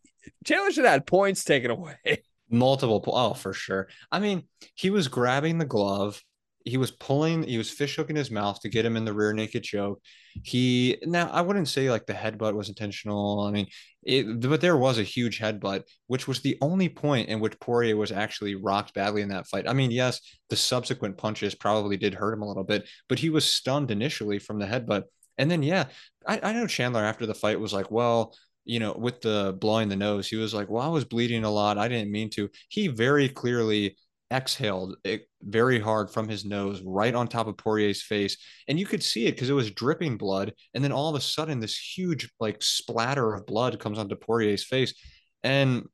Chandler 0.44 0.72
should 0.72 0.84
have 0.84 0.92
had 0.92 1.06
points 1.06 1.44
taken 1.44 1.70
away. 1.70 1.96
Multiple 2.50 3.00
po- 3.00 3.12
oh 3.14 3.34
for 3.34 3.52
sure. 3.52 3.88
I 4.10 4.18
mean, 4.18 4.42
he 4.74 4.90
was 4.90 5.08
grabbing 5.08 5.58
the 5.58 5.64
glove. 5.66 6.22
He 6.64 6.76
was 6.76 6.90
pulling, 6.90 7.42
he 7.42 7.58
was 7.58 7.70
fish 7.70 7.96
hooking 7.96 8.16
his 8.16 8.30
mouth 8.30 8.60
to 8.60 8.68
get 8.68 8.84
him 8.84 8.96
in 8.96 9.04
the 9.04 9.12
rear 9.12 9.32
naked 9.32 9.64
choke. 9.64 10.00
He 10.42 10.98
now 11.04 11.28
I 11.30 11.40
wouldn't 11.40 11.68
say 11.68 11.90
like 11.90 12.06
the 12.06 12.12
headbutt 12.12 12.54
was 12.54 12.68
intentional. 12.68 13.40
I 13.40 13.50
mean, 13.50 13.66
it, 14.02 14.40
but 14.40 14.60
there 14.60 14.76
was 14.76 14.98
a 14.98 15.02
huge 15.02 15.38
headbutt, 15.40 15.84
which 16.06 16.28
was 16.28 16.40
the 16.40 16.56
only 16.60 16.88
point 16.88 17.28
in 17.28 17.40
which 17.40 17.58
Poirier 17.60 17.96
was 17.96 18.12
actually 18.12 18.54
rocked 18.54 18.94
badly 18.94 19.22
in 19.22 19.28
that 19.28 19.46
fight. 19.46 19.68
I 19.68 19.72
mean, 19.72 19.90
yes, 19.90 20.20
the 20.48 20.56
subsequent 20.56 21.16
punches 21.16 21.54
probably 21.54 21.96
did 21.96 22.14
hurt 22.14 22.34
him 22.34 22.42
a 22.42 22.48
little 22.48 22.64
bit, 22.64 22.88
but 23.08 23.18
he 23.18 23.30
was 23.30 23.44
stunned 23.44 23.90
initially 23.90 24.38
from 24.38 24.58
the 24.58 24.66
headbutt. 24.66 25.04
And 25.38 25.50
then, 25.50 25.62
yeah, 25.62 25.86
I, 26.26 26.40
I 26.42 26.52
know 26.52 26.66
Chandler 26.66 27.02
after 27.02 27.26
the 27.26 27.34
fight 27.34 27.58
was 27.58 27.72
like, 27.72 27.90
well, 27.90 28.34
you 28.64 28.78
know, 28.78 28.92
with 28.92 29.20
the 29.20 29.56
blowing 29.58 29.88
the 29.88 29.96
nose, 29.96 30.28
he 30.28 30.36
was 30.36 30.54
like, 30.54 30.68
well, 30.68 30.82
I 30.82 30.88
was 30.88 31.04
bleeding 31.04 31.44
a 31.44 31.50
lot. 31.50 31.78
I 31.78 31.88
didn't 31.88 32.12
mean 32.12 32.30
to. 32.30 32.50
He 32.68 32.88
very 32.88 33.28
clearly 33.28 33.96
exhaled 34.30 34.96
it 35.04 35.28
very 35.42 35.80
hard 35.80 36.10
from 36.10 36.28
his 36.28 36.44
nose 36.44 36.82
right 36.84 37.14
on 37.14 37.26
top 37.26 37.46
of 37.46 37.56
Poirier's 37.56 38.02
face. 38.02 38.36
And 38.68 38.78
you 38.78 38.86
could 38.86 39.02
see 39.02 39.26
it 39.26 39.32
because 39.32 39.50
it 39.50 39.54
was 39.54 39.70
dripping 39.70 40.16
blood. 40.16 40.52
And 40.74 40.84
then 40.84 40.92
all 40.92 41.08
of 41.08 41.16
a 41.16 41.20
sudden, 41.20 41.60
this 41.60 41.76
huge 41.76 42.30
like 42.38 42.62
splatter 42.62 43.34
of 43.34 43.46
blood 43.46 43.78
comes 43.80 43.98
onto 43.98 44.16
Poirier's 44.16 44.64
face. 44.64 44.94
And 45.42 45.88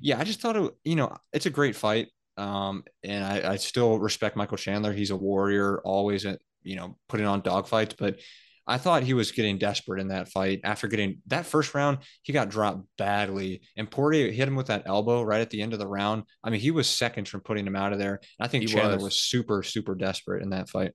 yeah, 0.00 0.18
I 0.18 0.24
just 0.24 0.40
thought 0.40 0.56
it, 0.56 0.72
you 0.84 0.96
know, 0.96 1.14
it's 1.32 1.46
a 1.46 1.50
great 1.50 1.76
fight. 1.76 2.08
Um, 2.36 2.84
and 3.02 3.24
I, 3.24 3.52
I 3.52 3.56
still 3.56 3.98
respect 3.98 4.36
Michael 4.36 4.58
Chandler. 4.58 4.92
He's 4.92 5.10
a 5.10 5.16
warrior, 5.16 5.80
always, 5.80 6.26
uh, 6.26 6.36
you 6.62 6.76
know, 6.76 6.96
putting 7.08 7.26
on 7.26 7.42
dogfights. 7.42 7.94
But 7.98 8.20
I 8.66 8.78
thought 8.78 9.04
he 9.04 9.14
was 9.14 9.32
getting 9.32 9.58
desperate 9.58 10.00
in 10.00 10.08
that 10.08 10.28
fight. 10.28 10.60
After 10.64 10.88
getting 10.88 11.22
that 11.28 11.46
first 11.46 11.74
round, 11.74 11.98
he 12.22 12.32
got 12.32 12.48
dropped 12.48 12.84
badly, 12.98 13.62
and 13.76 13.90
Poirier 13.90 14.32
hit 14.32 14.48
him 14.48 14.56
with 14.56 14.66
that 14.66 14.82
elbow 14.86 15.22
right 15.22 15.40
at 15.40 15.50
the 15.50 15.62
end 15.62 15.72
of 15.72 15.78
the 15.78 15.86
round. 15.86 16.24
I 16.42 16.50
mean, 16.50 16.60
he 16.60 16.70
was 16.72 16.88
seconds 16.88 17.28
from 17.28 17.40
putting 17.42 17.66
him 17.66 17.76
out 17.76 17.92
of 17.92 17.98
there. 17.98 18.20
I 18.40 18.48
think 18.48 18.62
He 18.62 18.68
Chandler 18.68 18.96
was. 18.96 19.04
was 19.04 19.20
super, 19.20 19.62
super 19.62 19.94
desperate 19.94 20.42
in 20.42 20.50
that 20.50 20.68
fight. 20.68 20.92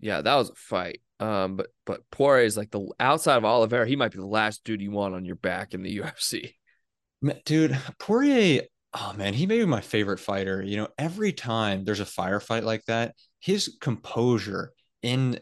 Yeah, 0.00 0.20
that 0.22 0.34
was 0.34 0.50
a 0.50 0.54
fight. 0.56 1.00
Um, 1.20 1.56
but 1.56 1.68
but 1.84 2.00
Poirier 2.10 2.44
is 2.46 2.56
like 2.56 2.70
the 2.70 2.90
outside 2.98 3.36
of 3.36 3.44
Oliveira, 3.44 3.86
he 3.86 3.96
might 3.96 4.12
be 4.12 4.18
the 4.18 4.26
last 4.26 4.64
dude 4.64 4.80
you 4.80 4.90
want 4.90 5.14
on 5.14 5.24
your 5.24 5.36
back 5.36 5.74
in 5.74 5.82
the 5.82 5.98
UFC. 6.00 6.54
Dude, 7.44 7.78
Poirier, 7.98 8.62
oh 8.94 9.12
man, 9.16 9.34
he 9.34 9.46
may 9.46 9.58
be 9.58 9.66
my 9.66 9.82
favorite 9.82 10.18
fighter. 10.20 10.62
You 10.62 10.78
know, 10.78 10.88
every 10.98 11.32
time 11.32 11.84
there's 11.84 12.00
a 12.00 12.04
firefight 12.04 12.62
like 12.64 12.84
that, 12.86 13.14
his 13.38 13.76
composure 13.80 14.72
in 15.02 15.38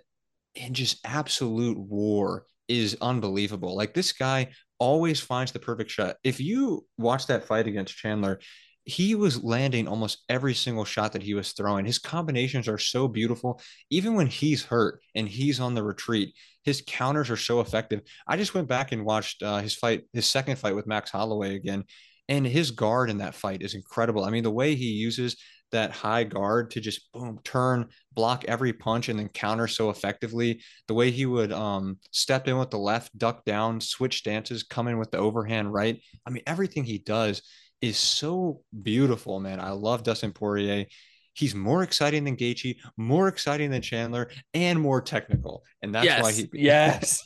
in 0.59 0.75
just 0.75 0.99
absolute 1.05 1.79
war 1.79 2.45
is 2.69 2.97
unbelievable. 3.01 3.77
Like 3.77 3.95
this 3.95 4.13
guy 4.13 4.49
always 4.79 5.21
finds 5.21 5.53
the 5.53 5.59
perfect 5.59 5.91
shot. 5.91 6.17
If 6.23 6.41
you 6.41 6.87
watch 6.99 7.27
that 7.27 7.45
fight 7.45 7.67
against 7.67 7.97
Chandler, 7.97 8.41
he 8.85 9.15
was 9.15 9.45
landing 9.45 9.87
almost 9.87 10.25
every 10.31 10.55
single 10.55 10.85
shot 10.85 11.13
that 11.13 11.23
he 11.23 11.35
was 11.35 11.53
throwing. 11.53 11.85
His 11.85 11.99
combinations 11.99 12.69
are 12.69 12.79
so 12.79 13.07
beautiful. 13.07 13.61
Even 13.91 14.15
when 14.15 14.27
he's 14.27 14.65
hurt 14.65 15.01
and 15.15 15.29
he's 15.29 15.61
on 15.61 15.75
the 15.75 15.83
retreat, 15.83 16.35
his 16.65 16.83
counters 16.87 17.29
are 17.29 17.37
so 17.37 17.61
effective. 17.61 18.01
I 18.27 18.39
just 18.39 18.55
went 18.55 18.69
back 18.69 18.93
and 18.93 19.05
watched 19.05 19.43
uh, 19.43 19.59
his 19.59 19.75
fight, 19.75 20.05
his 20.15 20.27
second 20.27 20.57
fight 20.57 20.75
with 20.75 20.87
Max 20.87 21.11
Holloway 21.11 21.55
again, 21.55 21.85
and 22.29 22.47
his 22.47 22.71
guard 22.71 23.11
in 23.11 23.19
that 23.19 23.35
fight 23.35 23.63
is 23.63 23.75
incredible. 23.75 24.25
I 24.25 24.31
mean, 24.31 24.43
the 24.43 24.51
way 24.51 24.75
he 24.75 24.87
uses 24.87 25.37
that 25.73 25.91
high 25.91 26.25
guard 26.25 26.71
to 26.71 26.81
just 26.81 27.13
boom 27.13 27.39
turn 27.45 27.87
block 28.15 28.45
every 28.47 28.73
punch 28.73 29.09
and 29.09 29.19
then 29.19 29.29
counter 29.29 29.69
so 29.69 29.91
effectively 29.91 30.61
the 30.87 30.95
way 30.95 31.11
he 31.11 31.27
would 31.27 31.53
um 31.53 31.99
step 32.11 32.49
in 32.49 32.59
with 32.59 32.71
the 32.71 32.79
left 32.79 33.17
duck 33.19 33.45
down 33.45 33.81
switch 33.81 34.19
stances 34.19 34.63
come 34.63 34.89
in 34.89 34.99
with 34.99 35.11
the 35.11 35.19
overhand 35.19 35.73
right 35.73 36.01
i 36.27 36.31
mean 36.31 36.43
everything 36.47 36.85
he 36.85 36.99
does 36.99 37.43
is 37.81 37.97
so 37.97 38.63
beautiful, 38.83 39.41
man. 39.41 39.61
I 39.61 39.71
love 39.71 40.03
Dustin 40.03 40.33
Poirier. 40.33 40.87
He's 41.39 41.55
more 41.55 41.83
exciting 41.85 42.25
than 42.25 42.37
Gaethje, 42.37 42.77
more 42.97 43.29
exciting 43.29 43.71
than 43.71 43.81
Chandler, 43.81 44.29
and 44.55 44.81
more 44.81 45.01
technical. 45.01 45.63
And 45.83 45.95
that's 45.95 46.05
yes, 46.05 46.23
why 46.23 46.33
he 46.33 46.49
yes. 46.53 47.23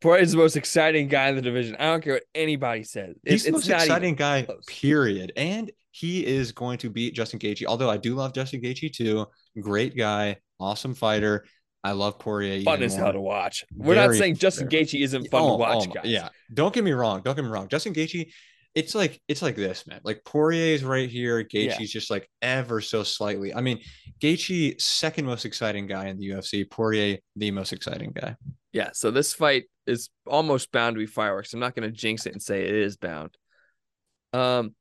Poirier 0.00 0.22
is 0.22 0.30
the 0.32 0.38
most 0.38 0.56
exciting 0.56 1.08
guy 1.08 1.28
in 1.28 1.34
the 1.36 1.42
division. 1.42 1.74
I 1.78 1.86
don't 1.86 2.02
care 2.04 2.14
what 2.14 2.22
anybody 2.34 2.84
says. 2.84 3.16
It- 3.24 3.32
He's 3.32 3.44
the 3.44 3.52
most 3.52 3.68
exciting 3.68 4.14
guy, 4.14 4.42
close. 4.42 4.64
period. 4.68 5.32
And 5.36 5.70
he 5.90 6.24
is 6.24 6.52
going 6.52 6.78
to 6.78 6.90
beat 6.90 7.14
Justin 7.14 7.38
Gaethje. 7.40 7.66
Although 7.66 7.90
I 7.90 7.96
do 7.96 8.14
love 8.14 8.32
Justin 8.32 8.60
Gaethje 8.62 8.92
too. 8.92 9.26
Great 9.60 9.96
guy, 9.96 10.36
awesome 10.60 10.94
fighter. 10.94 11.44
I 11.84 11.92
love 11.92 12.20
Poirier. 12.20 12.62
Fun 12.62 12.80
as 12.84 12.94
hell 12.94 13.12
to 13.12 13.20
watch. 13.20 13.64
We're 13.76 13.96
not 13.96 14.14
saying 14.14 14.36
Justin 14.36 14.70
fair. 14.70 14.80
Gaethje 14.82 15.02
isn't 15.02 15.28
fun 15.32 15.42
Oh, 15.42 15.48
to 15.50 15.56
watch, 15.56 15.88
oh 15.88 15.92
guys. 15.92 16.04
Yeah, 16.04 16.28
don't 16.54 16.72
get 16.72 16.84
me 16.84 16.92
wrong. 16.92 17.22
Don't 17.24 17.34
get 17.34 17.44
me 17.44 17.50
wrong. 17.50 17.66
Justin 17.66 17.92
Gaethje, 17.92 18.30
it's 18.74 18.94
like 18.94 19.20
it's 19.28 19.42
like 19.42 19.56
this, 19.56 19.86
man. 19.86 20.00
Like 20.02 20.22
Poirier's 20.24 20.82
right 20.84 21.08
here. 21.08 21.42
Gaethje's 21.44 21.80
Yeah. 21.80 21.86
just 21.86 22.10
like 22.10 22.28
ever 22.40 22.80
so 22.80 23.02
slightly. 23.02 23.54
I 23.54 23.60
mean, 23.60 23.80
Gaethje 24.20 24.80
second 24.80 25.26
most 25.26 25.44
exciting 25.44 25.86
guy 25.86 26.06
in 26.08 26.18
the 26.18 26.30
UFC. 26.30 26.68
Poirier 26.68 27.18
the 27.36 27.50
most 27.50 27.72
exciting 27.72 28.12
guy. 28.12 28.36
Yeah, 28.72 28.90
so 28.94 29.10
this 29.10 29.34
fight 29.34 29.64
is 29.86 30.08
almost 30.26 30.72
bound 30.72 30.96
to 30.96 31.00
be 31.00 31.06
fireworks. 31.06 31.52
I'm 31.52 31.60
not 31.60 31.74
going 31.74 31.90
to 31.90 31.94
jinx 31.94 32.24
it 32.24 32.32
and 32.32 32.40
say 32.42 32.62
it 32.62 32.74
is 32.74 32.96
bound. 32.96 33.36
Um, 34.32 34.74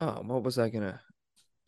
oh, 0.00 0.22
what 0.26 0.42
was 0.42 0.58
I 0.58 0.68
gonna? 0.68 1.00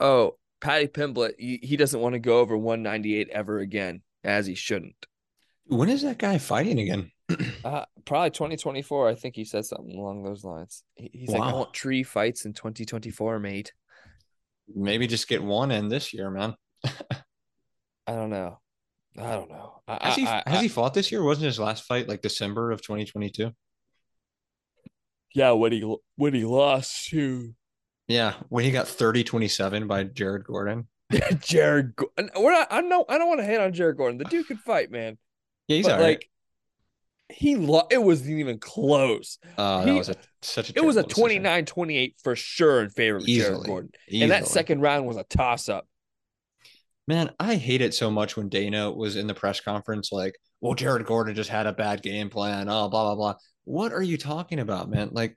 Oh, 0.00 0.36
Paddy 0.60 0.88
Pimblett, 0.88 1.34
he, 1.38 1.60
he 1.62 1.76
doesn't 1.76 2.00
want 2.00 2.14
to 2.14 2.18
go 2.18 2.40
over 2.40 2.56
198 2.56 3.28
ever 3.30 3.60
again, 3.60 4.02
as 4.24 4.46
he 4.46 4.56
shouldn't. 4.56 4.96
When 5.66 5.88
is 5.88 6.02
that 6.02 6.18
guy 6.18 6.38
fighting 6.38 6.80
again? 6.80 7.12
Uh, 7.64 7.86
probably 8.04 8.28
2024. 8.30 9.08
I 9.08 9.14
think 9.14 9.34
he 9.36 9.44
said 9.46 9.64
something 9.64 9.96
along 9.98 10.22
those 10.22 10.44
lines. 10.44 10.82
He, 10.96 11.10
he's 11.14 11.30
like, 11.30 11.40
I 11.40 11.46
Wow. 11.52 11.58
want 11.60 11.72
tree 11.72 12.02
fights 12.02 12.44
in 12.44 12.52
2024, 12.52 13.38
mate. 13.38 13.72
Maybe 14.74 15.06
just 15.06 15.28
get 15.28 15.42
one 15.42 15.70
in 15.70 15.88
this 15.88 16.12
year, 16.12 16.30
man. 16.30 16.54
I 16.84 18.12
don't 18.12 18.28
know. 18.28 18.58
I 19.18 19.30
don't 19.32 19.48
know. 19.48 19.80
I, 19.88 20.08
Has 20.08 20.16
he 20.16 20.26
I- 20.26 20.42
I- 20.46 20.56
he 20.62 20.68
fought 20.68 20.92
this 20.92 21.10
year? 21.10 21.22
Wasn't 21.24 21.46
his 21.46 21.58
last 21.58 21.84
fight 21.84 22.06
like 22.06 22.20
December 22.20 22.70
of 22.70 22.82
2022? 22.82 23.50
yeah, 25.34 25.52
when 25.52 25.72
he 25.72 25.96
when 26.16 26.34
he 26.34 26.44
lost 26.44 27.08
to 27.08 27.54
Yeah, 28.08 28.34
when 28.50 28.64
he 28.64 28.70
got 28.70 28.86
30-27 28.86 29.88
by 29.88 30.04
Jared 30.04 30.44
Gordon. 30.44 30.88
Jared. 31.40 31.96
Go- 31.96 32.10
We're 32.36 32.52
not. 32.52 32.68
I 32.70 32.82
know. 32.82 33.04
I 33.08 33.18
don't 33.18 33.28
want 33.28 33.40
to 33.40 33.46
hate 33.46 33.58
on 33.60 33.72
Jared 33.72 33.96
Gordon. 33.96 34.18
The 34.18 34.24
dude 34.24 34.46
could 34.46 34.60
fight, 34.60 34.90
man. 34.90 35.16
Yeah, 35.68 35.76
he's 35.76 35.86
but 35.86 35.92
all 35.94 35.98
right. 36.00 36.06
like 36.18 36.28
he 37.28 37.56
lo- 37.56 37.86
it 37.90 38.02
wasn't 38.02 38.38
even 38.38 38.58
close. 38.58 39.38
Uh, 39.56 39.84
that 39.84 39.94
was 39.94 40.08
a, 40.10 40.16
such 40.42 40.70
a 40.70 40.72
It 40.76 40.84
was 40.84 40.96
a 40.96 41.02
terrible 41.02 41.40
29-28 41.40 42.14
for 42.22 42.36
sure 42.36 42.82
in 42.82 42.90
favor 42.90 43.16
of 43.16 43.26
Jared 43.26 43.52
Easily. 43.52 43.66
Gordon. 43.66 43.90
And 44.12 44.30
that 44.30 44.46
second 44.46 44.80
round 44.80 45.06
was 45.06 45.16
a 45.16 45.24
toss 45.24 45.68
up. 45.68 45.86
Man, 47.06 47.30
I 47.38 47.56
hate 47.56 47.82
it 47.82 47.94
so 47.94 48.10
much 48.10 48.36
when 48.36 48.48
Dana 48.48 48.90
was 48.90 49.16
in 49.16 49.26
the 49.26 49.34
press 49.34 49.60
conference, 49.60 50.10
like, 50.10 50.34
well, 50.60 50.74
Jared 50.74 51.04
Gordon 51.04 51.34
just 51.34 51.50
had 51.50 51.66
a 51.66 51.72
bad 51.72 52.02
game 52.02 52.30
plan. 52.30 52.68
Oh, 52.68 52.88
blah, 52.88 53.04
blah, 53.04 53.14
blah. 53.14 53.34
What 53.64 53.92
are 53.92 54.02
you 54.02 54.16
talking 54.16 54.58
about, 54.58 54.88
man? 54.88 55.10
Like, 55.12 55.36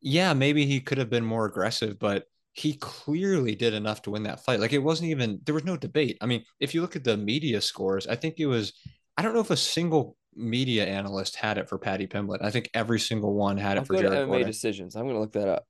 yeah, 0.00 0.34
maybe 0.34 0.66
he 0.66 0.80
could 0.80 0.98
have 0.98 1.10
been 1.10 1.24
more 1.24 1.46
aggressive, 1.46 1.98
but 1.98 2.24
he 2.52 2.74
clearly 2.74 3.54
did 3.54 3.74
enough 3.74 4.02
to 4.02 4.10
win 4.10 4.24
that 4.24 4.44
fight. 4.44 4.60
Like, 4.60 4.72
it 4.72 4.78
wasn't 4.78 5.10
even, 5.10 5.40
there 5.44 5.54
was 5.54 5.64
no 5.64 5.76
debate. 5.76 6.18
I 6.20 6.26
mean, 6.26 6.44
if 6.58 6.74
you 6.74 6.82
look 6.82 6.96
at 6.96 7.04
the 7.04 7.16
media 7.16 7.60
scores, 7.60 8.06
I 8.06 8.16
think 8.16 8.36
it 8.38 8.46
was, 8.46 8.72
I 9.16 9.22
don't 9.22 9.34
know 9.34 9.40
if 9.40 9.50
a 9.50 9.56
single 9.56 10.16
media 10.36 10.86
analyst 10.86 11.36
had 11.36 11.58
it 11.58 11.68
for 11.68 11.78
Paddy 11.78 12.06
Pimblett. 12.06 12.42
I 12.42 12.50
think 12.50 12.70
every 12.74 13.00
single 13.00 13.34
one 13.34 13.56
had 13.56 13.76
it 13.76 13.80
I'll 13.80 13.86
for 13.86 13.94
Jared 13.96 14.12
MMA 14.12 14.26
Gordon. 14.26 14.46
decisions. 14.46 14.96
I'm 14.96 15.06
gonna 15.06 15.20
look 15.20 15.32
that 15.32 15.48
up. 15.48 15.64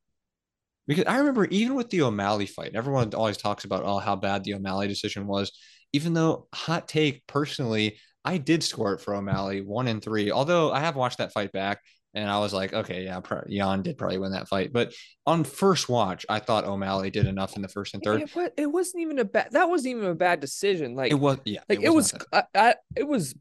Because 0.87 1.05
I 1.07 1.19
remember 1.19 1.47
even 1.47 1.77
with 1.77 1.91
the 1.91 2.03
O'Malley 2.03 2.47
fight, 2.47 2.73
everyone 2.75 3.13
always 3.15 3.37
talks 3.37 3.65
about 3.65 3.85
oh 3.85 3.99
how 3.99 4.17
bad 4.17 4.45
the 4.45 4.55
O'Malley 4.55 4.89
decision 4.89 5.27
was. 5.27 5.53
Even 5.93 6.13
though 6.13 6.49
hot 6.53 6.89
take 6.89 7.27
personally, 7.27 7.99
I 8.25 8.39
did 8.39 8.63
score 8.63 8.95
it 8.95 9.01
for 9.01 9.15
O'Malley 9.15 9.61
one 9.61 9.89
and 9.89 10.03
three. 10.03 10.31
Although 10.31 10.73
I 10.73 10.81
have 10.81 10.97
watched 10.97 11.19
that 11.19 11.33
fight 11.33 11.53
back 11.53 11.81
and 12.15 12.31
I 12.31 12.39
was 12.39 12.53
like, 12.53 12.73
okay, 12.73 13.05
yeah, 13.05 13.19
pro- 13.21 13.43
Yan 13.49 13.83
did 13.83 13.99
probably 13.99 14.19
win 14.19 14.33
that 14.33 14.49
fight. 14.49 14.73
But 14.73 14.93
on 15.27 15.43
first 15.43 15.89
watch, 15.89 16.25
I 16.29 16.39
thought 16.39 16.65
O'Malley 16.65 17.11
did 17.11 17.27
enough 17.27 17.57
in 17.57 17.63
the 17.63 17.69
first 17.69 17.93
and 17.95 18.03
third. 18.03 18.23
It, 18.23 18.55
it 18.57 18.67
wasn't 18.67 19.03
even 19.03 19.19
a 19.19 19.25
bad. 19.25 19.49
That 19.51 19.69
wasn't 19.69 19.97
even 19.97 20.11
a 20.11 20.15
bad 20.15 20.41
decision. 20.41 20.95
Like 20.95 21.11
It 21.11 21.17
was 21.17 21.39
yeah, 21.45 21.61
like 21.69 21.83
it 21.83 21.93
was. 21.93 22.13
not 22.13 22.23
that- 22.31 22.49
I, 22.55 22.69
I, 22.69 22.75
it 22.97 23.09
was. 23.09 23.35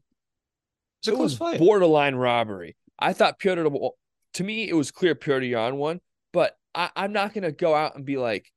It's 1.04 1.08
a 1.08 1.12
it 1.12 1.16
close 1.16 1.30
was 1.32 1.38
fight. 1.38 1.58
borderline 1.58 2.14
robbery. 2.14 2.76
I 2.98 3.12
thought 3.12 3.38
Petr. 3.38 3.90
To 4.34 4.44
me, 4.44 4.68
it 4.68 4.72
was 4.74 4.90
clear 4.90 5.14
Petr 5.14 5.46
Yan 5.48 5.76
won, 5.76 6.00
but 6.32 6.56
I, 6.74 6.90
I'm 6.96 7.12
not 7.12 7.34
gonna 7.34 7.52
go 7.52 7.74
out 7.74 7.94
and 7.94 8.04
be 8.06 8.16
like, 8.16 8.50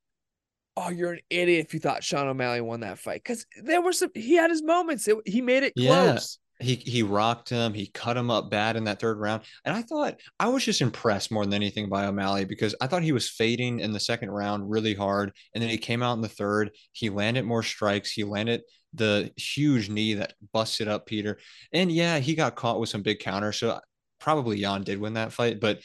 "Oh, 0.77 0.89
you're 0.89 1.11
an 1.13 1.19
idiot 1.29 1.65
if 1.67 1.73
you 1.73 1.79
thought 1.81 2.03
Sean 2.03 2.27
O'Malley 2.27 2.61
won 2.61 2.79
that 2.79 2.99
fight," 2.99 3.21
because 3.23 3.45
there 3.63 3.81
were 3.81 3.91
some. 3.93 4.11
He 4.15 4.35
had 4.35 4.49
his 4.49 4.63
moments. 4.63 5.07
It, 5.07 5.17
he 5.25 5.41
made 5.41 5.63
it 5.63 5.73
Yeah. 5.75 5.89
close. 6.13 6.39
He 6.59 6.75
he 6.75 7.03
rocked 7.03 7.49
him. 7.49 7.73
He 7.73 7.87
cut 7.87 8.17
him 8.17 8.31
up 8.31 8.49
bad 8.49 8.75
in 8.75 8.85
that 8.85 8.99
third 8.99 9.19
round. 9.19 9.43
And 9.63 9.75
I 9.75 9.83
thought 9.83 10.19
I 10.39 10.47
was 10.47 10.65
just 10.65 10.81
impressed 10.81 11.31
more 11.31 11.45
than 11.45 11.53
anything 11.53 11.87
by 11.89 12.05
O'Malley 12.05 12.45
because 12.45 12.73
I 12.81 12.87
thought 12.87 13.03
he 13.03 13.11
was 13.11 13.29
fading 13.29 13.79
in 13.79 13.93
the 13.93 13.99
second 13.99 14.31
round 14.31 14.69
really 14.69 14.95
hard. 14.95 15.33
And 15.53 15.61
then 15.61 15.69
he 15.69 15.77
came 15.77 16.01
out 16.01 16.13
in 16.13 16.21
the 16.21 16.27
third. 16.27 16.71
He 16.93 17.09
landed 17.09 17.45
more 17.45 17.63
strikes. 17.63 18.11
He 18.11 18.23
landed 18.23 18.61
the 18.93 19.31
huge 19.37 19.89
knee 19.89 20.15
that 20.15 20.33
busted 20.51 20.87
up 20.87 21.05
Peter. 21.05 21.37
And 21.71 21.91
yeah, 21.91 22.19
he 22.19 22.33
got 22.33 22.55
caught 22.55 22.79
with 22.79 22.89
some 22.89 23.03
big 23.03 23.19
counters. 23.19 23.57
So 23.57 23.79
probably 24.19 24.57
Yan 24.57 24.83
did 24.83 24.99
win 24.99 25.13
that 25.13 25.33
fight, 25.33 25.59
but 25.59 25.79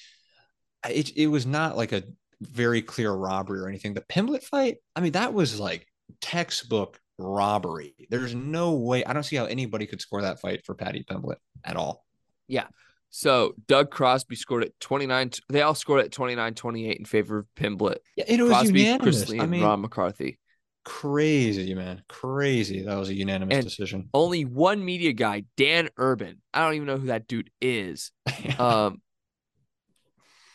it 0.88 1.16
it 1.16 1.26
was 1.26 1.46
not 1.46 1.76
like 1.76 1.92
a 1.92 2.04
very 2.40 2.82
clear 2.82 3.12
robbery 3.12 3.60
or 3.60 3.68
anything. 3.68 3.94
The 3.94 4.00
Pimblett 4.02 4.42
fight, 4.42 4.78
I 4.96 5.00
mean, 5.00 5.12
that 5.12 5.34
was 5.34 5.60
like 5.60 5.86
textbook 6.20 6.98
robbery. 7.18 7.94
There's 8.10 8.34
no 8.34 8.72
way. 8.72 9.04
I 9.04 9.12
don't 9.12 9.22
see 9.22 9.36
how 9.36 9.44
anybody 9.44 9.86
could 9.86 10.00
score 10.00 10.22
that 10.22 10.40
fight 10.40 10.64
for 10.64 10.74
Paddy 10.74 11.04
Pimblett 11.04 11.36
at 11.64 11.76
all. 11.76 12.04
Yeah. 12.48 12.66
So 13.10 13.54
Doug 13.68 13.90
Crosby 13.90 14.36
scored 14.36 14.64
at 14.64 14.78
29. 14.80 15.32
They 15.50 15.62
all 15.62 15.74
scored 15.74 16.04
at 16.04 16.12
29 16.12 16.54
28 16.54 16.96
in 16.98 17.04
favor 17.04 17.38
of 17.38 17.46
Pimblett. 17.56 17.96
Yeah, 18.16 18.24
it 18.26 18.40
was 18.40 18.50
Crosby, 18.50 18.80
unanimous. 18.80 19.30
I 19.32 19.46
mean, 19.46 19.62
Ron 19.62 19.82
McCarthy. 19.82 20.38
crazy, 20.84 21.74
man. 21.74 22.02
Crazy. 22.08 22.82
That 22.82 22.96
was 22.96 23.08
a 23.10 23.14
unanimous 23.14 23.54
And- 23.56 23.64
decision. 23.64 24.08
Only 24.14 24.44
one 24.44 24.84
media 24.84 25.12
guy, 25.12 25.44
Dan 25.56 25.90
Urban. 25.98 26.40
I 26.54 26.64
don't 26.64 26.74
even 26.74 26.86
know 26.86 26.96
who 26.98 27.06
that 27.08 27.26
dude 27.28 27.50
is. 27.60 28.12
Um, 28.58 29.00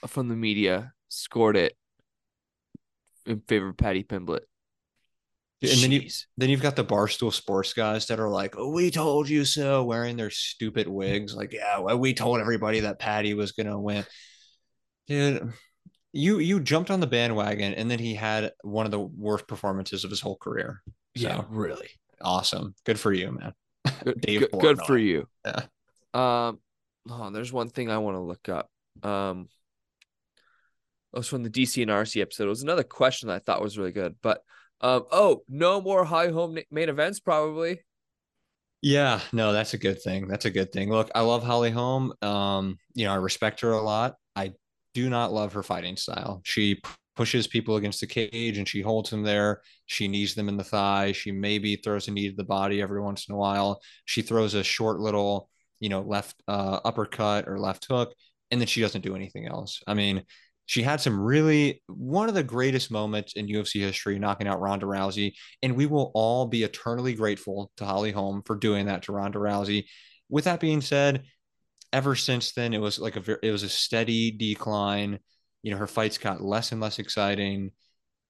from 0.05 0.27
the 0.27 0.35
media 0.35 0.93
scored 1.09 1.57
it 1.57 1.73
in 3.25 3.41
favor 3.41 3.69
of 3.69 3.77
Paddy 3.77 4.03
Pimblett. 4.03 4.41
And 5.61 5.79
then 5.81 5.91
you, 5.91 6.09
then 6.37 6.49
you've 6.49 6.61
got 6.61 6.75
the 6.75 6.85
barstool 6.85 7.33
sports 7.33 7.73
guys 7.73 8.05
that 8.07 8.19
are 8.19 8.29
like, 8.29 8.55
"Oh, 8.57 8.69
we 8.69 8.91
told 8.91 9.27
you 9.27 9.43
so," 9.43 9.83
wearing 9.83 10.15
their 10.15 10.29
stupid 10.29 10.87
wigs. 10.87 11.33
Like, 11.33 11.51
yeah, 11.51 11.79
well, 11.79 11.97
we 11.97 12.13
told 12.13 12.39
everybody 12.39 12.81
that 12.81 12.99
Paddy 12.99 13.33
was 13.33 13.53
gonna 13.53 13.79
win. 13.79 14.05
Dude, 15.07 15.51
you 16.13 16.37
you 16.37 16.59
jumped 16.59 16.91
on 16.91 16.99
the 16.99 17.07
bandwagon, 17.07 17.73
and 17.73 17.89
then 17.89 17.97
he 17.97 18.13
had 18.13 18.51
one 18.61 18.85
of 18.85 18.91
the 18.91 18.99
worst 18.99 19.47
performances 19.47 20.03
of 20.03 20.11
his 20.11 20.21
whole 20.21 20.37
career. 20.37 20.83
So 21.15 21.27
yeah, 21.27 21.43
really. 21.49 21.89
awesome, 22.21 22.75
good 22.85 22.99
for 22.99 23.11
you, 23.11 23.31
man. 23.31 23.53
Good, 24.03 24.21
Dave 24.21 24.39
good, 24.51 24.59
good 24.59 24.81
for 24.85 24.97
you. 24.97 25.27
Yeah. 25.43 25.61
Um, 26.13 26.59
oh, 27.09 27.31
there's 27.31 27.51
one 27.51 27.69
thing 27.69 27.89
I 27.89 27.97
want 27.97 28.15
to 28.15 28.21
look 28.21 28.47
up. 28.47 28.69
Um, 29.01 29.49
it 31.13 31.17
was 31.17 31.27
from 31.27 31.41
the 31.41 31.49
DC 31.49 31.81
and 31.81 31.89
RC 31.89 32.21
episode. 32.21 32.45
It 32.45 32.49
was 32.49 32.63
another 32.63 32.83
question 32.83 33.29
that 33.29 33.35
I 33.35 33.39
thought 33.39 33.61
was 33.61 33.77
really 33.77 33.91
good, 33.91 34.15
but 34.21 34.41
um, 34.81 35.05
oh, 35.11 35.41
no 35.47 35.81
more 35.81 36.05
high 36.05 36.29
home 36.29 36.57
main 36.71 36.89
events, 36.89 37.19
probably. 37.19 37.79
Yeah, 38.81 39.19
no, 39.33 39.53
that's 39.53 39.73
a 39.73 39.77
good 39.77 40.01
thing. 40.01 40.27
That's 40.27 40.45
a 40.45 40.51
good 40.51 40.71
thing. 40.71 40.89
Look, 40.89 41.09
I 41.15 41.21
love 41.21 41.43
Holly 41.43 41.71
Holm. 41.71 42.13
Um, 42.21 42.77
you 42.93 43.05
know, 43.05 43.13
I 43.13 43.15
respect 43.15 43.61
her 43.61 43.71
a 43.71 43.81
lot. 43.81 44.15
I 44.35 44.53
do 44.93 45.09
not 45.09 45.33
love 45.33 45.53
her 45.53 45.63
fighting 45.63 45.97
style. 45.97 46.41
She 46.43 46.79
pushes 47.15 47.47
people 47.47 47.77
against 47.77 47.99
the 47.99 48.07
cage 48.07 48.59
and 48.59 48.67
she 48.67 48.81
holds 48.81 49.09
them 49.09 49.23
there. 49.23 49.61
She 49.87 50.07
knees 50.07 50.35
them 50.35 50.47
in 50.47 50.57
the 50.57 50.63
thigh. 50.63 51.11
She 51.11 51.31
maybe 51.31 51.75
throws 51.75 52.07
a 52.07 52.11
knee 52.11 52.29
to 52.29 52.35
the 52.35 52.43
body 52.43 52.81
every 52.81 53.01
once 53.01 53.27
in 53.27 53.33
a 53.33 53.37
while. 53.37 53.81
She 54.05 54.21
throws 54.21 54.53
a 54.53 54.63
short 54.63 54.99
little, 54.99 55.49
you 55.79 55.89
know, 55.89 56.01
left 56.01 56.35
uh, 56.47 56.79
uppercut 56.85 57.47
or 57.47 57.59
left 57.59 57.85
hook, 57.89 58.13
and 58.51 58.61
then 58.61 58.67
she 58.67 58.81
doesn't 58.81 59.01
do 59.01 59.15
anything 59.15 59.47
else. 59.47 59.81
I 59.87 59.95
mean, 59.95 60.23
she 60.67 60.83
had 60.83 60.99
some 60.99 61.19
really 61.19 61.81
one 61.87 62.27
of 62.27 62.35
the 62.35 62.43
greatest 62.43 62.91
moments 62.91 63.33
in 63.33 63.47
UFC 63.47 63.79
history, 63.79 64.19
knocking 64.19 64.47
out 64.47 64.59
Ronda 64.59 64.85
Rousey, 64.85 65.33
and 65.63 65.75
we 65.75 65.85
will 65.85 66.11
all 66.13 66.45
be 66.45 66.63
eternally 66.63 67.13
grateful 67.13 67.71
to 67.77 67.85
Holly 67.85 68.11
Holm 68.11 68.43
for 68.45 68.57
doing 68.57 68.85
that 68.85 69.03
to 69.03 69.13
Ronda 69.13 69.39
Rousey. 69.39 69.85
With 70.29 70.43
that 70.43 70.59
being 70.59 70.81
said, 70.81 71.23
ever 71.93 72.15
since 72.15 72.51
then, 72.51 72.73
it 72.73 72.81
was 72.81 72.99
like 72.99 73.15
a 73.15 73.45
it 73.45 73.51
was 73.51 73.63
a 73.63 73.69
steady 73.69 74.29
decline. 74.29 75.19
You 75.63 75.71
know, 75.71 75.77
her 75.77 75.87
fights 75.87 76.17
got 76.17 76.41
less 76.41 76.73
and 76.73 76.81
less 76.81 76.99
exciting. 76.99 77.71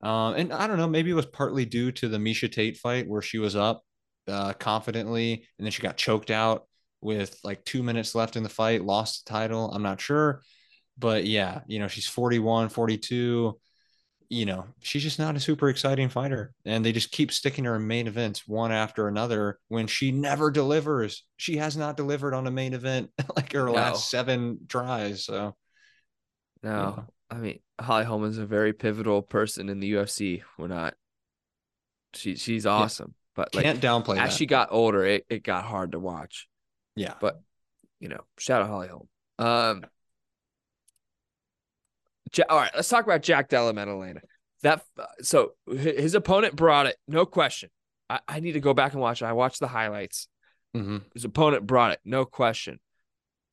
Um, 0.04 0.36
and 0.36 0.54
I 0.54 0.68
don't 0.68 0.78
know, 0.78 0.88
maybe 0.88 1.10
it 1.10 1.16
was 1.16 1.26
partly 1.26 1.66
due 1.66 1.92
to 1.94 2.08
the 2.08 2.20
Miesha 2.20 2.52
Tate 2.52 2.78
fight 2.78 3.08
where 3.08 3.24
she 3.24 3.40
was 3.40 3.56
up 3.56 3.82
uh, 4.28 4.54
confidently 4.54 5.48
and 5.58 5.66
then 5.66 5.72
she 5.72 5.82
got 5.82 5.98
choked 5.98 6.30
out 6.30 6.68
with 7.02 7.40
like 7.44 7.66
two 7.66 7.82
minutes 7.82 8.14
left 8.14 8.36
in 8.36 8.44
the 8.44 8.50
fight, 8.50 8.86
lost 8.86 9.26
the 9.26 9.32
title. 9.32 9.72
I'm 9.72 9.82
not 9.82 10.00
sure. 10.00 10.44
But 10.98 11.26
yeah, 11.26 11.62
you 11.68 11.80
know, 11.80 11.88
she's 11.88 12.08
41, 12.08 12.70
42. 12.70 13.60
You 14.30 14.46
know, 14.46 14.66
she's 14.82 15.04
just 15.04 15.20
not 15.20 15.38
a 15.38 15.40
super 15.40 15.70
exciting 15.70 16.10
fighter. 16.10 16.54
And 16.66 16.84
they 16.84 16.92
just 16.92 17.12
keep 17.12 17.32
sticking 17.32 17.64
her 17.64 17.76
in 17.78 17.88
main 17.88 18.08
events 18.08 18.46
one 18.48 18.74
after 18.74 19.08
another 19.08 19.58
when 19.70 19.88
she 19.88 20.12
never 20.12 20.52
delivers. 20.52 21.24
She 21.38 21.58
has 21.58 21.78
not 21.78 21.96
delivered 21.96 22.34
on 22.34 22.46
a 22.46 22.52
main 22.52 22.74
event 22.74 23.10
like 23.38 23.54
her 23.54 23.66
No. 23.68 23.72
last 23.72 24.10
seven 24.10 24.60
tries. 24.68 25.24
So 25.24 25.56
No, 26.62 27.06
I 27.30 27.36
mean 27.36 27.60
Holly 27.80 28.04
Holm 28.06 28.26
is 28.26 28.38
a 28.38 28.46
very 28.46 28.74
pivotal 28.74 29.22
person 29.22 29.70
in 29.70 29.80
the 29.80 29.94
UFC. 29.94 30.42
We're 30.58 30.68
not. 30.68 30.96
She 32.14 32.36
she's 32.36 32.66
awesome, 32.66 33.14
but 33.36 33.54
like 33.54 33.64
can't 33.64 33.80
downplay 33.82 34.18
as 34.18 34.32
that. 34.32 34.34
she 34.34 34.46
got 34.46 34.70
older, 34.72 35.06
it, 35.06 35.26
it 35.30 35.44
got 35.44 35.64
hard 35.64 35.92
to 35.92 36.00
watch. 36.00 36.48
yeah. 36.96 37.14
But 37.22 37.40
you 38.00 38.10
know, 38.10 38.22
shout 38.40 38.62
out 38.62 38.70
Holly 38.70 38.88
Holm. 38.88 39.08
Um, 39.40 39.84
all 42.50 42.58
right, 42.58 42.72
let's 42.76 42.90
talk 42.90 43.04
about 43.06 43.22
Jack 43.22 43.50
Della 43.50 43.74
Maddalena. 43.74 44.22
That 44.64 44.84
so 45.22 45.52
his 45.72 46.16
opponent 46.16 46.56
brought 46.56 46.88
it, 46.88 46.96
no 47.08 47.26
question. 47.26 47.70
I, 48.10 48.20
I 48.28 48.40
need 48.40 48.54
to 48.54 48.60
go 48.60 48.74
back 48.74 48.94
and 48.94 49.02
watch 49.02 49.22
it. 49.22 49.26
I 49.26 49.34
watched 49.34 49.60
the 49.60 49.68
highlights. 49.68 50.28
hmm 50.74 50.98
His 51.14 51.26
opponent 51.26 51.68
brought 51.68 51.92
it, 51.92 52.00
no 52.06 52.26
question. 52.26 52.80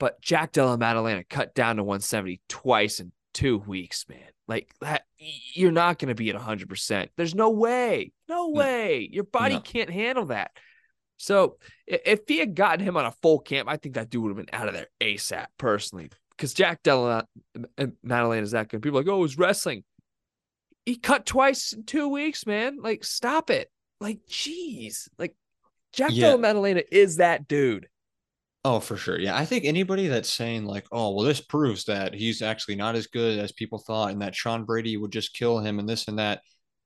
But 0.00 0.20
Jack 0.22 0.52
Della 0.52 0.76
Maddalena 0.78 1.24
cut 1.24 1.54
down 1.54 1.76
to 1.76 1.84
170 1.84 2.40
twice 2.48 3.00
in 3.00 3.12
two 3.32 3.58
weeks, 3.58 4.06
man. 4.08 4.18
Like 4.48 4.70
that, 4.80 5.04
you're 5.18 5.72
not 5.72 5.98
going 5.98 6.08
to 6.08 6.14
be 6.14 6.30
at 6.30 6.36
100%. 6.36 7.08
There's 7.16 7.34
no 7.34 7.50
way, 7.50 8.12
no 8.28 8.50
way. 8.50 9.08
Your 9.10 9.24
body 9.24 9.54
No. 9.54 9.60
can't 9.60 9.90
handle 9.90 10.26
that. 10.26 10.50
So 11.16 11.56
if 11.86 12.20
he 12.26 12.38
had 12.38 12.54
gotten 12.54 12.84
him 12.84 12.96
on 12.96 13.06
a 13.06 13.12
full 13.22 13.38
camp, 13.38 13.68
I 13.68 13.76
think 13.76 13.94
that 13.94 14.10
dude 14.10 14.22
would 14.22 14.36
have 14.36 14.46
been 14.46 14.54
out 14.54 14.68
of 14.68 14.74
there 14.74 14.88
ASAP, 15.00 15.46
personally. 15.58 16.10
Because 16.36 16.54
Jack 16.54 16.82
Della 16.82 17.26
uh, 17.78 17.86
Maddalena 18.02 18.42
is 18.42 18.52
that 18.52 18.68
good. 18.68 18.82
People 18.82 18.98
are 18.98 19.02
like, 19.02 19.10
oh, 19.10 19.18
it 19.18 19.22
was 19.22 19.38
wrestling. 19.38 19.84
He 20.84 20.96
cut 20.96 21.24
twice 21.24 21.72
in 21.72 21.84
two 21.84 22.08
weeks, 22.08 22.46
man. 22.46 22.78
Like, 22.80 23.04
stop 23.04 23.50
it. 23.50 23.70
Like, 24.00 24.20
jeez. 24.28 25.08
Like, 25.18 25.34
Jack 25.92 26.10
Yeah. 26.12 26.28
Della 26.28 26.38
Maddalena 26.38 26.82
is 26.90 27.16
that 27.16 27.46
dude. 27.46 27.86
Oh, 28.64 28.80
for 28.80 28.96
sure. 28.96 29.18
Yeah. 29.18 29.36
I 29.36 29.44
think 29.44 29.64
anybody 29.64 30.08
that's 30.08 30.32
saying, 30.32 30.64
like, 30.64 30.86
oh, 30.90 31.14
well, 31.14 31.24
this 31.24 31.40
proves 31.40 31.84
that 31.84 32.14
he's 32.14 32.42
actually 32.42 32.76
not 32.76 32.96
as 32.96 33.06
good 33.06 33.38
as 33.38 33.52
people 33.52 33.78
thought 33.78 34.10
and 34.10 34.22
that 34.22 34.34
Sean 34.34 34.64
Brady 34.64 34.96
would 34.96 35.12
just 35.12 35.34
kill 35.34 35.58
him 35.58 35.78
and 35.78 35.88
this 35.88 36.08
and 36.08 36.18
that. 36.18 36.40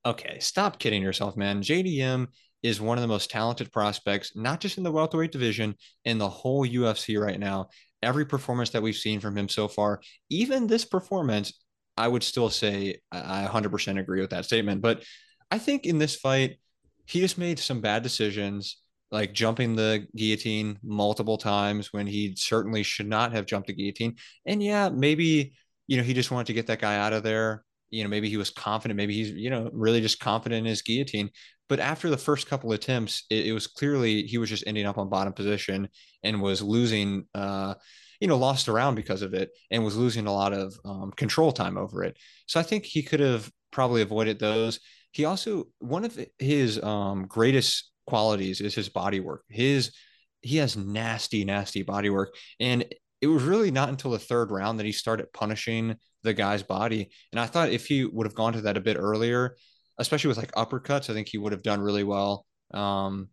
Okay. 0.04 0.38
Stop 0.40 0.78
kidding 0.78 1.02
yourself, 1.02 1.36
man. 1.36 1.62
JDM 1.62 2.26
is 2.62 2.80
one 2.80 2.98
of 2.98 3.02
the 3.02 3.08
most 3.08 3.30
talented 3.30 3.70
prospects, 3.70 4.32
not 4.34 4.60
just 4.60 4.78
in 4.78 4.84
the 4.84 4.90
welterweight 4.90 5.30
division, 5.32 5.74
in 6.04 6.18
the 6.18 6.28
whole 6.28 6.66
UFC 6.66 7.20
right 7.20 7.38
now. 7.38 7.68
Every 8.02 8.26
performance 8.26 8.70
that 8.70 8.82
we've 8.82 8.96
seen 8.96 9.20
from 9.20 9.36
him 9.36 9.48
so 9.48 9.68
far, 9.68 10.00
even 10.30 10.66
this 10.66 10.84
performance, 10.84 11.52
I 11.96 12.08
would 12.08 12.22
still 12.22 12.50
say 12.50 13.00
I 13.10 13.44
I 13.44 13.48
100% 13.48 13.98
agree 13.98 14.20
with 14.20 14.30
that 14.30 14.44
statement. 14.44 14.82
But 14.82 15.02
I 15.50 15.58
think 15.58 15.84
in 15.84 15.98
this 15.98 16.16
fight, 16.16 16.58
he 17.06 17.20
just 17.20 17.38
made 17.38 17.58
some 17.58 17.80
bad 17.80 18.02
decisions 18.02 18.76
like 19.10 19.32
jumping 19.32 19.74
the 19.74 20.06
guillotine 20.14 20.78
multiple 20.82 21.38
times 21.38 21.92
when 21.92 22.06
he 22.06 22.34
certainly 22.36 22.82
should 22.82 23.08
not 23.08 23.32
have 23.32 23.46
jumped 23.46 23.68
the 23.68 23.72
guillotine. 23.72 24.16
And 24.44 24.62
yeah, 24.62 24.90
maybe, 24.90 25.54
you 25.86 25.96
know, 25.96 26.02
he 26.02 26.12
just 26.14 26.30
wanted 26.30 26.48
to 26.48 26.52
get 26.52 26.66
that 26.66 26.80
guy 26.80 26.96
out 26.96 27.14
of 27.14 27.22
there. 27.22 27.64
You 27.90 28.02
know, 28.02 28.10
maybe 28.10 28.28
he 28.28 28.36
was 28.36 28.50
confident. 28.50 28.96
Maybe 28.96 29.14
he's, 29.14 29.30
you 29.30 29.50
know, 29.50 29.70
really 29.72 30.00
just 30.00 30.20
confident 30.20 30.60
in 30.60 30.64
his 30.66 30.82
guillotine. 30.82 31.30
But 31.68 31.80
after 31.80 32.08
the 32.08 32.16
first 32.16 32.48
couple 32.48 32.72
attempts, 32.72 33.24
it, 33.30 33.46
it 33.46 33.52
was 33.52 33.66
clearly 33.66 34.22
he 34.22 34.38
was 34.38 34.48
just 34.48 34.64
ending 34.66 34.86
up 34.86 34.98
on 34.98 35.08
bottom 35.08 35.32
position 35.32 35.88
and 36.22 36.42
was 36.42 36.62
losing, 36.62 37.26
uh, 37.34 37.74
you 38.20 38.28
know, 38.28 38.36
lost 38.36 38.68
around 38.68 38.94
because 38.94 39.22
of 39.22 39.34
it 39.34 39.50
and 39.70 39.84
was 39.84 39.96
losing 39.96 40.26
a 40.26 40.32
lot 40.32 40.52
of 40.52 40.74
um, 40.84 41.12
control 41.16 41.52
time 41.52 41.76
over 41.76 42.02
it. 42.04 42.16
So 42.46 42.58
I 42.58 42.62
think 42.62 42.84
he 42.84 43.02
could 43.02 43.20
have 43.20 43.50
probably 43.70 44.02
avoided 44.02 44.38
those. 44.38 44.80
He 45.12 45.24
also, 45.24 45.64
one 45.78 46.04
of 46.04 46.18
his 46.38 46.82
um, 46.82 47.26
greatest 47.26 47.90
qualities 48.06 48.60
is 48.60 48.74
his 48.74 48.88
body 48.88 49.20
work. 49.20 49.44
His 49.48 49.92
he 50.40 50.58
has 50.58 50.76
nasty, 50.76 51.44
nasty 51.44 51.82
body 51.82 52.10
work. 52.10 52.34
And 52.60 52.84
it 53.20 53.26
was 53.26 53.42
really 53.42 53.70
not 53.70 53.88
until 53.88 54.12
the 54.12 54.18
third 54.18 54.50
round 54.50 54.78
that 54.78 54.86
he 54.86 54.92
started 54.92 55.32
punishing 55.32 55.96
the 56.22 56.34
guy's 56.34 56.62
body. 56.62 57.10
And 57.32 57.40
I 57.40 57.46
thought 57.46 57.70
if 57.70 57.86
he 57.86 58.04
would 58.04 58.26
have 58.26 58.34
gone 58.34 58.52
to 58.54 58.62
that 58.62 58.76
a 58.76 58.80
bit 58.80 58.96
earlier, 58.98 59.56
especially 59.98 60.28
with 60.28 60.38
like 60.38 60.52
uppercuts, 60.52 61.10
I 61.10 61.14
think 61.14 61.28
he 61.28 61.38
would 61.38 61.52
have 61.52 61.62
done 61.62 61.80
really 61.80 62.04
well 62.04 62.46
um, 62.74 63.28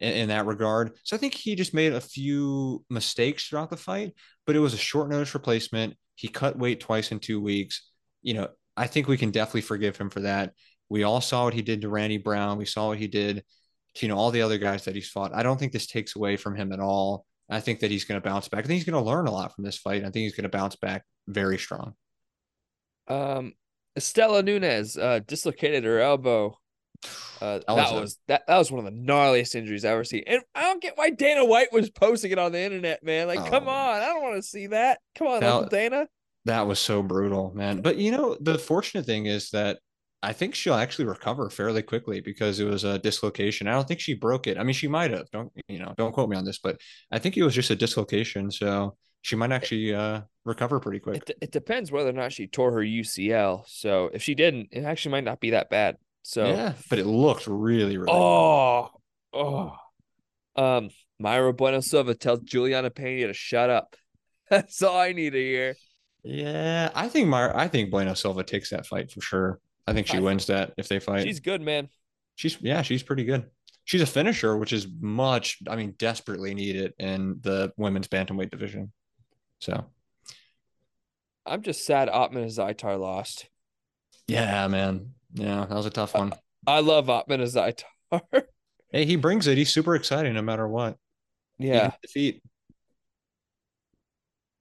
in, 0.00 0.12
in 0.12 0.28
that 0.28 0.46
regard. 0.46 0.92
So 1.04 1.16
I 1.16 1.18
think 1.18 1.34
he 1.34 1.54
just 1.54 1.74
made 1.74 1.92
a 1.92 2.00
few 2.00 2.84
mistakes 2.90 3.46
throughout 3.46 3.70
the 3.70 3.76
fight, 3.76 4.14
but 4.46 4.56
it 4.56 4.60
was 4.60 4.74
a 4.74 4.78
short 4.78 5.08
notice 5.08 5.34
replacement. 5.34 5.96
He 6.14 6.28
cut 6.28 6.58
weight 6.58 6.80
twice 6.80 7.12
in 7.12 7.18
two 7.18 7.40
weeks. 7.40 7.90
You 8.22 8.34
know, 8.34 8.48
I 8.76 8.86
think 8.86 9.08
we 9.08 9.16
can 9.16 9.30
definitely 9.30 9.62
forgive 9.62 9.96
him 9.96 10.10
for 10.10 10.20
that. 10.20 10.52
We 10.88 11.04
all 11.04 11.20
saw 11.20 11.44
what 11.44 11.54
he 11.54 11.62
did 11.62 11.80
to 11.82 11.88
Randy 11.88 12.18
Brown. 12.18 12.58
We 12.58 12.66
saw 12.66 12.88
what 12.88 12.98
he 12.98 13.06
did 13.06 13.42
to, 13.94 14.06
you 14.06 14.12
know, 14.12 14.18
all 14.18 14.30
the 14.30 14.42
other 14.42 14.58
guys 14.58 14.84
that 14.84 14.94
he's 14.94 15.08
fought. 15.08 15.34
I 15.34 15.42
don't 15.42 15.58
think 15.58 15.72
this 15.72 15.86
takes 15.86 16.16
away 16.16 16.36
from 16.36 16.54
him 16.54 16.72
at 16.72 16.80
all. 16.80 17.24
I 17.48 17.60
think 17.60 17.80
that 17.80 17.90
he's 17.90 18.04
going 18.04 18.20
to 18.20 18.26
bounce 18.26 18.48
back. 18.48 18.64
I 18.64 18.66
think 18.66 18.78
he's 18.78 18.90
going 18.90 19.02
to 19.02 19.10
learn 19.10 19.26
a 19.26 19.32
lot 19.32 19.54
from 19.54 19.64
this 19.64 19.78
fight. 19.78 20.02
I 20.02 20.10
think 20.10 20.24
he's 20.24 20.34
going 20.34 20.50
to 20.50 20.56
bounce 20.56 20.76
back 20.76 21.04
very 21.26 21.58
strong. 21.58 21.94
Um, 23.12 23.52
Estella 23.96 24.42
Nunez 24.42 24.96
uh, 24.96 25.20
dislocated 25.26 25.84
her 25.84 26.00
elbow. 26.00 26.58
Uh, 27.40 27.58
that, 27.58 27.66
That 27.66 27.92
was, 27.94 28.18
that 28.28 28.42
that 28.46 28.56
was 28.58 28.70
one 28.70 28.86
of 28.86 28.92
the 28.92 28.98
gnarliest 28.98 29.54
injuries 29.56 29.84
I've 29.84 29.92
ever 29.92 30.04
seen, 30.04 30.22
and 30.26 30.40
I 30.54 30.62
don't 30.62 30.80
get 30.80 30.96
why 30.96 31.10
Dana 31.10 31.44
White 31.44 31.72
was 31.72 31.90
posting 31.90 32.30
it 32.30 32.38
on 32.38 32.52
the 32.52 32.60
internet, 32.60 33.02
man. 33.02 33.26
Like, 33.26 33.44
come 33.50 33.66
Oh. 33.66 33.70
on, 33.72 34.00
I 34.00 34.06
don't 34.06 34.22
want 34.22 34.36
to 34.36 34.42
see 34.42 34.68
that. 34.68 35.00
Come 35.16 35.26
on, 35.26 35.40
That- 35.40 35.70
Dana. 35.70 36.06
That 36.44 36.66
was 36.66 36.78
so 36.80 37.02
brutal, 37.02 37.52
man. 37.54 37.82
But 37.82 37.96
you 37.98 38.10
know, 38.12 38.36
the 38.40 38.58
fortunate 38.58 39.04
thing 39.06 39.26
is 39.26 39.50
that 39.50 39.78
I 40.24 40.32
think 40.32 40.54
she'll 40.54 40.74
actually 40.74 41.04
recover 41.06 41.50
fairly 41.50 41.82
quickly 41.82 42.20
because 42.20 42.60
it 42.60 42.64
was 42.64 42.84
a 42.84 42.98
dislocation. 42.98 43.66
I 43.68 43.72
don't 43.72 43.86
think 43.88 44.00
she 44.00 44.14
broke 44.14 44.46
it. 44.46 44.56
I 44.58 44.62
mean, 44.62 44.74
she 44.74 44.88
might 44.88 45.10
have. 45.10 45.28
Don't 45.30 45.52
you 45.68 45.78
know? 45.80 45.94
Don't 45.96 46.12
quote 46.12 46.28
me 46.30 46.36
on 46.36 46.44
this, 46.44 46.58
but 46.58 46.80
I 47.10 47.18
think 47.18 47.36
it 47.36 47.42
was 47.44 47.54
just 47.54 47.70
a 47.70 47.76
dislocation. 47.76 48.50
So 48.52 48.96
she 49.22 49.36
might 49.36 49.52
actually 49.52 49.94
uh, 49.94 50.22
recover 50.44 50.80
pretty 50.80 50.98
quick. 50.98 51.28
It, 51.28 51.38
it 51.40 51.52
depends 51.52 51.90
whether 51.90 52.10
or 52.10 52.12
not 52.12 52.32
she 52.32 52.46
tore 52.46 52.72
her 52.72 52.80
UCL. 52.80 53.64
So 53.66 54.10
if 54.12 54.22
she 54.22 54.34
didn't, 54.34 54.68
it 54.72 54.84
actually 54.84 55.12
might 55.12 55.24
not 55.24 55.40
be 55.40 55.50
that 55.50 55.70
bad. 55.70 55.96
So 56.22 56.46
yeah, 56.46 56.74
but 56.90 56.98
it 56.98 57.06
looked 57.06 57.46
really, 57.46 57.96
really. 57.96 58.12
Oh, 58.12 58.90
oh. 59.32 59.76
Um, 60.54 60.90
Mayra 61.22 61.56
Bueno 61.56 61.80
Silva 61.80 62.14
tells 62.14 62.40
Juliana 62.40 62.90
Pena 62.90 63.28
to 63.28 63.32
shut 63.32 63.70
up. 63.70 63.96
That's 64.50 64.82
all 64.82 64.98
I 64.98 65.12
need 65.12 65.30
to 65.30 65.40
hear. 65.40 65.74
Yeah, 66.24 66.90
I 66.94 67.08
think 67.08 67.28
Mar. 67.28 67.56
I 67.56 67.68
think 67.68 67.90
Bueno 67.90 68.14
Silva 68.14 68.44
takes 68.44 68.70
that 68.70 68.86
fight 68.86 69.10
for 69.10 69.20
sure. 69.20 69.60
I 69.86 69.92
think 69.92 70.06
she 70.06 70.18
I- 70.18 70.20
wins 70.20 70.46
that 70.46 70.72
if 70.76 70.88
they 70.88 71.00
fight. 71.00 71.22
She's 71.24 71.40
good, 71.40 71.62
man. 71.62 71.88
she's 72.36 72.56
yeah, 72.60 72.82
she's 72.82 73.02
pretty 73.02 73.24
good. 73.24 73.46
She's 73.84 74.02
a 74.02 74.06
finisher, 74.06 74.56
which 74.56 74.72
is 74.72 74.86
much, 75.00 75.58
I 75.68 75.74
mean, 75.74 75.96
desperately 75.98 76.54
needed 76.54 76.92
in 77.00 77.38
the 77.40 77.72
women's 77.76 78.06
bantamweight 78.06 78.50
division. 78.50 78.92
So 79.62 79.86
I'm 81.46 81.62
just 81.62 81.86
sad 81.86 82.08
Ottman 82.08 82.46
Azaitar 82.46 82.98
lost. 82.98 83.48
yeah, 84.26 84.66
man, 84.66 85.14
yeah, 85.32 85.64
that 85.64 85.74
was 85.74 85.86
a 85.86 85.90
tough 85.90 86.14
one. 86.14 86.32
I 86.66 86.80
love 86.80 87.06
Ottman 87.06 87.40
Azaitar. 87.40 88.42
Hey, 88.90 89.06
he 89.06 89.16
brings 89.16 89.46
it. 89.46 89.56
He's 89.56 89.72
super 89.72 89.94
exciting 89.94 90.34
no 90.34 90.42
matter 90.42 90.68
what. 90.68 90.98
yeah. 91.58 91.92
defeat. 92.02 92.42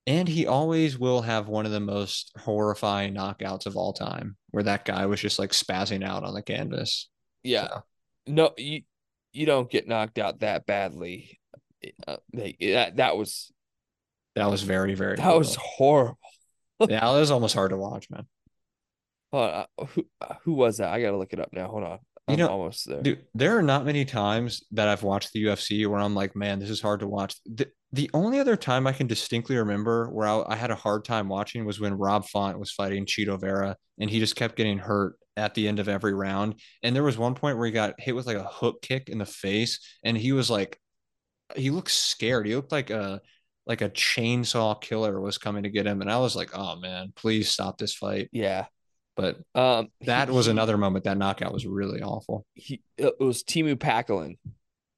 And 0.07 0.25
he 0.25 0.47
always 0.47 0.97
will 0.97 1.21
have 1.21 1.49
one 1.49 1.65
of 1.65 1.73
the 1.73 1.81
most 1.81 2.31
horrifying 2.37 3.13
knockouts 3.13 3.65
of 3.65 3.75
all 3.75 3.91
time, 3.91 4.37
where 4.51 4.63
that 4.63 4.85
guy 4.85 5.05
was 5.05 5.19
just 5.19 5.37
like 5.37 5.51
spazzing 5.51 6.01
out 6.01 6.23
on 6.23 6.33
the 6.33 6.41
canvas. 6.41 7.09
Yeah. 7.43 7.67
So, 7.67 7.83
No, 8.27 8.51
you 8.57 8.83
you 9.33 9.45
don't 9.45 9.69
get 9.69 9.85
knocked 9.85 10.17
out 10.17 10.39
that 10.39 10.65
badly. 10.65 11.37
Uh, 12.07 12.15
they, 12.31 12.55
that 12.61 12.95
that 12.95 13.17
was 13.17 13.51
that 14.35 14.49
was 14.49 14.61
very, 14.61 14.95
very. 14.95 15.17
that 15.17 15.37
was 15.37 15.55
horrible. 15.55 16.17
yeah, 16.89 17.07
it 17.09 17.19
was 17.19 17.31
almost 17.31 17.55
hard 17.55 17.71
to 17.71 17.77
watch, 17.77 18.09
man. 18.09 18.25
Hold 19.31 19.49
on, 19.49 19.65
uh, 19.77 19.85
who 19.85 20.05
uh, 20.19 20.35
who 20.43 20.53
was 20.53 20.77
that? 20.77 20.91
I 20.91 21.01
gotta 21.01 21.17
look 21.17 21.33
it 21.33 21.39
up 21.39 21.49
now. 21.53 21.67
Hold 21.67 21.83
on. 21.83 21.99
You 22.27 22.33
I'm 22.33 22.39
know, 22.39 22.47
almost 22.49 22.87
there. 22.87 23.01
Dude, 23.01 23.25
there 23.33 23.57
are 23.57 23.63
not 23.63 23.85
many 23.85 24.05
times 24.05 24.63
that 24.71 24.87
I've 24.87 25.03
watched 25.03 25.33
the 25.33 25.43
UFC 25.43 25.87
where 25.87 25.99
I'm 25.99 26.13
like, 26.13 26.35
man, 26.35 26.59
this 26.59 26.69
is 26.69 26.79
hard 26.79 26.99
to 26.99 27.07
watch. 27.07 27.35
The, 27.45 27.67
the 27.91 28.09
only 28.13 28.39
other 28.39 28.55
time 28.55 28.85
I 28.85 28.93
can 28.93 29.07
distinctly 29.07 29.57
remember 29.57 30.07
where 30.11 30.27
I, 30.27 30.43
I 30.49 30.55
had 30.55 30.71
a 30.71 30.75
hard 30.75 31.03
time 31.03 31.27
watching 31.27 31.65
was 31.65 31.79
when 31.79 31.97
Rob 31.97 32.25
Font 32.27 32.59
was 32.59 32.71
fighting 32.71 33.05
Chito 33.05 33.39
Vera 33.39 33.75
and 33.99 34.09
he 34.09 34.19
just 34.19 34.35
kept 34.35 34.55
getting 34.55 34.77
hurt 34.77 35.15
at 35.35 35.55
the 35.55 35.67
end 35.67 35.79
of 35.79 35.89
every 35.89 36.13
round. 36.13 36.55
And 36.83 36.95
there 36.95 37.03
was 37.03 37.17
one 37.17 37.35
point 37.35 37.57
where 37.57 37.65
he 37.65 37.71
got 37.71 37.99
hit 37.99 38.15
with 38.15 38.27
like 38.27 38.37
a 38.37 38.43
hook 38.43 38.81
kick 38.81 39.09
in 39.09 39.17
the 39.17 39.25
face 39.25 39.79
and 40.03 40.17
he 40.17 40.31
was 40.31 40.49
like, 40.49 40.79
he 41.55 41.69
looked 41.69 41.91
scared. 41.91 42.45
He 42.45 42.55
looked 42.55 42.71
like 42.71 42.91
a 42.91 43.19
like 43.71 43.81
a 43.81 43.89
chainsaw 43.89 44.79
killer 44.79 45.19
was 45.19 45.37
coming 45.37 45.63
to 45.63 45.69
get 45.69 45.85
him. 45.87 46.01
And 46.01 46.11
I 46.11 46.17
was 46.19 46.35
like, 46.35 46.49
oh 46.53 46.75
man, 46.75 47.13
please 47.15 47.49
stop 47.49 47.77
this 47.77 47.93
fight. 47.95 48.29
Yeah. 48.31 48.65
But 49.15 49.37
Um, 49.55 49.87
that 50.01 50.27
he- 50.29 50.35
was 50.35 50.47
another 50.47 50.77
moment. 50.77 51.05
That 51.05 51.17
knockout 51.17 51.53
was 51.53 51.65
really 51.65 52.01
awful. 52.01 52.45
He, 52.53 52.81
it 52.97 53.19
was 53.19 53.43
Teemu 53.43 53.75
Packalén. 53.75 54.37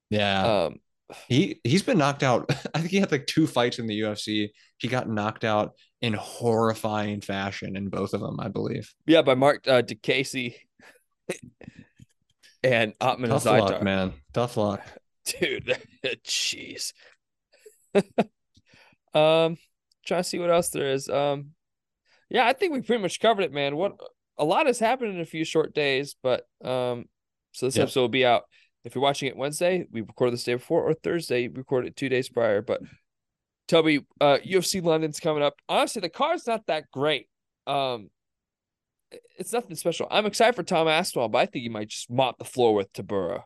Yeah. 0.10 0.66
Um, 0.66 0.80
He 1.28 1.60
he's 1.64 1.84
been 1.84 1.98
knocked 2.00 2.24
out. 2.24 2.50
I 2.74 2.80
think 2.80 2.90
he 2.92 2.98
had 2.98 3.12
like 3.12 3.28
two 3.28 3.46
fights 3.48 3.78
in 3.80 3.86
the 3.88 4.00
UFC. 4.02 4.50
He 4.78 4.88
got 4.88 5.08
knocked 5.08 5.44
out 5.44 5.74
in 6.02 6.14
horrifying 6.14 7.22
fashion 7.22 7.76
in 7.78 7.90
both 7.90 8.14
of 8.14 8.22
them, 8.22 8.40
I 8.40 8.48
believe. 8.50 8.92
yeah, 9.06 9.22
by 9.22 9.36
Mark 9.36 9.68
uh, 9.68 9.82
Diakiese 9.84 10.56
and 12.64 12.98
Ottman 13.00 13.28
Tough 13.30 13.46
luck, 13.46 13.84
man. 13.84 14.14
Tough 14.34 14.58
luck. 14.58 14.82
Dude, 15.40 15.78
jeez. 16.26 16.94
Um, 19.14 19.58
trying 20.06 20.24
to 20.24 20.30
see 20.30 20.40
what 20.40 20.52
else 20.52 20.70
there 20.70 20.92
is. 20.92 21.10
Um, 21.10 21.52
yeah, 22.30 22.46
I 22.46 22.54
think 22.54 22.74
we 22.74 22.82
pretty 22.82 23.02
much 23.02 23.20
covered 23.20 23.44
it, 23.44 23.54
man. 23.54 23.76
What 23.76 23.94
a 24.38 24.46
lot 24.46 24.68
has 24.68 24.80
happened 24.80 25.14
in 25.14 25.22
a 25.22 25.26
few 25.26 25.46
short 25.46 25.74
days, 25.74 26.16
but 26.22 26.48
um, 26.64 27.06
so 27.52 27.68
this 27.68 27.78
episode 27.78 28.02
will 28.02 28.10
be 28.10 28.26
out. 28.26 28.44
If 28.84 28.96
you're 28.96 29.02
watching 29.02 29.30
it 29.30 29.38
Wednesday, 29.38 29.86
we 29.92 30.02
record 30.02 30.34
this 30.34 30.44
day 30.44 30.56
before, 30.56 30.84
or 30.84 30.94
Thursday, 30.94 31.48
we 31.48 31.56
record 31.56 31.86
it 31.86 31.96
two 31.96 32.10
days 32.10 32.28
prior. 32.28 32.62
But 32.62 32.82
Toby, 33.68 34.06
uh, 34.20 34.40
UFC 34.46 34.84
London's 34.84 35.20
coming 35.20 35.44
up. 35.44 35.56
Honestly, 35.70 36.02
the 36.02 36.10
card's 36.10 36.48
not 36.48 36.66
that 36.68 36.92
great. 36.92 37.28
Um, 37.66 38.10
it's 39.38 39.54
nothing 39.54 39.76
special. 39.76 40.08
I'm 40.12 40.26
excited 40.26 40.56
for 40.56 40.64
Tom 40.64 40.88
Aspinall, 40.88 41.30
but 41.30 41.38
I 41.40 41.46
think 41.46 41.64
he 41.64 41.70
might 41.70 41.90
just 41.90 42.10
mop 42.10 42.38
the 42.40 42.46
floor 42.46 42.74
with 42.74 42.92
Tybura. 42.94 43.44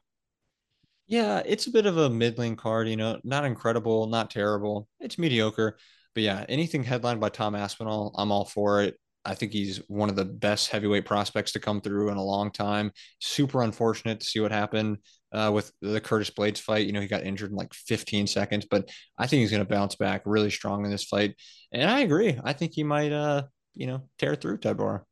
Yeah, 1.07 1.41
it's 1.45 1.67
a 1.67 1.71
bit 1.71 1.85
of 1.85 1.97
a 1.97 2.09
middling 2.09 2.57
card, 2.57 2.89
you 2.89 2.97
know, 2.97 3.19
not 3.23 3.45
incredible, 3.45 4.07
not 4.07 4.29
terrible. 4.29 4.89
It's 4.99 5.17
mediocre. 5.17 5.77
But 6.13 6.23
yeah, 6.23 6.45
anything 6.49 6.83
headlined 6.83 7.21
by 7.21 7.29
Tom 7.29 7.55
Aspinall, 7.55 8.13
I'm 8.17 8.31
all 8.31 8.45
for 8.45 8.81
it. 8.81 8.95
I 9.23 9.33
think 9.35 9.51
he's 9.51 9.77
one 9.87 10.09
of 10.09 10.15
the 10.15 10.25
best 10.25 10.69
heavyweight 10.69 11.05
prospects 11.05 11.51
to 11.53 11.59
come 11.59 11.81
through 11.81 12.09
in 12.09 12.17
a 12.17 12.23
long 12.23 12.51
time. 12.51 12.91
Super 13.19 13.61
unfortunate 13.61 14.19
to 14.21 14.25
see 14.25 14.39
what 14.39 14.51
happened 14.51 14.97
uh, 15.33 15.51
with 15.53 15.71
the 15.81 15.99
Curtis 15.99 16.29
Blaydes 16.29 16.59
fight. 16.59 16.85
You 16.87 16.93
know, 16.93 17.01
he 17.01 17.07
got 17.07 17.23
injured 17.23 17.51
in 17.51 17.57
like 17.57 17.73
15 17.73 18.27
seconds, 18.27 18.65
but 18.69 18.89
I 19.17 19.27
think 19.27 19.41
he's 19.41 19.51
going 19.51 19.65
to 19.65 19.69
bounce 19.69 19.95
back 19.95 20.21
really 20.25 20.49
strong 20.49 20.85
in 20.85 20.91
this 20.91 21.03
fight. 21.03 21.35
And 21.71 21.89
I 21.89 21.99
agree. 22.01 22.39
I 22.43 22.53
think 22.53 22.73
he 22.73 22.83
might, 22.83 23.11
uh, 23.11 23.43
you 23.73 23.87
know, 23.87 24.03
tear 24.17 24.35
through 24.35 24.59
Tybura. 24.59 25.03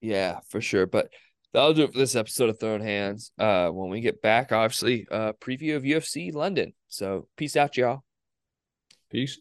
Yeah, 0.00 0.40
for 0.48 0.60
sure. 0.60 0.86
But 0.86 1.10
that'll 1.52 1.74
do 1.74 1.84
it 1.84 1.92
for 1.92 1.98
this 1.98 2.16
episode 2.16 2.50
of 2.50 2.58
Throwin' 2.58 2.82
Hands. 2.82 3.30
Uh, 3.38 3.68
when 3.68 3.90
we 3.90 4.00
get 4.00 4.22
back, 4.22 4.52
obviously, 4.52 5.06
uh, 5.10 5.32
preview 5.34 5.76
of 5.76 5.82
UFC 5.82 6.32
London. 6.32 6.72
So 6.88 7.28
peace 7.36 7.56
out, 7.56 7.76
y'all. 7.76 8.04
Peace. 9.10 9.38